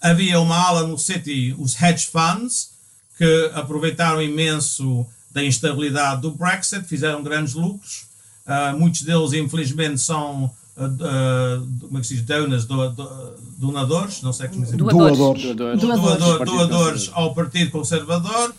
Havia 0.00 0.40
uma 0.40 0.56
ala 0.56 0.86
no 0.86 0.98
City, 0.98 1.54
os 1.58 1.80
hedge 1.80 2.06
funds, 2.06 2.70
que 3.18 3.50
aproveitaram 3.54 4.20
imenso 4.22 5.06
da 5.30 5.44
instabilidade 5.44 6.22
do 6.22 6.30
Brexit, 6.30 6.86
fizeram 6.86 7.22
grandes 7.22 7.54
lucros 7.54 8.05
Uh, 8.46 8.78
muitos 8.78 9.02
deles, 9.02 9.32
infelizmente, 9.32 10.00
são 10.00 10.44
uh, 10.76 10.84
uh, 10.84 11.66
como 11.80 11.98
é 11.98 12.00
que 12.00 12.06
se 12.06 12.14
diz? 12.14 12.24
Donors, 12.24 12.64
do, 12.64 12.90
do, 12.90 13.34
donadores, 13.58 14.22
não 14.22 14.32
sei 14.32 14.48
como 14.48 14.64
dizer. 14.64 14.76
Doadores. 14.76 15.18
Doadores, 15.42 15.80
doadores. 15.80 16.52
doadores 16.52 17.10
ao 17.12 17.34
Partido 17.34 17.72
Conservador, 17.72 18.54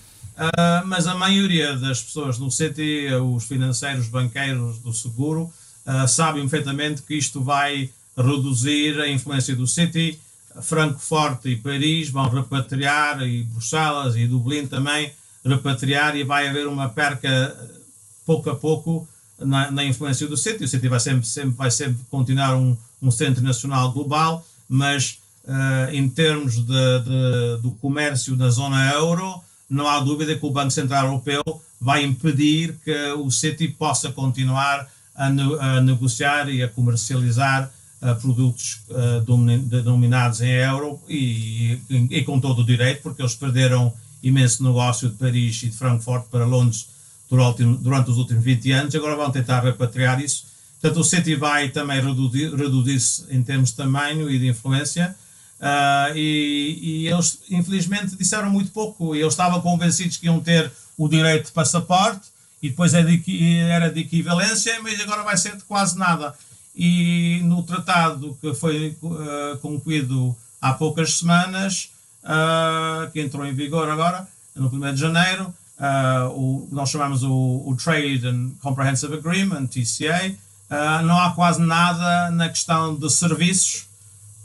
mas 0.85 1.07
a 1.07 1.15
maioria 1.15 1.75
das 1.77 2.01
pessoas 2.01 2.37
no 2.37 2.49
CT, 2.49 3.15
os 3.33 3.45
financeiros, 3.45 4.07
banqueiros 4.07 4.77
do 4.79 4.93
seguro, 4.93 5.51
sabem 6.07 6.41
perfeitamente 6.47 7.01
que 7.01 7.15
isto 7.15 7.41
vai 7.41 7.89
reduzir 8.15 8.99
a 8.99 9.09
influência 9.09 9.55
do 9.55 9.65
City. 9.65 10.19
Frankfurt 10.61 11.45
e 11.45 11.55
Paris 11.55 12.09
vão 12.09 12.27
repatriar, 12.29 13.21
e 13.21 13.43
Bruxelas 13.43 14.15
e 14.15 14.27
Dublin 14.27 14.67
também 14.67 15.11
repatriar, 15.45 16.15
e 16.15 16.23
vai 16.23 16.47
haver 16.47 16.67
uma 16.67 16.89
perca 16.89 17.55
pouco 18.25 18.49
a 18.49 18.55
pouco 18.55 19.07
na, 19.39 19.71
na 19.71 19.83
influência 19.83 20.27
do 20.27 20.37
CETI. 20.37 20.63
O 20.63 20.67
CETI 20.67 20.87
vai 20.87 20.99
sempre, 20.99 21.25
sempre, 21.25 21.51
vai 21.51 21.71
sempre 21.71 21.97
continuar 22.09 22.55
um, 22.55 22.75
um 23.01 23.11
centro 23.11 23.43
nacional 23.43 23.91
global, 23.91 24.45
mas 24.67 25.19
uh, 25.45 25.93
em 25.93 26.07
termos 26.09 26.55
de, 26.55 26.63
de, 26.63 27.61
do 27.61 27.71
comércio 27.81 28.35
na 28.35 28.49
zona 28.49 28.91
euro, 28.93 29.41
não 29.69 29.87
há 29.87 29.99
dúvida 29.99 30.35
que 30.35 30.45
o 30.45 30.51
Banco 30.51 30.71
Central 30.71 31.05
Europeu 31.07 31.43
vai 31.79 32.03
impedir 32.03 32.75
que 32.83 33.11
o 33.13 33.29
CETI 33.29 33.67
possa 33.69 34.11
continuar 34.11 34.87
a, 35.15 35.27
a 35.27 35.81
negociar 35.81 36.49
e 36.49 36.63
a 36.63 36.67
comercializar 36.67 37.71
produtos 38.21 38.81
denominados 39.67 40.39
em 40.41 40.51
euro 40.51 40.99
e, 41.09 41.79
e, 41.89 42.07
e, 42.11 42.23
com 42.23 42.39
todo 42.39 42.59
o 42.59 42.65
direito, 42.65 43.01
porque 43.01 43.23
eles 43.23 43.33
perderam 43.33 43.91
imenso 44.21 44.63
negócio 44.63 45.09
de 45.09 45.15
Paris 45.15 45.63
e 45.63 45.69
de 45.69 45.75
Frankfurt 45.75 46.25
para 46.29 46.45
Londres 46.45 46.87
durante, 47.29 48.09
os 48.09 48.17
últimos 48.17 48.43
20 48.43 48.71
anos, 48.71 48.95
agora 48.95 49.15
vão 49.15 49.31
tentar 49.31 49.61
repatriar 49.61 50.21
isso. 50.21 50.45
Portanto, 50.79 51.01
o 51.01 51.03
City 51.03 51.35
vai 51.35 51.69
também 51.69 52.01
reduzir-se 52.01 52.55
reduzir 52.55 53.25
em 53.29 53.41
termos 53.41 53.71
de 53.71 53.75
tamanho 53.75 54.29
e 54.29 54.37
de 54.37 54.47
influência. 54.47 55.15
Uh, 55.59 56.15
e, 56.15 56.79
e, 56.81 57.07
eles, 57.07 57.39
infelizmente, 57.49 58.15
disseram 58.15 58.49
muito 58.49 58.71
pouco. 58.71 59.15
Eles 59.15 59.33
estavam 59.33 59.59
convencidos 59.61 60.17
que 60.17 60.27
iam 60.27 60.39
ter 60.39 60.71
o 60.97 61.07
direito 61.07 61.47
de 61.47 61.51
passaporte 61.51 62.27
e 62.61 62.69
depois 62.69 62.93
é 62.93 63.01
era 63.69 63.91
de 63.91 64.01
equivalência, 64.01 64.79
mas 64.81 64.99
agora 64.99 65.23
vai 65.23 65.37
ser 65.37 65.55
de 65.55 65.63
quase 65.63 65.97
nada. 65.97 66.33
E 66.75 67.41
no 67.43 67.63
tratado 67.63 68.37
que 68.39 68.53
foi 68.53 68.95
uh, 69.01 69.57
concluído 69.59 70.35
há 70.61 70.73
poucas 70.73 71.15
semanas, 71.15 71.89
uh, 72.23 73.09
que 73.11 73.19
entrou 73.19 73.45
em 73.45 73.53
vigor 73.53 73.89
agora, 73.89 74.27
no 74.55 74.67
1 74.67 74.93
de 74.93 74.99
janeiro, 74.99 75.53
o, 76.33 76.67
nós 76.71 76.89
chamamos 76.89 77.23
o, 77.23 77.63
o, 77.65 77.75
Trade 77.75 78.27
and 78.27 78.51
Comprehensive 78.61 79.13
Agreement, 79.13 79.67
TCA, 79.67 80.35
não 81.03 81.19
há 81.19 81.31
quase 81.31 81.61
nada 81.61 82.31
na 82.31 82.49
questão 82.49 82.95
de 82.95 83.09
serviços 83.09 83.87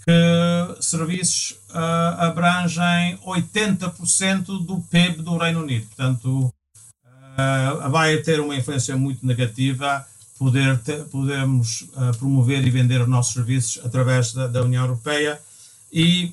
que 0.05 0.83
serviços 0.83 1.53
uh, 1.71 2.21
abrangem 2.21 3.17
80% 3.25 4.65
do 4.65 4.81
PIB 4.91 5.23
do 5.23 5.37
Reino 5.37 5.63
Unido. 5.63 5.87
Portanto, 5.87 6.53
uh, 7.07 7.91
vai 7.91 8.17
ter 8.19 8.41
uma 8.41 8.57
influência 8.57 8.97
muito 8.97 9.25
negativa 9.25 10.05
poder 10.39 10.79
ter, 10.81 11.05
podermos 11.05 11.83
uh, 11.83 12.17
promover 12.19 12.67
e 12.67 12.71
vender 12.71 13.01
os 13.01 13.09
nossos 13.09 13.33
serviços 13.33 13.85
através 13.85 14.33
da, 14.33 14.49
da, 14.49 14.63
União 14.63 14.83
Europeia. 14.83 15.41
E, 15.93 16.33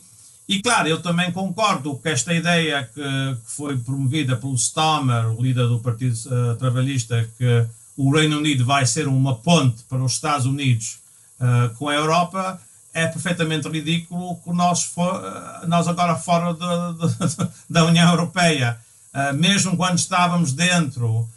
e, 0.49 0.61
claro, 0.61 0.87
eu 0.87 1.01
também 1.01 1.31
concordo 1.31 1.95
com 1.95 2.09
esta 2.09 2.33
ideia 2.33 2.83
que, 2.93 3.01
que 3.01 3.51
foi 3.51 3.77
promovida 3.77 4.35
pelo 4.35 4.55
Stammer, 4.55 5.27
o 5.37 5.41
líder 5.41 5.67
do 5.67 5.79
Partido 5.79 6.17
Trabalhista, 6.57 7.29
que 7.37 7.65
o 7.95 8.11
Reino 8.11 8.37
Unido 8.37 8.65
vai 8.65 8.85
ser 8.85 9.07
uma 9.07 9.35
ponte 9.35 9.83
para 9.83 10.03
os 10.03 10.13
Estados 10.13 10.45
Unidos 10.45 10.99
com 11.77 11.87
a 11.87 11.93
Europa 11.93 12.59
é 12.93 13.07
perfeitamente 13.07 13.67
ridículo 13.67 14.37
que 14.37 14.51
nós, 14.51 14.83
for, 14.83 15.21
nós 15.67 15.87
agora 15.87 16.15
fora 16.15 16.53
de, 16.53 16.59
de, 16.59 17.49
da 17.69 17.85
União 17.85 18.09
Europeia, 18.09 18.79
uh, 19.13 19.33
mesmo 19.33 19.77
quando 19.77 19.97
estávamos 19.97 20.53
dentro, 20.53 21.07
uh, 21.07 21.27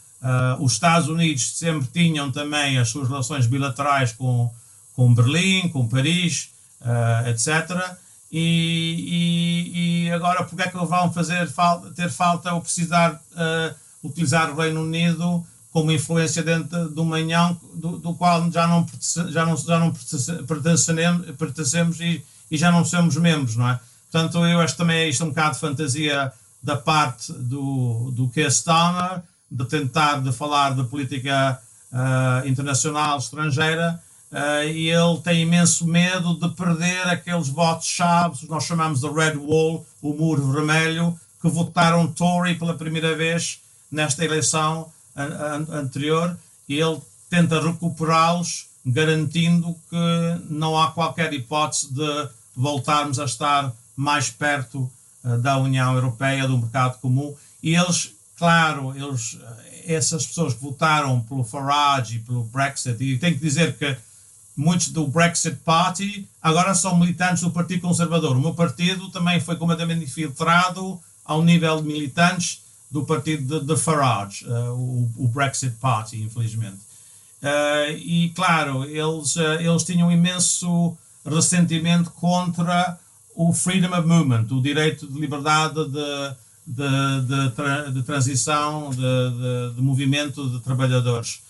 os 0.60 0.72
Estados 0.72 1.08
Unidos 1.08 1.58
sempre 1.58 1.88
tinham 1.88 2.30
também 2.32 2.78
as 2.78 2.88
suas 2.88 3.08
relações 3.08 3.46
bilaterais 3.46 4.12
com, 4.12 4.50
com 4.94 5.14
Berlim, 5.14 5.68
com 5.68 5.86
Paris, 5.86 6.50
uh, 6.80 7.28
etc. 7.28 7.96
E, 8.32 9.68
e, 9.76 10.06
e, 10.06 10.12
agora, 10.12 10.42
porque 10.44 10.62
é 10.62 10.68
que 10.68 10.76
vão 10.76 11.12
fazer 11.12 11.48
ter 11.94 12.10
falta 12.10 12.54
ou 12.54 12.62
precisar 12.62 13.20
utilizar 14.02 14.50
o 14.50 14.56
Reino 14.56 14.82
Unido 14.82 15.44
com 15.72 15.82
uma 15.82 15.92
influência 15.92 16.42
dentro 16.42 16.88
do 16.90 17.04
manhão 17.04 17.58
do, 17.74 17.98
do 17.98 18.14
qual 18.14 18.50
já 18.50 18.66
não, 18.66 18.86
já 19.28 19.46
não, 19.46 19.56
já 19.56 19.78
não 19.78 19.92
pertencemos, 19.92 21.36
pertencemos 21.36 22.00
e, 22.00 22.24
e, 22.50 22.56
já 22.56 22.70
não 22.70 22.84
somos 22.84 23.16
membros, 23.16 23.56
não 23.56 23.68
é? 23.68 23.80
Portanto, 24.10 24.44
eu 24.44 24.60
acho 24.60 24.76
também 24.76 25.08
isto 25.08 25.22
é 25.22 25.26
um 25.26 25.30
bocado 25.30 25.54
de 25.54 25.60
fantasia 25.60 26.32
da 26.62 26.76
parte 26.76 27.32
do, 27.32 28.10
do 28.12 28.28
Keir 28.28 28.48
Starmer, 28.48 29.22
de 29.50 29.64
tentar 29.64 30.20
de 30.20 30.32
falar 30.32 30.74
de 30.74 30.84
política 30.84 31.58
uh, 31.92 32.46
internacional 32.46 33.18
estrangeira, 33.18 34.00
uh, 34.32 34.66
e 34.66 34.90
ele 34.90 35.18
tem 35.22 35.42
imenso 35.42 35.86
medo 35.86 36.34
de 36.34 36.48
perder 36.54 37.06
aqueles 37.08 37.48
votos-chave, 37.48 38.46
nós 38.48 38.64
chamamos 38.64 39.00
de 39.00 39.08
Red 39.08 39.36
Wall, 39.36 39.86
o 40.00 40.12
muro 40.12 40.50
vermelho, 40.50 41.18
que 41.40 41.48
votaram 41.48 42.06
Tory 42.06 42.54
pela 42.54 42.74
primeira 42.74 43.14
vez 43.14 43.60
nesta 43.90 44.24
eleição 44.24 44.90
anterior 45.70 46.36
e 46.68 46.80
ele 46.80 47.00
tenta 47.28 47.60
recuperá-los, 47.60 48.66
garantindo 48.84 49.74
que 49.88 50.42
não 50.50 50.80
há 50.80 50.90
qualquer 50.90 51.32
hipótese 51.32 51.92
de 51.92 52.28
voltarmos 52.56 53.18
a 53.18 53.24
estar 53.24 53.72
mais 53.96 54.30
perto 54.30 54.90
uh, 55.24 55.38
da 55.38 55.56
União 55.58 55.94
Europeia, 55.94 56.46
do 56.46 56.58
mercado 56.58 56.98
comum. 56.98 57.34
E 57.62 57.74
eles, 57.74 58.12
claro, 58.36 58.92
eles, 58.96 59.38
eh, 59.40 59.94
essas 59.94 60.26
pessoas 60.26 60.54
que 60.54 60.60
votaram 60.60 61.20
pelo 61.20 61.44
Farage 61.44 62.16
e 62.16 62.18
pelo 62.20 62.42
Brexit, 62.44 63.02
e 63.02 63.18
tenho 63.18 63.34
que 63.34 63.44
dizer 63.44 63.76
que 63.76 63.96
muitos 64.56 64.88
do 64.88 65.06
Brexit 65.06 65.56
Party 65.64 66.28
agora 66.40 66.74
são 66.74 66.98
militantes 66.98 67.42
do 67.42 67.50
Partido 67.50 67.82
Conservador. 67.82 68.36
O 68.36 68.40
meu 68.40 68.54
partido 68.54 69.08
também 69.10 69.40
foi 69.40 69.56
completamente 69.56 70.04
infiltrado 70.04 71.00
ao 71.24 71.42
nível 71.42 71.80
de 71.80 71.88
militantes 71.88 72.60
do 72.90 73.04
partido 73.04 73.60
de, 73.60 73.66
de 73.66 73.76
Farage, 73.76 74.44
uh, 74.44 74.74
o, 74.74 75.10
o, 75.16 75.28
Brexit 75.28 75.74
Party, 75.80 76.22
infelizmente. 76.22 76.76
Uh, 77.42 77.90
e, 77.96 78.30
claro, 78.34 78.84
eles, 78.84 79.34
uh, 79.36 79.60
eles 79.60 79.82
tinham 79.82 80.12
imenso 80.12 80.96
ressentimento 81.24 82.10
contra 82.10 82.98
o 83.34 83.52
Freedom 83.52 83.96
of 83.96 84.06
Movement, 84.06 84.46
o 84.50 84.60
direito 84.60 85.06
de 85.06 85.18
liberdade 85.18 85.74
de, 85.86 86.36
de, 86.66 87.20
de, 87.26 87.92
de 87.94 88.02
transição, 88.02 88.90
de, 88.90 89.74
de, 89.74 89.80
movimento 89.80 90.50
de 90.50 90.60
trabalhadores. 90.60 91.40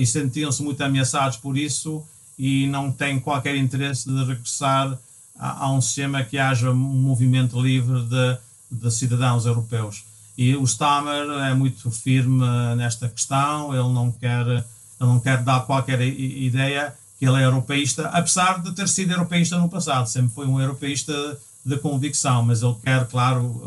e 0.00 0.04
sentiam-se 0.04 0.62
muito 0.62 0.82
ameaçados 0.82 1.36
por 1.36 1.56
isso 1.56 2.04
e 2.38 2.66
não 2.66 2.92
têm 2.92 3.18
qualquer 3.18 3.56
interesse 3.56 4.08
de 4.08 4.24
regressar 4.24 4.96
a, 5.38 5.64
a 5.64 5.72
um 5.72 5.80
sistema 5.80 6.22
que 6.22 6.38
haja 6.38 6.70
um 6.70 6.74
movimento 6.74 7.60
livre 7.60 8.02
de, 8.02 8.38
de 8.70 8.90
cidadãos 8.90 9.46
europeus. 9.46 10.04
E 10.36 10.54
o 10.54 10.62
Stammer 10.64 11.28
é 11.50 11.54
muito 11.54 11.90
firme 11.90 12.44
nesta 12.76 13.08
questão, 13.08 13.74
ele 13.74 13.92
não 13.92 14.12
quer, 14.12 14.46
ele 14.46 14.64
não 15.00 15.18
quer 15.18 15.42
dar 15.42 15.66
qualquer 15.66 16.00
ideia 16.00 16.94
que 17.18 17.26
ele 17.26 17.42
é 17.42 17.44
europeísta, 17.44 18.08
apesar 18.10 18.62
de 18.62 18.70
ter 18.72 18.88
sido 18.88 19.10
europeísta 19.10 19.58
no 19.58 19.68
passado, 19.68 20.06
sempre 20.06 20.32
foi 20.32 20.46
um 20.46 20.60
europeísta 20.60 21.36
de 21.66 21.76
convicção, 21.78 22.44
mas 22.44 22.62
ele 22.62 22.76
quer, 22.84 23.04
claro, 23.08 23.60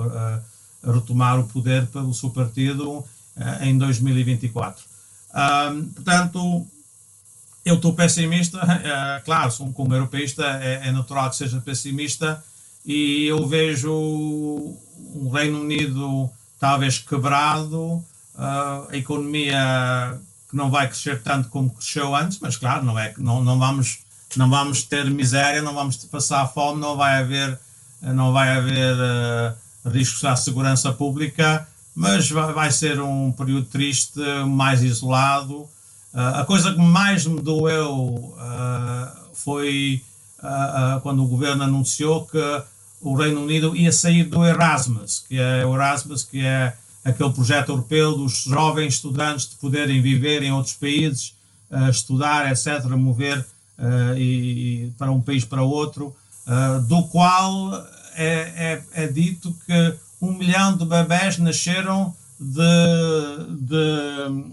retomar 0.83 1.39
o 1.39 1.43
poder 1.43 1.85
pelo 1.87 2.13
seu 2.13 2.29
partido 2.29 3.03
eh, 3.35 3.69
em 3.69 3.77
2024. 3.77 4.83
portanto, 5.93 6.67
eu 7.63 7.75
estou 7.75 7.93
pessimista, 7.93 8.59
é, 8.59 9.19
claro, 9.21 9.51
como 9.73 9.93
europeísta 9.93 10.43
é, 10.61 10.87
é, 10.87 10.91
natural 10.91 11.29
que 11.29 11.35
seja 11.35 11.61
pessimista 11.61 12.43
e 12.85 13.25
eu 13.25 13.47
vejo 13.47 13.91
o 13.91 15.29
Reino 15.31 15.61
Unido 15.61 16.29
talvez 16.59 16.97
quebrado, 16.97 18.03
uh, 18.35 18.87
a 18.89 18.97
economia 18.97 20.19
que 20.49 20.55
não 20.55 20.69
vai 20.69 20.87
crescer 20.87 21.21
tanto 21.21 21.49
como 21.49 21.69
cresceu 21.69 22.15
antes, 22.15 22.39
mas 22.39 22.57
claro, 22.57 22.83
não 22.83 22.97
é 22.97 23.13
não, 23.17 23.43
não 23.43 23.57
vamos 23.59 23.99
não 24.35 24.49
vamos 24.49 24.83
ter 24.83 25.09
miséria, 25.09 25.61
não 25.61 25.73
vamos 25.73 25.97
passar 26.05 26.47
fome, 26.47 26.79
não 26.79 26.95
vai 26.95 27.17
haver 27.17 27.59
não 28.01 28.33
vai 28.33 28.49
haver 28.57 28.95
uh, 28.95 29.89
riscos 29.89 30.25
à 30.25 30.35
segurança 30.35 30.91
pública, 30.91 31.67
mas 31.95 32.29
vai, 32.31 32.53
vai, 32.53 32.71
ser 32.71 32.99
um 32.99 33.31
período 33.31 33.65
triste, 33.67 34.19
mais 34.47 34.81
isolado. 34.81 35.69
Uh, 36.13 36.41
a 36.41 36.45
coisa 36.45 36.73
que 36.73 36.79
mais 36.79 37.25
me 37.25 37.41
doeu 37.41 37.93
uh, 37.95 39.11
foi 39.33 40.03
quando 41.03 41.23
o 41.23 41.27
governo 41.27 41.63
anunciou 41.63 42.25
que 42.25 42.63
o 42.99 43.13
Reino 43.13 43.43
Unido 43.43 43.75
ia 43.75 43.91
sair 43.91 44.23
do 44.23 44.43
Erasmus, 44.43 45.23
que 45.29 45.37
é 45.37 45.63
o 45.63 45.75
Erasmus, 45.75 46.23
que 46.23 46.43
é 46.43 46.75
aquele 47.05 47.29
projeto 47.29 47.69
europeu 47.69 48.17
dos 48.17 48.45
jovens 48.45 48.95
estudantes 48.95 49.47
de 49.47 49.55
poderem 49.57 50.01
viver 50.01 50.41
em 50.41 50.51
outros 50.51 50.73
países, 50.73 51.35
estudar, 51.91 52.51
etc., 52.51 52.83
mover 52.89 53.45
e, 54.17 54.89
para 54.97 55.11
um 55.11 55.21
país 55.21 55.45
para 55.45 55.61
outro, 55.61 56.11
do 56.87 57.03
qual 57.03 57.71
é, 58.15 58.25
é, 58.93 59.03
é, 59.03 59.07
dito 59.07 59.55
que 59.65 59.95
um 60.21 60.33
milhão 60.33 60.75
de 60.75 60.85
bebés 60.85 61.37
nasceram 61.37 62.15
de, 62.39 63.55
de 63.59 64.43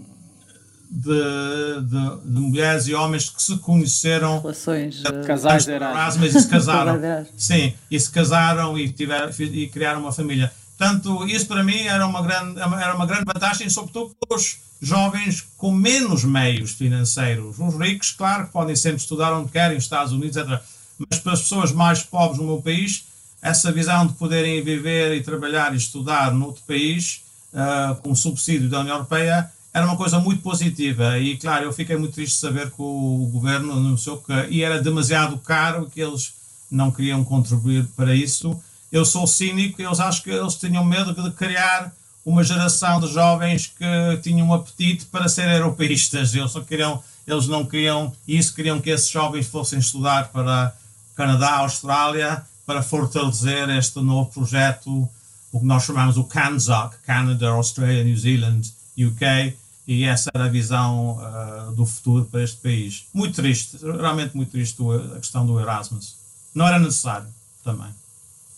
de, 0.89 1.81
de, 1.81 2.25
de, 2.25 2.39
mulheres 2.39 2.87
e 2.87 2.95
homens 2.95 3.29
que 3.29 3.41
se 3.41 3.57
conheceram 3.59 4.41
relações 4.41 5.03
uh, 5.03 5.25
casais 5.25 5.65
de 5.65 5.71
Erasmus 5.71 6.35
e 6.35 6.41
se 6.41 6.47
casaram? 6.47 6.99
Sim 7.37 7.73
e 7.91 7.99
se 7.99 8.09
casaram 8.09 8.77
e 8.77 8.91
tiveram 8.91 9.29
e 9.39 9.67
criaram 9.67 9.99
uma 9.99 10.11
família. 10.11 10.51
Portanto 10.77 11.27
isso 11.27 11.45
para 11.45 11.63
mim 11.63 11.81
era 11.81 12.05
uma 12.07 12.23
grande 12.23 12.59
era 12.59 12.95
uma 12.95 13.05
grande 13.05 13.25
vantagem 13.25 13.69
sobretudo 13.69 14.15
para 14.19 14.35
os 14.35 14.57
jovens 14.81 15.45
com 15.57 15.71
menos 15.71 16.23
meios 16.23 16.71
financeiros. 16.71 17.59
Os 17.59 17.75
ricos 17.75 18.11
claro 18.11 18.47
que 18.47 18.51
podem 18.51 18.75
sempre 18.75 18.97
estudar 18.97 19.31
onde 19.33 19.51
querem 19.51 19.77
Estados 19.77 20.11
Unidos 20.11 20.37
etc 20.37 20.59
mas 20.97 21.19
para 21.19 21.33
as 21.33 21.41
pessoas 21.41 21.71
mais 21.71 22.01
pobres 22.01 22.39
no 22.39 22.47
meu 22.47 22.61
país 22.61 23.05
essa 23.41 23.71
visão 23.71 24.07
de 24.07 24.13
poderem 24.13 24.61
viver 24.63 25.15
e 25.15 25.21
trabalhar 25.21 25.73
e 25.73 25.77
estudar 25.77 26.33
noutro 26.33 26.63
país 26.67 27.21
uh, 27.53 27.95
com 28.01 28.13
subsídio 28.15 28.67
da 28.69 28.79
União 28.79 28.95
Europeia 28.95 29.49
era 29.73 29.85
uma 29.85 29.97
coisa 29.97 30.19
muito 30.19 30.41
positiva. 30.41 31.17
E, 31.19 31.37
claro, 31.37 31.65
eu 31.65 31.73
fiquei 31.73 31.95
muito 31.97 32.13
triste 32.13 32.33
de 32.33 32.39
saber 32.39 32.69
que 32.71 32.81
o 32.81 33.29
governo 33.31 33.73
anunciou 33.73 34.17
que 34.17 34.33
e 34.49 34.63
era 34.63 34.81
demasiado 34.81 35.37
caro, 35.37 35.89
que 35.93 36.01
eles 36.01 36.33
não 36.69 36.91
queriam 36.91 37.23
contribuir 37.23 37.85
para 37.95 38.15
isso. 38.15 38.59
Eu 38.91 39.05
sou 39.05 39.27
cínico, 39.27 39.81
eles 39.81 39.99
acho 39.99 40.23
que 40.23 40.31
eles 40.31 40.55
tinham 40.55 40.83
medo 40.83 41.13
de 41.13 41.31
criar 41.31 41.93
uma 42.25 42.43
geração 42.43 42.99
de 42.99 43.11
jovens 43.11 43.67
que 43.67 44.21
tinham 44.21 44.47
um 44.47 44.53
apetite 44.53 45.05
para 45.05 45.29
ser 45.29 45.47
europeístas. 45.47 46.33
Eles, 46.33 46.51
só 46.51 46.61
queriam, 46.61 47.01
eles 47.25 47.47
não 47.47 47.65
queriam 47.65 48.13
isso, 48.27 48.53
queriam 48.53 48.79
que 48.79 48.89
esses 48.89 49.09
jovens 49.09 49.47
fossem 49.47 49.79
estudar 49.79 50.29
para 50.29 50.73
Canadá, 51.15 51.57
Austrália, 51.57 52.43
para 52.65 52.81
fortalecer 52.81 53.69
este 53.69 53.99
novo 53.99 54.31
projeto, 54.31 55.09
o 55.51 55.59
que 55.59 55.65
nós 55.65 55.83
chamamos 55.83 56.17
o 56.17 56.23
CANZAC, 56.23 56.97
Canada, 57.03 57.49
Australia, 57.49 58.03
New 58.03 58.17
Zealand, 58.17 58.71
UK, 59.05 59.55
e 59.87 60.03
essa 60.03 60.29
era 60.33 60.45
a 60.45 60.49
visão 60.49 61.17
uh, 61.17 61.71
do 61.71 61.85
futuro 61.85 62.25
para 62.25 62.43
este 62.43 62.57
país. 62.57 63.05
Muito 63.13 63.35
triste, 63.35 63.77
realmente 63.81 64.35
muito 64.35 64.51
triste 64.51 64.77
a 65.15 65.19
questão 65.19 65.45
do 65.45 65.59
Erasmus. 65.59 66.15
Não 66.53 66.67
era 66.67 66.77
necessário 66.77 67.27
também 67.63 67.89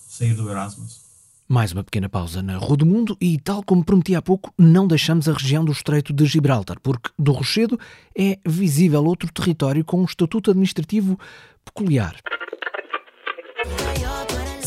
sair 0.10 0.34
do 0.34 0.50
Erasmus. 0.50 1.00
Mais 1.48 1.72
uma 1.72 1.84
pequena 1.84 2.08
pausa 2.08 2.42
na 2.42 2.58
Rua 2.58 2.78
do 2.78 2.86
Mundo 2.86 3.18
e, 3.20 3.38
tal 3.38 3.62
como 3.64 3.84
prometi 3.84 4.16
há 4.16 4.22
pouco, 4.22 4.54
não 4.58 4.88
deixamos 4.88 5.28
a 5.28 5.34
região 5.34 5.66
do 5.66 5.72
Estreito 5.72 6.14
de 6.14 6.26
Gibraltar, 6.26 6.78
porque 6.82 7.10
do 7.20 7.32
Rochedo 7.32 7.80
é 8.18 8.38
visível 8.46 9.04
outro 9.04 9.32
território 9.32 9.84
com 9.84 10.02
um 10.02 10.06
estatuto 10.06 10.52
administrativo 10.52 11.20
peculiar. 11.66 12.16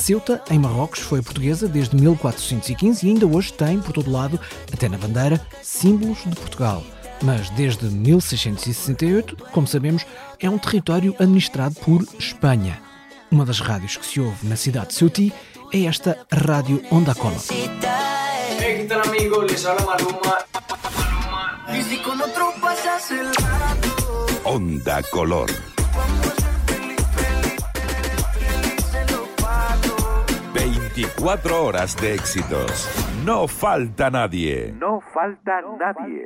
Ceuta, 0.01 0.43
em 0.51 0.59
Marrocos, 0.59 1.01
foi 1.01 1.23
portuguesa 1.23 1.69
desde 1.69 1.97
1415 1.97 3.07
e 3.07 3.11
ainda 3.11 3.27
hoje 3.27 3.53
tem, 3.53 3.81
por 3.81 3.93
todo 3.93 4.11
lado, 4.11 4.39
até 4.73 4.89
na 4.89 4.99
bandeira, 4.99 5.41
símbolos 5.63 6.19
de 6.25 6.37
Portugal. 6.37 6.83
Mas 7.23 7.49
desde 7.51 7.87
1668, 7.87 9.37
como 9.53 9.67
sabemos, 9.67 10.05
é 10.41 10.51
um 10.51 10.59
território 10.59 11.15
administrado 11.19 11.75
por 11.77 12.07
Espanha. 12.19 12.81
Uma 13.31 13.45
das 13.45 13.61
rádios 13.61 13.97
que 13.97 14.07
se 14.07 14.21
ouve 14.21 14.47
na 14.47 14.57
cidade 14.57 14.89
de 14.89 14.95
Ceuti 14.95 15.33
é 15.73 15.85
esta 15.85 16.19
Rádio 16.31 16.83
Onda 16.91 17.15
Color. 17.15 17.41
Hey, 18.61 18.77
¿qué 18.79 18.85
tal 18.85 19.01
amigos? 19.01 19.51
Les 19.51 19.65
habla 19.65 19.85
Maluma. 19.87 20.45
Onda 24.45 25.03
Color. 25.11 25.51
Veinticuatro 30.95 31.55
horas 31.57 31.97
de 31.97 32.07
éxitos. 32.07 32.87
No 33.25 33.49
falta 33.49 34.11
nadie. 34.11 34.73
No 34.79 35.01
falta 35.01 35.61
nadie. 35.77 36.25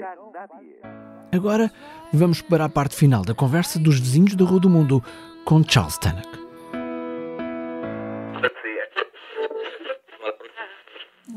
Agora 1.32 1.72
vamos 2.12 2.42
para 2.42 2.66
a 2.66 2.68
parte 2.68 2.94
final 2.94 3.24
da 3.24 3.34
conversa 3.34 3.78
dos 3.78 3.98
vizinhos 3.98 4.34
da 4.34 4.44
Rua 4.44 4.60
do 4.60 4.68
Mundo 4.68 5.02
com 5.46 5.64
Charles 5.66 5.96
Tannock. 5.96 6.28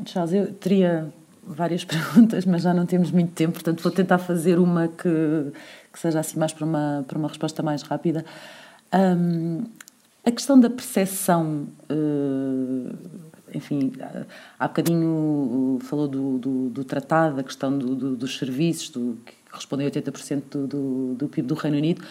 Charles, 0.04 0.34
eu 0.34 0.52
teria 0.52 1.10
várias 1.42 1.86
perguntas, 1.86 2.44
mas 2.44 2.60
já 2.60 2.74
não 2.74 2.84
temos 2.84 3.10
muito 3.10 3.32
tempo, 3.32 3.54
portanto 3.54 3.82
vou 3.82 3.92
tentar 3.92 4.18
fazer 4.18 4.58
uma 4.58 4.88
que, 4.88 5.52
que 5.90 5.98
seja 5.98 6.20
assim 6.20 6.38
mais 6.38 6.52
para 6.52 6.66
uma, 6.66 7.02
para 7.08 7.16
uma 7.16 7.28
resposta 7.28 7.62
mais 7.62 7.80
rápida. 7.80 8.26
Um, 8.92 9.64
a 10.24 10.30
questão 10.30 10.58
da 10.58 10.70
percepção, 10.70 11.68
uh, 11.90 12.96
enfim, 13.52 13.92
há 14.58 14.68
bocadinho 14.68 15.78
falou 15.82 16.06
do, 16.06 16.38
do, 16.38 16.68
do 16.70 16.84
tratado, 16.84 17.36
da 17.36 17.42
questão 17.42 17.76
do, 17.76 17.94
do, 17.94 18.16
dos 18.16 18.38
serviços, 18.38 18.90
que 18.90 19.34
respondem 19.52 19.86
a 19.86 19.90
80% 19.90 20.66
do, 20.66 21.14
do, 21.14 21.28
PIB 21.28 21.48
do 21.48 21.54
Reino 21.54 21.76
Unido. 21.76 22.04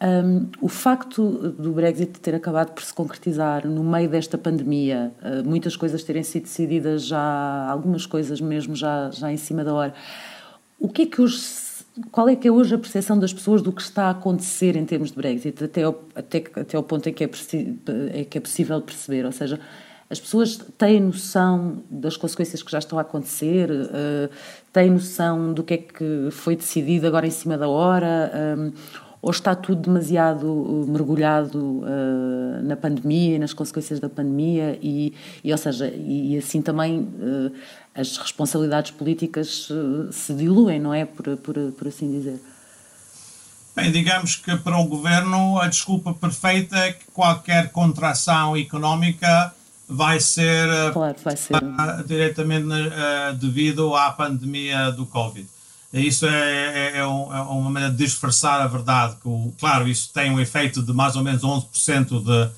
Um, 0.00 0.50
o 0.60 0.68
facto 0.68 1.28
do 1.52 1.72
Brexit 1.72 2.18
ter 2.18 2.34
acabado 2.34 2.72
por 2.72 2.82
se 2.82 2.92
concretizar 2.92 3.68
no 3.68 3.84
meio 3.84 4.08
desta 4.08 4.36
pandemia, 4.36 5.12
uh, 5.22 5.48
muitas 5.48 5.76
coisas 5.76 6.02
terem 6.02 6.22
sido 6.22 6.44
decididas 6.44 7.06
já, 7.06 7.68
algumas 7.68 8.06
coisas 8.06 8.40
mesmo 8.40 8.74
já, 8.74 9.10
já 9.10 9.30
em 9.32 9.36
cima 9.36 9.62
da 9.62 9.72
hora, 9.72 9.94
o 10.78 10.88
que 10.88 11.02
é 11.02 11.06
que 11.06 11.20
hoje, 11.20 11.38
qual 12.10 12.28
é 12.28 12.36
que 12.36 12.48
é 12.48 12.50
hoje 12.50 12.74
a 12.74 12.78
percepção 12.78 13.18
das 13.18 13.32
pessoas 13.32 13.60
do 13.60 13.72
que 13.72 13.82
está 13.82 14.04
a 14.04 14.10
acontecer 14.10 14.76
em 14.76 14.84
termos 14.84 15.10
de 15.10 15.16
Brexit, 15.16 15.62
até 15.64 15.82
ao, 15.82 16.02
até, 16.14 16.42
até 16.54 16.76
ao 16.76 16.82
ponto 16.82 17.08
em 17.08 17.12
que 17.12 17.24
é, 17.24 17.30
é, 18.12 18.24
que 18.24 18.38
é 18.38 18.40
possível 18.40 18.80
perceber? 18.80 19.26
Ou 19.26 19.32
seja, 19.32 19.60
as 20.08 20.20
pessoas 20.20 20.58
têm 20.76 21.00
noção 21.00 21.82
das 21.90 22.16
consequências 22.16 22.62
que 22.62 22.70
já 22.70 22.78
estão 22.78 22.98
a 22.98 23.02
acontecer, 23.02 23.70
uh, 23.70 24.30
têm 24.72 24.90
noção 24.90 25.52
do 25.52 25.62
que 25.62 25.74
é 25.74 25.78
que 25.78 26.28
foi 26.30 26.54
decidido 26.56 27.06
agora 27.06 27.26
em 27.26 27.30
cima 27.30 27.56
da 27.56 27.68
hora, 27.68 28.30
um, 28.58 28.72
ou 29.22 29.30
está 29.30 29.54
tudo 29.54 29.82
demasiado 29.82 30.46
uh, 30.46 30.84
mergulhado 30.88 31.56
uh, 31.58 32.62
na 32.64 32.76
pandemia 32.76 33.36
e 33.36 33.38
nas 33.38 33.54
consequências 33.54 34.00
da 34.00 34.08
pandemia 34.08 34.76
e, 34.82 35.14
e 35.44 35.52
ou 35.52 35.58
seja, 35.58 35.86
e, 35.86 36.34
e 36.34 36.38
assim 36.38 36.60
também 36.60 37.02
uh, 37.02 37.52
as 37.94 38.16
responsabilidades 38.16 38.90
políticas 38.90 39.70
uh, 39.70 40.12
se 40.12 40.34
diluem, 40.34 40.80
não 40.80 40.92
é? 40.92 41.04
Por, 41.04 41.36
por, 41.36 41.54
por 41.54 41.86
assim 41.86 42.10
dizer. 42.10 42.40
Bem, 43.76 43.92
digamos 43.92 44.34
que 44.34 44.56
para 44.56 44.76
o 44.76 44.86
governo 44.86 45.58
a 45.60 45.68
desculpa 45.68 46.12
perfeita 46.12 46.76
é 46.76 46.92
que 46.92 47.04
qualquer 47.12 47.70
contração 47.70 48.56
económica 48.56 49.54
vai 49.88 50.18
ser, 50.18 50.68
uh, 50.68 50.92
claro, 50.92 51.16
vai 51.22 51.36
ser. 51.36 51.54
diretamente 52.06 52.66
devido 53.38 53.94
à 53.94 54.10
pandemia 54.10 54.90
do 54.90 55.06
Covid. 55.06 55.46
Isso 55.92 56.24
é, 56.26 56.30
é, 56.30 56.98
é, 56.98 57.06
um, 57.06 57.34
é, 57.34 57.40
uma 57.42 57.70
maneira 57.70 57.94
de 57.94 58.04
disfarçar 58.04 58.60
a 58.60 58.66
verdade. 58.66 59.16
Que 59.20 59.28
o, 59.28 59.52
claro, 59.60 59.86
isso 59.86 60.10
tem 60.12 60.30
um 60.30 60.40
efeito 60.40 60.82
de 60.82 60.92
mais 60.92 61.16
ou 61.16 61.22
menos 61.22 61.42
11% 61.42 62.22
de, 62.22 62.50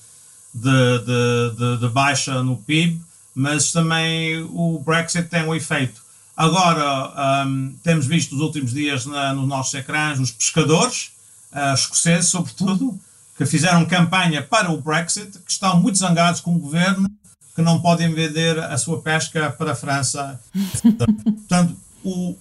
de, 0.55 1.57
de, 1.57 1.79
de, 1.79 1.89
baixa 1.89 2.43
no 2.45 2.57
PIB, 2.57 3.01
mas 3.35 3.73
também 3.73 4.41
o 4.53 4.81
Brexit 4.85 5.29
tem 5.29 5.43
um 5.43 5.55
efeito. 5.55 6.01
Agora, 6.37 7.45
um, 7.47 7.75
temos 7.83 8.07
visto 8.07 8.35
nos 8.35 8.43
últimos 8.43 8.73
dias 8.73 9.05
na, 9.05 9.33
nos 9.33 9.49
nossos 9.49 9.75
ecrãs 9.75 10.21
os 10.21 10.31
pescadores, 10.31 11.11
uh, 11.53 11.75
escoceses 11.75 12.31
sobretudo, 12.31 12.99
que 13.37 13.45
fizeram 13.47 13.85
campanha 13.85 14.43
para 14.43 14.71
o 14.71 14.81
Brexit, 14.81 15.39
que 15.41 15.51
estão 15.51 15.81
muito 15.81 15.99
zangados 15.99 16.41
com 16.41 16.55
o 16.55 16.59
governo, 16.59 17.09
que 17.55 17.63
não 17.63 17.81
podem 17.81 18.13
vender 18.13 18.59
a 18.61 18.77
sua 18.79 19.01
pesca 19.01 19.51
para 19.51 19.73
a 19.73 19.77
França. 19.77 20.41
Portanto, 21.25 21.77
o, 22.05 22.37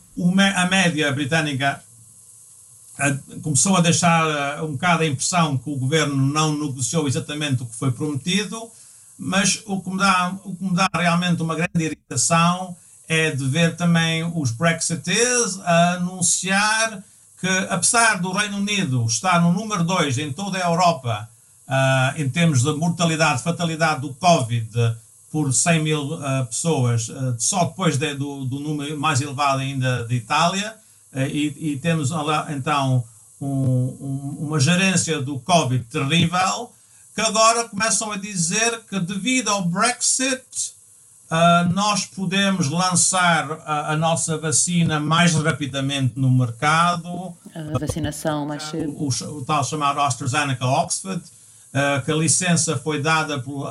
a 0.56 0.66
média 0.66 1.12
britânica 1.12 1.82
começou 3.42 3.76
a 3.76 3.82
deixar 3.82 4.58
a, 4.58 4.64
um 4.64 4.74
bocado 4.74 5.04
a 5.04 5.08
impressão 5.08 5.58
que 5.58 5.70
o 5.70 5.76
governo 5.76 6.16
não 6.16 6.54
negociou 6.58 7.08
exatamente 7.08 7.64
o 7.64 7.66
que 7.66 7.76
foi 7.76 7.92
prometido, 7.92 8.70
mas 9.18 9.62
o 9.66 9.82
que 9.82 9.90
me 9.90 9.98
dá, 9.98 10.36
o 10.44 10.56
que 10.56 10.64
me 10.64 10.76
dá 10.76 10.90
realmente 10.94 11.42
uma 11.42 11.56
grande 11.56 11.84
irritação 11.84 12.76
é 13.08 13.32
de 13.32 13.46
ver 13.46 13.76
também 13.76 14.24
os 14.36 14.52
Brexiteers 14.52 15.60
a 15.60 15.94
anunciar 15.94 17.04
que, 17.40 17.50
apesar 17.70 18.22
do 18.22 18.32
Reino 18.32 18.58
Unido 18.58 19.06
estar 19.06 19.42
no 19.42 19.52
número 19.52 19.84
2 19.84 20.18
em 20.20 20.32
toda 20.32 20.58
a 20.58 20.70
Europa, 20.70 21.30
uh, 21.68 22.22
em 22.22 22.30
termos 22.30 22.62
de 22.62 22.72
mortalidade, 22.74 23.44
fatalidade 23.44 24.02
do 24.02 24.14
Covid, 24.14 24.70
por 25.34 25.52
100 25.52 25.82
mil 25.82 26.14
uh, 26.14 26.46
pessoas, 26.46 27.10
uh, 27.10 27.36
só 27.40 27.66
depois 27.66 27.98
de, 27.98 28.14
do, 28.14 28.46
do, 28.46 28.60
número 28.60 28.96
mais 29.00 29.20
elevado 29.20 29.62
ainda 29.62 30.06
de 30.06 30.14
Itália, 30.14 30.76
uh, 31.12 31.22
e, 31.22 31.72
e, 31.72 31.80
temos 31.80 32.12
lá 32.12 32.46
então 32.52 33.04
um, 33.42 33.48
um, 33.48 34.38
uma 34.42 34.60
gerência 34.60 35.20
do 35.24 35.40
Covid 35.40 35.84
terrível, 35.86 36.72
que 37.16 37.22
agora 37.22 37.68
começam 37.68 38.12
a 38.12 38.18
dizer 38.18 38.82
que 38.88 39.00
devido 39.00 39.50
ao 39.50 39.66
Brexit 39.66 40.72
nós 41.72 42.06
podemos 42.06 42.70
lançar 42.70 43.60
a, 43.66 43.94
a, 43.94 43.98
nossa 43.98 44.38
vacina 44.38 45.00
mais 45.00 45.34
rapidamente 45.34 46.14
no 46.16 46.30
mercado. 46.30 47.36
A 47.56 47.80
vacinação 47.80 48.46
mais 48.46 48.62
cedo. 48.62 48.92
O, 48.92 49.10
o, 49.10 49.38
o 49.40 49.44
tal 49.44 49.64
chamado 49.64 50.00
AstraZeneca 50.00 50.64
Oxford, 50.64 51.24
que 52.06 52.12
a 52.12 52.16
licença 52.16 52.78
foi 52.78 53.02
dada 53.02 53.40
por 53.40 53.68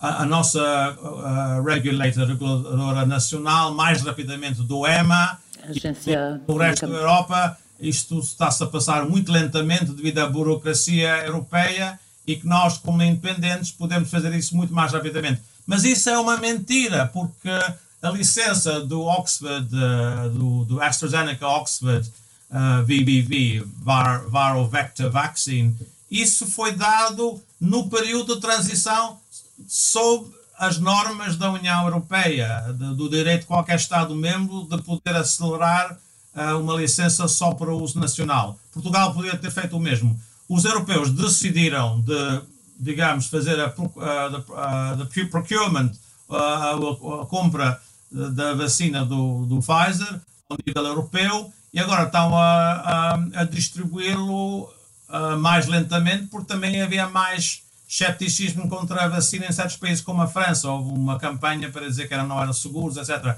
a, 0.00 0.22
a 0.22 0.26
nossa 0.26 0.60
a 0.60 1.62
regulator, 1.64 2.26
reguladora 2.26 3.06
nacional, 3.06 3.74
mais 3.74 4.02
rapidamente 4.02 4.62
do 4.62 4.86
EMA. 4.86 5.38
Agência 5.62 6.40
no 6.46 6.56
resto 6.56 6.86
da 6.86 6.94
Europa, 6.94 7.58
isto 7.80 8.18
está-se 8.18 8.62
a 8.62 8.66
passar 8.66 9.08
muito 9.08 9.32
lentamente 9.32 9.86
devido 9.86 10.18
à 10.18 10.28
burocracia 10.28 11.24
europeia 11.24 11.98
e 12.26 12.36
que 12.36 12.46
nós, 12.46 12.78
como 12.78 13.02
independentes, 13.02 13.70
podemos 13.70 14.10
fazer 14.10 14.34
isso 14.34 14.56
muito 14.56 14.72
mais 14.72 14.92
rapidamente. 14.92 15.40
Mas 15.66 15.84
isso 15.84 16.08
é 16.10 16.18
uma 16.18 16.36
mentira, 16.36 17.06
porque 17.06 17.50
a 18.02 18.10
licença 18.10 18.80
do 18.80 19.02
Oxford, 19.02 19.68
uh, 19.74 20.30
do, 20.30 20.64
do, 20.64 20.82
AstraZeneca 20.82 21.46
Oxford 21.46 22.08
uh, 22.50 22.82
VBV, 22.82 23.64
Viral 24.28 24.68
Vector 24.68 25.10
Vaccine, 25.10 25.74
isso 26.10 26.46
foi 26.46 26.72
dado 26.72 27.40
no 27.60 27.88
período 27.88 28.36
de 28.36 28.40
transição 28.40 29.18
sob 29.66 30.30
as 30.58 30.78
normas 30.78 31.36
da 31.36 31.50
União 31.50 31.84
Europeia, 31.84 32.64
de, 32.72 32.94
do 32.94 33.08
direito 33.08 33.40
de 33.42 33.46
qualquer 33.46 33.76
Estado-membro 33.76 34.66
de 34.68 34.82
poder 34.82 35.14
acelerar 35.16 35.98
uh, 36.34 36.58
uma 36.58 36.74
licença 36.74 37.28
só 37.28 37.52
para 37.52 37.72
uso 37.72 37.98
nacional. 38.00 38.58
Portugal 38.72 39.12
poderia 39.12 39.38
ter 39.38 39.50
feito 39.50 39.76
o 39.76 39.80
mesmo. 39.80 40.18
Os 40.48 40.64
europeus 40.64 41.10
decidiram 41.10 42.00
de, 42.00 42.40
digamos, 42.78 43.26
fazer 43.26 43.60
a, 43.60 43.66
a, 43.66 44.60
a, 44.60 44.92
a 44.92 45.28
procurement, 45.30 45.90
a, 46.30 46.70
a, 46.70 47.26
compra 47.26 47.80
da 48.10 48.54
vacina 48.54 49.04
do, 49.04 49.44
do 49.46 49.58
Pfizer 49.60 50.20
ao 50.48 50.56
nível 50.64 50.84
europeu 50.84 51.52
e 51.72 51.80
agora 51.80 52.04
estão 52.04 52.36
a, 52.36 52.72
a, 52.72 53.14
a 53.40 53.44
distribuí-lo 53.44 54.62
uh, 54.62 55.36
mais 55.38 55.66
lentamente 55.66 56.28
porque 56.28 56.46
também 56.46 56.80
havia 56.80 57.08
mais 57.08 57.62
escepticismo 57.88 58.68
contra 58.68 59.04
a 59.04 59.08
vacina 59.08 59.46
em 59.46 59.52
certos 59.52 59.76
países 59.76 60.02
como 60.02 60.22
a 60.22 60.26
França. 60.26 60.70
Houve 60.70 60.90
uma 60.90 61.18
campanha 61.18 61.70
para 61.70 61.86
dizer 61.86 62.08
que 62.08 62.14
era, 62.14 62.24
não 62.24 62.40
eram 62.40 62.52
seguros, 62.52 62.96
etc. 62.96 63.36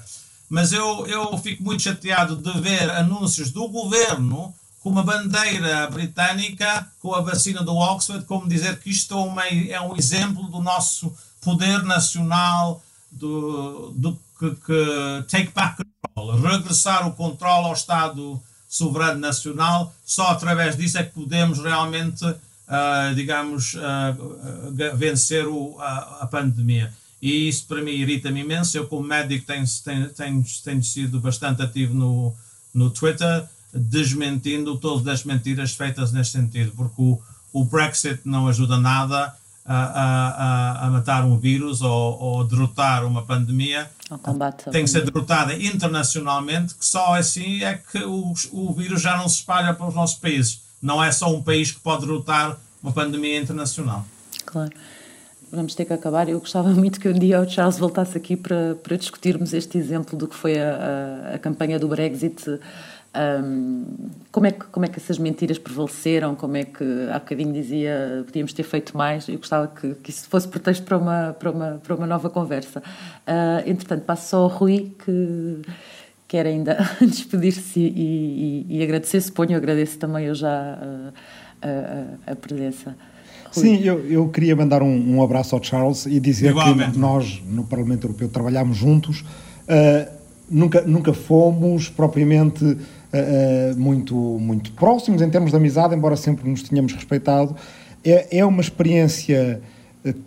Mas 0.49 0.73
eu, 0.73 1.05
eu 1.05 1.37
fico 1.37 1.63
muito 1.63 1.83
chateado 1.83 2.35
de 2.35 2.59
ver 2.59 2.89
anúncios 2.89 3.51
do 3.51 3.67
governo 3.67 4.53
com 4.81 4.89
uma 4.89 5.03
bandeira 5.03 5.87
britânica 5.87 6.87
com 6.99 7.13
a 7.13 7.21
vacina 7.21 7.61
do 7.61 7.75
Oxford, 7.75 8.25
como 8.25 8.47
dizer 8.47 8.79
que 8.79 8.89
isto 8.89 9.13
é, 9.13 9.17
uma, 9.17 9.45
é 9.45 9.81
um 9.81 9.95
exemplo 9.95 10.43
do 10.43 10.61
nosso 10.61 11.13
poder 11.41 11.83
nacional, 11.83 12.81
do, 13.11 13.91
do 13.91 14.19
que, 14.39 14.51
que 14.55 15.25
take 15.27 15.51
back 15.53 15.83
control, 15.83 16.39
regressar 16.41 17.07
o 17.07 17.13
controle 17.13 17.67
ao 17.67 17.73
Estado 17.73 18.41
soberano 18.67 19.19
nacional, 19.19 19.93
só 20.05 20.27
através 20.27 20.77
disso 20.77 20.97
é 20.97 21.03
que 21.03 21.11
podemos 21.11 21.59
realmente 21.59 22.23
uh, 22.69 23.15
digamos, 23.15 23.73
uh, 23.73 24.95
vencer 24.95 25.47
o, 25.47 25.75
a, 25.79 26.19
a, 26.21 26.27
pandemia. 26.27 26.93
E 27.21 27.49
isso 27.49 27.65
para 27.67 27.81
mim 27.81 27.91
irrita-me 27.91 28.41
imenso. 28.41 28.77
Eu, 28.77 28.87
como 28.87 29.07
médico, 29.07 29.45
tenho, 29.45 29.65
tenho, 29.83 30.09
tenho, 30.09 30.45
tenho 30.63 30.83
sido 30.83 31.19
bastante 31.19 31.61
ativo 31.61 31.93
no, 31.93 32.33
no 32.73 32.89
Twitter, 32.89 33.43
desmentindo 33.73 34.77
todas 34.77 35.07
as 35.07 35.23
mentiras 35.23 35.73
feitas 35.73 36.11
neste 36.11 36.37
sentido, 36.37 36.71
porque 36.75 37.01
o, 37.01 37.19
o 37.51 37.65
Brexit 37.65 38.21
não 38.23 38.47
ajuda 38.47 38.77
nada 38.77 39.35
a, 39.65 39.75
a, 39.75 40.85
a 40.85 40.89
matar 40.89 41.25
um 41.25 41.37
vírus 41.37 41.81
ou, 41.81 42.19
ou 42.19 42.43
derrotar 42.43 43.05
uma 43.05 43.23
pandemia. 43.23 43.89
Tem 44.71 44.83
que 44.83 44.89
ser 44.89 45.03
derrotada 45.03 45.53
internacionalmente, 45.53 46.73
que 46.73 46.85
só 46.85 47.15
assim 47.15 47.63
é 47.63 47.75
que 47.75 47.99
o, 47.99 48.33
o 48.51 48.73
vírus 48.73 49.01
já 49.01 49.17
não 49.17 49.27
se 49.27 49.37
espalha 49.37 49.73
para 49.73 49.87
os 49.87 49.93
nossos 49.93 50.17
países 50.17 50.68
não 50.81 51.03
é 51.03 51.11
só 51.11 51.33
um 51.33 51.41
país 51.41 51.71
que 51.71 51.79
pode 51.79 52.05
derrotar 52.05 52.57
uma 52.81 52.91
pandemia 52.91 53.39
internacional. 53.39 54.05
Claro. 54.45 54.71
Vamos 55.51 55.73
ter 55.73 55.85
que 55.85 55.93
acabar. 55.93 56.29
Eu 56.29 56.39
gostava 56.39 56.69
muito 56.69 56.99
que 56.99 57.09
um 57.09 57.13
dia 57.13 57.41
o 57.41 57.49
Charles 57.49 57.79
voltasse 57.79 58.15
aqui 58.15 58.35
para, 58.35 58.75
para 58.75 58.95
discutirmos 58.95 59.53
este 59.53 59.77
exemplo 59.77 60.17
do 60.17 60.27
que 60.27 60.35
foi 60.35 60.59
a, 60.59 61.31
a, 61.31 61.35
a 61.35 61.39
campanha 61.39 61.79
do 61.79 61.87
Brexit. 61.87 62.59
Um, 63.15 63.85
como, 64.31 64.45
é 64.45 64.51
que, 64.51 64.65
como 64.65 64.85
é 64.85 64.89
que 64.89 64.99
essas 64.99 65.17
mentiras 65.17 65.57
prevaleceram? 65.57 66.35
Como 66.35 66.55
é 66.55 66.63
que 66.65 66.83
há 67.11 67.17
bocadinho 67.17 67.51
dizia 67.51 68.23
podíamos 68.27 68.53
ter 68.53 68.61
feito 68.61 68.95
mais? 68.95 69.27
Eu 69.27 69.39
gostava 69.39 69.67
que, 69.67 69.95
que 69.95 70.11
isso 70.11 70.29
fosse 70.29 70.47
pretexto 70.47 70.85
para 70.85 70.97
uma, 70.97 71.33
para 71.33 71.49
uma, 71.49 71.81
para 71.83 71.95
uma 71.95 72.05
nova 72.05 72.29
conversa. 72.29 72.83
Uh, 73.27 73.67
entretanto, 73.67 74.03
passo 74.05 74.29
só 74.29 74.37
ao 74.37 74.47
Rui 74.47 74.95
que 75.03 75.61
quer 76.29 76.45
ainda 76.45 76.77
despedir-se 77.01 77.79
e, 77.79 78.65
e, 78.69 78.77
e, 78.77 78.83
agradecer, 78.83 79.19
suponho, 79.19 79.57
agradeço 79.57 79.97
também 79.97 80.27
eu 80.27 80.35
já 80.35 80.79
a, 81.61 81.67
a, 81.67 82.31
a 82.31 82.35
presença. 82.35 82.95
Rui. 83.45 83.63
Sim, 83.63 83.83
eu, 83.83 84.05
eu 84.05 84.29
queria 84.29 84.55
mandar 84.55 84.83
um, 84.83 85.15
um, 85.15 85.23
abraço 85.23 85.55
ao 85.55 85.63
Charles 85.63 86.05
e 86.05 86.19
dizer 86.19 86.51
Igualmente. 86.51 86.91
que 86.91 86.99
nós, 86.99 87.41
no 87.47 87.63
Parlamento 87.63 88.05
Europeu, 88.05 88.29
trabalhámos 88.29 88.77
juntos, 88.77 89.21
uh, 89.21 90.11
nunca, 90.49 90.81
nunca 90.83 91.13
fomos 91.13 91.89
propriamente 91.89 92.63
uh, 92.63 92.77
uh, 92.77 93.79
muito, 93.79 94.15
muito 94.15 94.71
próximos 94.73 95.23
em 95.23 95.29
termos 95.31 95.49
de 95.49 95.57
amizade, 95.57 95.95
embora 95.95 96.15
sempre 96.15 96.47
nos 96.47 96.61
tenhamos 96.61 96.93
respeitado. 96.93 97.55
É, 98.05 98.37
é 98.37 98.45
uma 98.45 98.61
experiência 98.61 99.61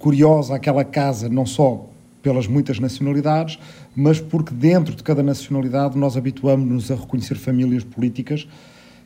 curiosa 0.01 0.57
aquela 0.57 0.85
casa, 0.85 1.29
não 1.29 1.47
só 1.47 1.89
pelas 2.23 2.47
muitas 2.47 2.79
nacionalidades, 2.79 3.59
mas 3.95 4.21
porque 4.21 4.55
dentro 4.55 4.95
de 4.95 5.03
cada 5.03 5.23
nacionalidade 5.23 5.99
nós 5.99 6.17
habituamos-nos 6.17 6.91
a 6.91 6.95
reconhecer 6.95 7.37
famílias 7.37 7.85
políticas 7.85 8.47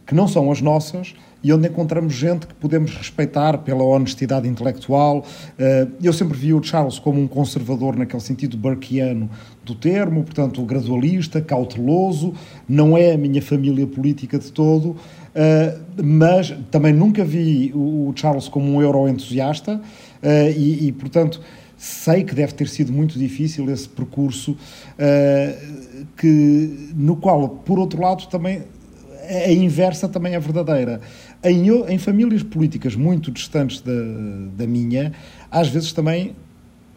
que 0.06 0.14
não 0.14 0.28
são 0.28 0.50
as 0.52 0.62
nossas 0.62 1.14
e 1.42 1.52
onde 1.52 1.68
encontramos 1.68 2.14
gente 2.14 2.46
que 2.46 2.54
podemos 2.54 2.94
respeitar 2.94 3.58
pela 3.58 3.82
honestidade 3.82 4.48
intelectual. 4.48 5.24
Eh, 5.58 5.86
eu 6.02 6.12
sempre 6.12 6.36
vi 6.36 6.54
o 6.54 6.62
Charles 6.62 6.98
como 6.98 7.20
um 7.20 7.26
conservador 7.26 7.96
naquele 7.96 8.22
sentido 8.22 8.56
burkeano 8.56 9.28
do 9.64 9.74
termo, 9.74 10.22
portanto, 10.22 10.62
gradualista, 10.62 11.40
cauteloso, 11.40 12.32
não 12.68 12.96
é 12.96 13.12
a 13.12 13.18
minha 13.18 13.42
família 13.42 13.86
política 13.86 14.38
de 14.38 14.50
todo, 14.50 14.96
eh, 15.34 15.76
mas 16.02 16.54
também 16.70 16.92
nunca 16.92 17.24
vi 17.24 17.72
o 17.74 18.12
Charles 18.14 18.48
como 18.48 18.72
um 18.72 18.80
euro-entusiasta 18.80 19.80
eh, 20.22 20.52
e, 20.56 20.88
e, 20.88 20.92
portanto, 20.92 21.40
sei 21.76 22.24
que 22.24 22.34
deve 22.34 22.54
ter 22.54 22.68
sido 22.68 22.92
muito 22.92 23.18
difícil 23.18 23.70
esse 23.70 23.88
percurso, 23.88 24.52
uh, 24.52 26.06
que, 26.16 26.90
no 26.94 27.16
qual, 27.16 27.48
por 27.48 27.78
outro 27.78 28.00
lado, 28.00 28.26
também 28.28 28.62
a 29.28 29.50
inversa 29.50 30.08
também 30.08 30.34
é 30.34 30.40
verdadeira. 30.40 31.00
Em, 31.42 31.68
em 31.88 31.98
famílias 31.98 32.42
políticas 32.42 32.94
muito 32.94 33.30
distantes 33.30 33.80
da, 33.80 33.92
da 34.56 34.66
minha, 34.66 35.12
às 35.50 35.68
vezes 35.68 35.92
também 35.92 36.34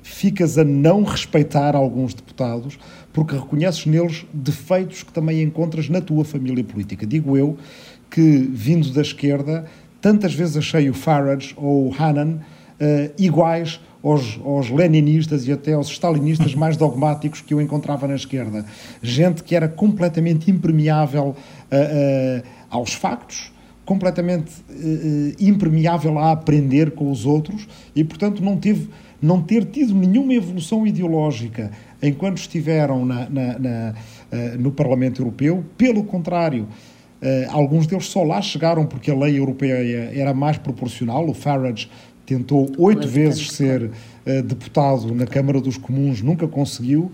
ficas 0.01 0.57
a 0.57 0.63
não 0.63 1.03
respeitar 1.03 1.75
alguns 1.75 2.13
deputados 2.13 2.79
porque 3.11 3.35
reconheces 3.35 3.85
neles 3.85 4.25
defeitos 4.33 5.03
que 5.03 5.11
também 5.11 5.41
encontras 5.41 5.89
na 5.89 6.01
tua 6.01 6.23
família 6.23 6.63
política. 6.63 7.05
Digo 7.05 7.37
eu 7.37 7.57
que, 8.09 8.49
vindo 8.51 8.91
da 8.91 9.01
esquerda, 9.01 9.65
tantas 10.01 10.33
vezes 10.33 10.57
achei 10.57 10.89
o 10.89 10.93
Farage 10.93 11.53
ou 11.57 11.87
o 11.87 11.93
Hannan 11.93 12.39
uh, 12.79 13.11
iguais 13.17 13.79
aos, 14.03 14.39
aos 14.43 14.69
leninistas 14.69 15.47
e 15.47 15.51
até 15.51 15.73
aos 15.73 15.89
stalinistas 15.89 16.55
mais 16.55 16.77
dogmáticos 16.77 17.41
que 17.41 17.53
eu 17.53 17.61
encontrava 17.61 18.07
na 18.07 18.15
esquerda. 18.15 18.65
Gente 19.01 19.43
que 19.43 19.55
era 19.55 19.67
completamente 19.67 20.49
impermeável 20.49 21.23
uh, 21.25 21.33
uh, 21.35 22.43
aos 22.69 22.93
factos, 22.93 23.51
completamente 23.85 24.51
impermeável 25.39 26.19
a 26.19 26.31
aprender 26.31 26.91
com 26.91 27.09
os 27.09 27.25
outros 27.25 27.67
e, 27.95 28.03
portanto, 28.03 28.43
não 28.43 28.55
teve 28.55 28.87
não 29.19 29.41
ter 29.41 29.65
tido 29.65 29.95
nenhuma 29.95 30.31
evolução 30.33 30.85
ideológica 30.85 31.71
enquanto 31.99 32.37
estiveram 32.37 33.03
na, 33.03 33.27
na, 33.27 33.59
na, 33.59 33.93
no 34.59 34.71
Parlamento 34.71 35.21
Europeu. 35.21 35.65
Pelo 35.75 36.03
contrário, 36.03 36.67
alguns 37.49 37.85
deles 37.85 38.05
só 38.05 38.23
lá 38.23 38.41
chegaram 38.41 38.85
porque 38.85 39.11
a 39.11 39.15
lei 39.15 39.37
europeia 39.37 40.11
era 40.13 40.33
mais 40.33 40.57
proporcional. 40.57 41.27
O 41.27 41.33
Farage 41.33 41.89
tentou 42.29 42.71
oito 42.77 43.07
vezes 43.07 43.49
ser 43.49 43.85
uh, 43.85 44.43
deputado 44.43 45.15
na 45.15 45.25
Câmara 45.25 45.59
dos 45.59 45.77
Comuns, 45.77 46.21
nunca 46.21 46.47
conseguiu, 46.47 47.11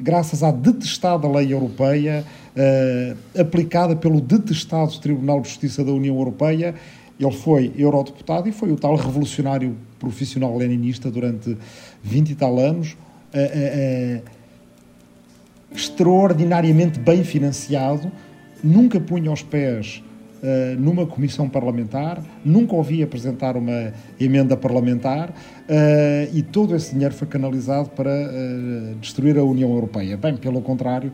graças 0.00 0.42
à 0.42 0.50
detestada 0.50 1.28
lei 1.28 1.52
europeia, 1.52 2.24
uh, 2.56 3.38
aplicada 3.38 3.94
pelo 3.94 4.22
detestado 4.22 4.98
Tribunal 4.98 5.42
de 5.42 5.48
Justiça 5.48 5.84
da 5.84 5.92
União 5.92 6.16
Europeia. 6.16 6.74
Ele 7.20 7.30
foi 7.30 7.72
eurodeputado 7.76 8.48
e 8.48 8.52
foi 8.52 8.72
o 8.72 8.76
tal 8.76 8.96
revolucionário 8.96 9.76
profissional 9.98 10.56
leninista 10.56 11.10
durante 11.10 11.56
20 12.02 12.30
e 12.30 12.34
tal 12.34 12.58
anos, 12.58 12.96
uh, 13.34 14.22
extraordinariamente 15.74 16.98
bem 16.98 17.22
financiado, 17.22 18.10
nunca 18.62 18.98
punha 18.98 19.30
os 19.30 19.42
pés 19.42 20.02
uh, 20.44 20.80
numa 20.80 21.06
comissão 21.06 21.48
parlamentar, 21.48 22.22
nunca 22.44 22.74
ouvi 22.74 23.02
apresentar 23.02 23.56
uma 23.56 23.92
emenda 24.20 24.56
parlamentar 24.56 25.30
uh, 25.30 26.36
e 26.36 26.42
todo 26.42 26.76
esse 26.76 26.92
dinheiro 26.92 27.14
foi 27.14 27.26
canalizado 27.26 27.88
para 27.90 28.10
uh, 28.10 28.94
destruir 29.00 29.38
a 29.38 29.42
União 29.42 29.70
Europeia. 29.70 30.16
Bem, 30.16 30.36
pelo 30.36 30.60
contrário, 30.60 31.12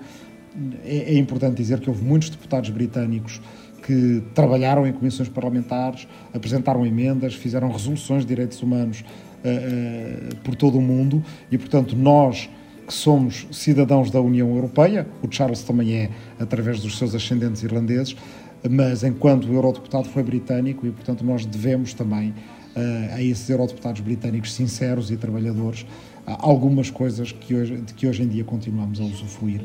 é, 0.84 1.14
é 1.14 1.18
importante 1.18 1.56
dizer 1.56 1.78
que 1.78 1.88
houve 1.88 2.04
muitos 2.04 2.28
deputados 2.28 2.70
britânicos 2.70 3.40
que 3.86 4.22
trabalharam 4.34 4.86
em 4.86 4.92
comissões 4.92 5.28
parlamentares, 5.28 6.06
apresentaram 6.34 6.84
emendas, 6.84 7.34
fizeram 7.34 7.70
resoluções 7.70 8.22
de 8.22 8.28
direitos 8.28 8.62
humanos 8.62 9.04
por 10.44 10.54
todo 10.54 10.76
o 10.76 10.82
mundo 10.82 11.24
e, 11.50 11.56
portanto, 11.56 11.96
nós 11.96 12.50
que 12.90 12.94
somos 12.94 13.46
cidadãos 13.52 14.10
da 14.10 14.20
União 14.20 14.52
Europeia, 14.52 15.06
o 15.22 15.32
Charles 15.32 15.62
também 15.62 15.94
é 15.94 16.10
através 16.40 16.80
dos 16.80 16.98
seus 16.98 17.14
ascendentes 17.14 17.62
irlandeses, 17.62 18.16
mas 18.68 19.02
enquanto 19.02 19.46
o 19.46 19.54
eurodeputado 19.54 20.08
foi 20.08 20.22
britânico 20.22 20.86
e, 20.86 20.90
portanto, 20.90 21.24
nós 21.24 21.46
devemos 21.46 21.94
também 21.94 22.30
uh, 22.30 23.14
a 23.14 23.22
esses 23.22 23.48
eurodeputados 23.48 24.00
britânicos 24.00 24.52
sinceros 24.52 25.10
e 25.10 25.16
trabalhadores 25.16 25.82
uh, 25.82 26.36
algumas 26.38 26.90
coisas 26.90 27.32
que 27.32 27.54
hoje, 27.54 27.76
de 27.76 27.94
que 27.94 28.06
hoje 28.06 28.22
em 28.22 28.28
dia 28.28 28.44
continuamos 28.44 29.00
a 29.00 29.04
usufruir, 29.04 29.62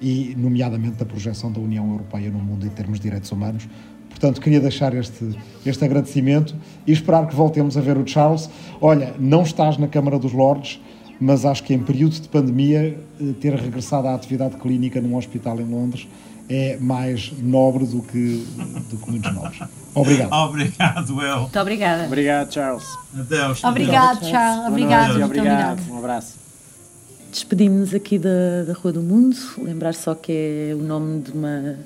e 0.00 0.34
nomeadamente 0.36 0.96
da 0.96 1.04
projeção 1.04 1.50
da 1.50 1.60
União 1.60 1.90
Europeia 1.90 2.30
no 2.30 2.38
mundo 2.38 2.66
em 2.66 2.70
termos 2.70 2.98
de 2.98 3.04
direitos 3.04 3.30
humanos. 3.32 3.66
Portanto, 4.10 4.40
queria 4.40 4.60
deixar 4.60 4.94
este, 4.94 5.36
este 5.64 5.84
agradecimento 5.84 6.54
e 6.86 6.92
esperar 6.92 7.26
que 7.26 7.34
voltemos 7.34 7.76
a 7.76 7.80
ver 7.80 7.98
o 7.98 8.06
Charles. 8.06 8.48
Olha, 8.80 9.14
não 9.18 9.42
estás 9.42 9.76
na 9.76 9.88
Câmara 9.88 10.18
dos 10.18 10.32
Lordes, 10.32 10.80
mas 11.20 11.44
acho 11.44 11.62
que 11.62 11.74
em 11.74 11.78
período 11.78 12.12
de 12.12 12.28
pandemia 12.28 12.98
eh, 13.20 13.24
ter 13.40 13.54
regressado 13.54 14.08
à 14.08 14.14
atividade 14.14 14.56
clínica 14.56 15.00
num 15.00 15.16
hospital 15.16 15.60
em 15.60 15.64
Londres 15.64 16.06
é 16.48 16.76
mais 16.78 17.32
nobre 17.38 17.86
do 17.86 18.02
que, 18.02 18.46
do 18.90 18.96
que 18.98 19.10
muitos 19.10 19.34
novos. 19.34 19.58
Obrigado. 19.94 20.32
Obrigado, 20.32 21.22
eu. 21.22 21.40
Muito 21.40 21.58
obrigada. 21.58 22.04
Obrigado, 22.04 22.52
Charles. 22.52 22.84
Adeus. 23.18 23.64
Obrigado, 23.64 24.24
Charles. 24.26 24.68
Obrigado, 24.68 25.10
obrigado. 25.10 25.30
obrigado. 25.30 25.90
Um 25.90 25.98
abraço. 25.98 26.34
Despedimos-nos 27.30 27.94
aqui 27.94 28.18
da, 28.18 28.64
da 28.66 28.72
Rua 28.74 28.92
do 28.92 29.02
Mundo. 29.02 29.36
Lembrar 29.58 29.94
só 29.94 30.14
que 30.14 30.70
é 30.70 30.74
o 30.74 30.82
nome 30.82 31.22
de 31.22 31.32
uma 31.32 31.76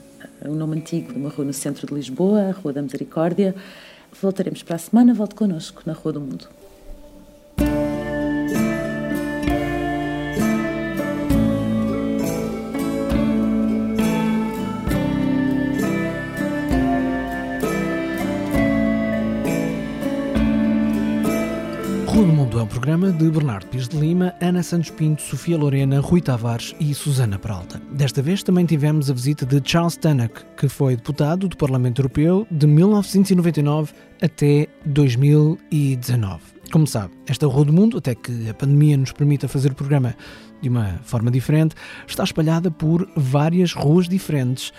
o 0.44 0.54
nome 0.54 0.78
antigo 0.78 1.12
de 1.12 1.18
uma 1.18 1.28
rua 1.28 1.44
no 1.44 1.52
centro 1.52 1.86
de 1.86 1.94
Lisboa, 1.94 2.48
a 2.48 2.52
Rua 2.52 2.72
da 2.72 2.82
Misericórdia. 2.82 3.54
Voltaremos 4.20 4.62
para 4.62 4.76
a 4.76 4.78
semana. 4.78 5.14
Volte 5.14 5.34
connosco 5.34 5.82
na 5.84 5.92
Rua 5.92 6.12
do 6.12 6.20
Mundo. 6.20 6.48
É 22.60 22.62
um 22.62 22.66
programa 22.66 23.10
de 23.10 23.30
Bernardo 23.30 23.66
Pires 23.68 23.88
de 23.88 23.96
Lima, 23.96 24.34
Ana 24.38 24.62
Santos 24.62 24.90
Pinto, 24.90 25.22
Sofia 25.22 25.56
Lorena, 25.56 25.98
Rui 25.98 26.20
Tavares 26.20 26.74
e 26.78 26.92
Susana 26.92 27.38
Peralta. 27.38 27.80
Desta 27.90 28.20
vez 28.20 28.42
também 28.42 28.66
tivemos 28.66 29.10
a 29.10 29.14
visita 29.14 29.46
de 29.46 29.62
Charles 29.64 29.96
Tannock, 29.96 30.44
que 30.58 30.68
foi 30.68 30.94
deputado 30.94 31.48
do 31.48 31.56
Parlamento 31.56 32.00
Europeu 32.02 32.46
de 32.50 32.66
1999 32.66 33.94
até 34.20 34.66
2019. 34.84 36.42
Como 36.70 36.86
sabe, 36.86 37.14
esta 37.26 37.46
Rua 37.46 37.64
do 37.64 37.72
Mundo, 37.72 37.96
até 37.96 38.14
que 38.14 38.50
a 38.50 38.52
pandemia 38.52 38.98
nos 38.98 39.12
permita 39.12 39.48
fazer 39.48 39.72
o 39.72 39.74
programa 39.74 40.14
de 40.60 40.68
uma 40.68 41.00
forma 41.02 41.30
diferente, 41.30 41.74
está 42.06 42.24
espalhada 42.24 42.70
por 42.70 43.08
várias 43.16 43.72
ruas 43.72 44.06
diferentes, 44.06 44.70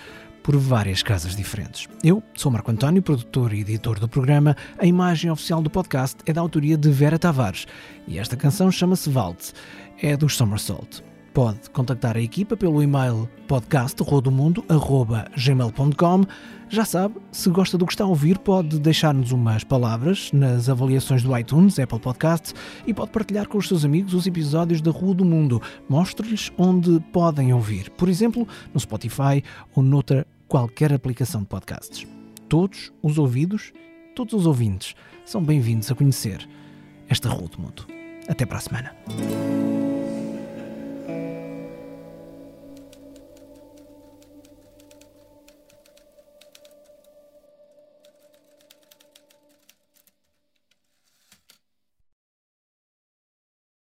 por 0.43 0.57
várias 0.57 1.03
casas 1.03 1.35
diferentes. 1.35 1.87
Eu 2.03 2.23
sou 2.35 2.51
Marco 2.51 2.71
António, 2.71 3.01
produtor 3.01 3.53
e 3.53 3.61
editor 3.61 3.99
do 3.99 4.07
programa. 4.07 4.55
A 4.77 4.85
imagem 4.85 5.29
oficial 5.29 5.61
do 5.61 5.69
podcast 5.69 6.17
é 6.25 6.33
da 6.33 6.41
autoria 6.41 6.77
de 6.77 6.89
Vera 6.89 7.19
Tavares 7.19 7.67
e 8.07 8.17
esta 8.17 8.35
canção 8.35 8.71
chama-se 8.71 9.09
Waltz, 9.09 9.53
é 10.01 10.17
dos 10.17 10.35
Somersault. 10.35 11.10
Pode 11.33 11.69
contactar 11.69 12.17
a 12.17 12.21
equipa 12.21 12.57
pelo 12.57 12.83
e-mail 12.83 13.29
podcast.rodomundo.gmail.com 13.47 16.25
Já 16.67 16.83
sabe, 16.83 17.15
se 17.31 17.49
gosta 17.49 17.77
do 17.77 17.85
que 17.85 17.93
está 17.93 18.03
a 18.03 18.07
ouvir, 18.07 18.37
pode 18.37 18.77
deixar-nos 18.77 19.31
umas 19.31 19.63
palavras 19.63 20.29
nas 20.33 20.67
avaliações 20.67 21.23
do 21.23 21.37
iTunes, 21.37 21.79
Apple 21.79 22.01
Podcasts 22.01 22.53
e 22.85 22.93
pode 22.93 23.11
partilhar 23.11 23.47
com 23.47 23.57
os 23.57 23.69
seus 23.69 23.85
amigos 23.85 24.13
os 24.13 24.27
episódios 24.27 24.81
da 24.81 24.91
Rua 24.91 25.13
do 25.13 25.23
Mundo. 25.23 25.61
Mostre-lhes 25.87 26.51
onde 26.57 26.99
podem 27.13 27.53
ouvir, 27.53 27.89
por 27.91 28.09
exemplo, 28.09 28.45
no 28.73 28.79
Spotify 28.81 29.41
ou 29.73 29.81
noutra 29.81 30.27
qualquer 30.49 30.91
aplicação 30.91 31.39
de 31.41 31.47
podcasts. 31.47 32.05
Todos 32.49 32.91
os 33.01 33.17
ouvidos, 33.17 33.71
todos 34.17 34.33
os 34.33 34.45
ouvintes 34.45 34.95
são 35.23 35.41
bem-vindos 35.41 35.89
a 35.89 35.95
conhecer 35.95 36.45
esta 37.07 37.29
Rua 37.29 37.47
do 37.47 37.57
Mundo. 37.57 37.87
Até 38.27 38.45
para 38.45 38.57
a 38.57 38.61
semana. 38.61 38.93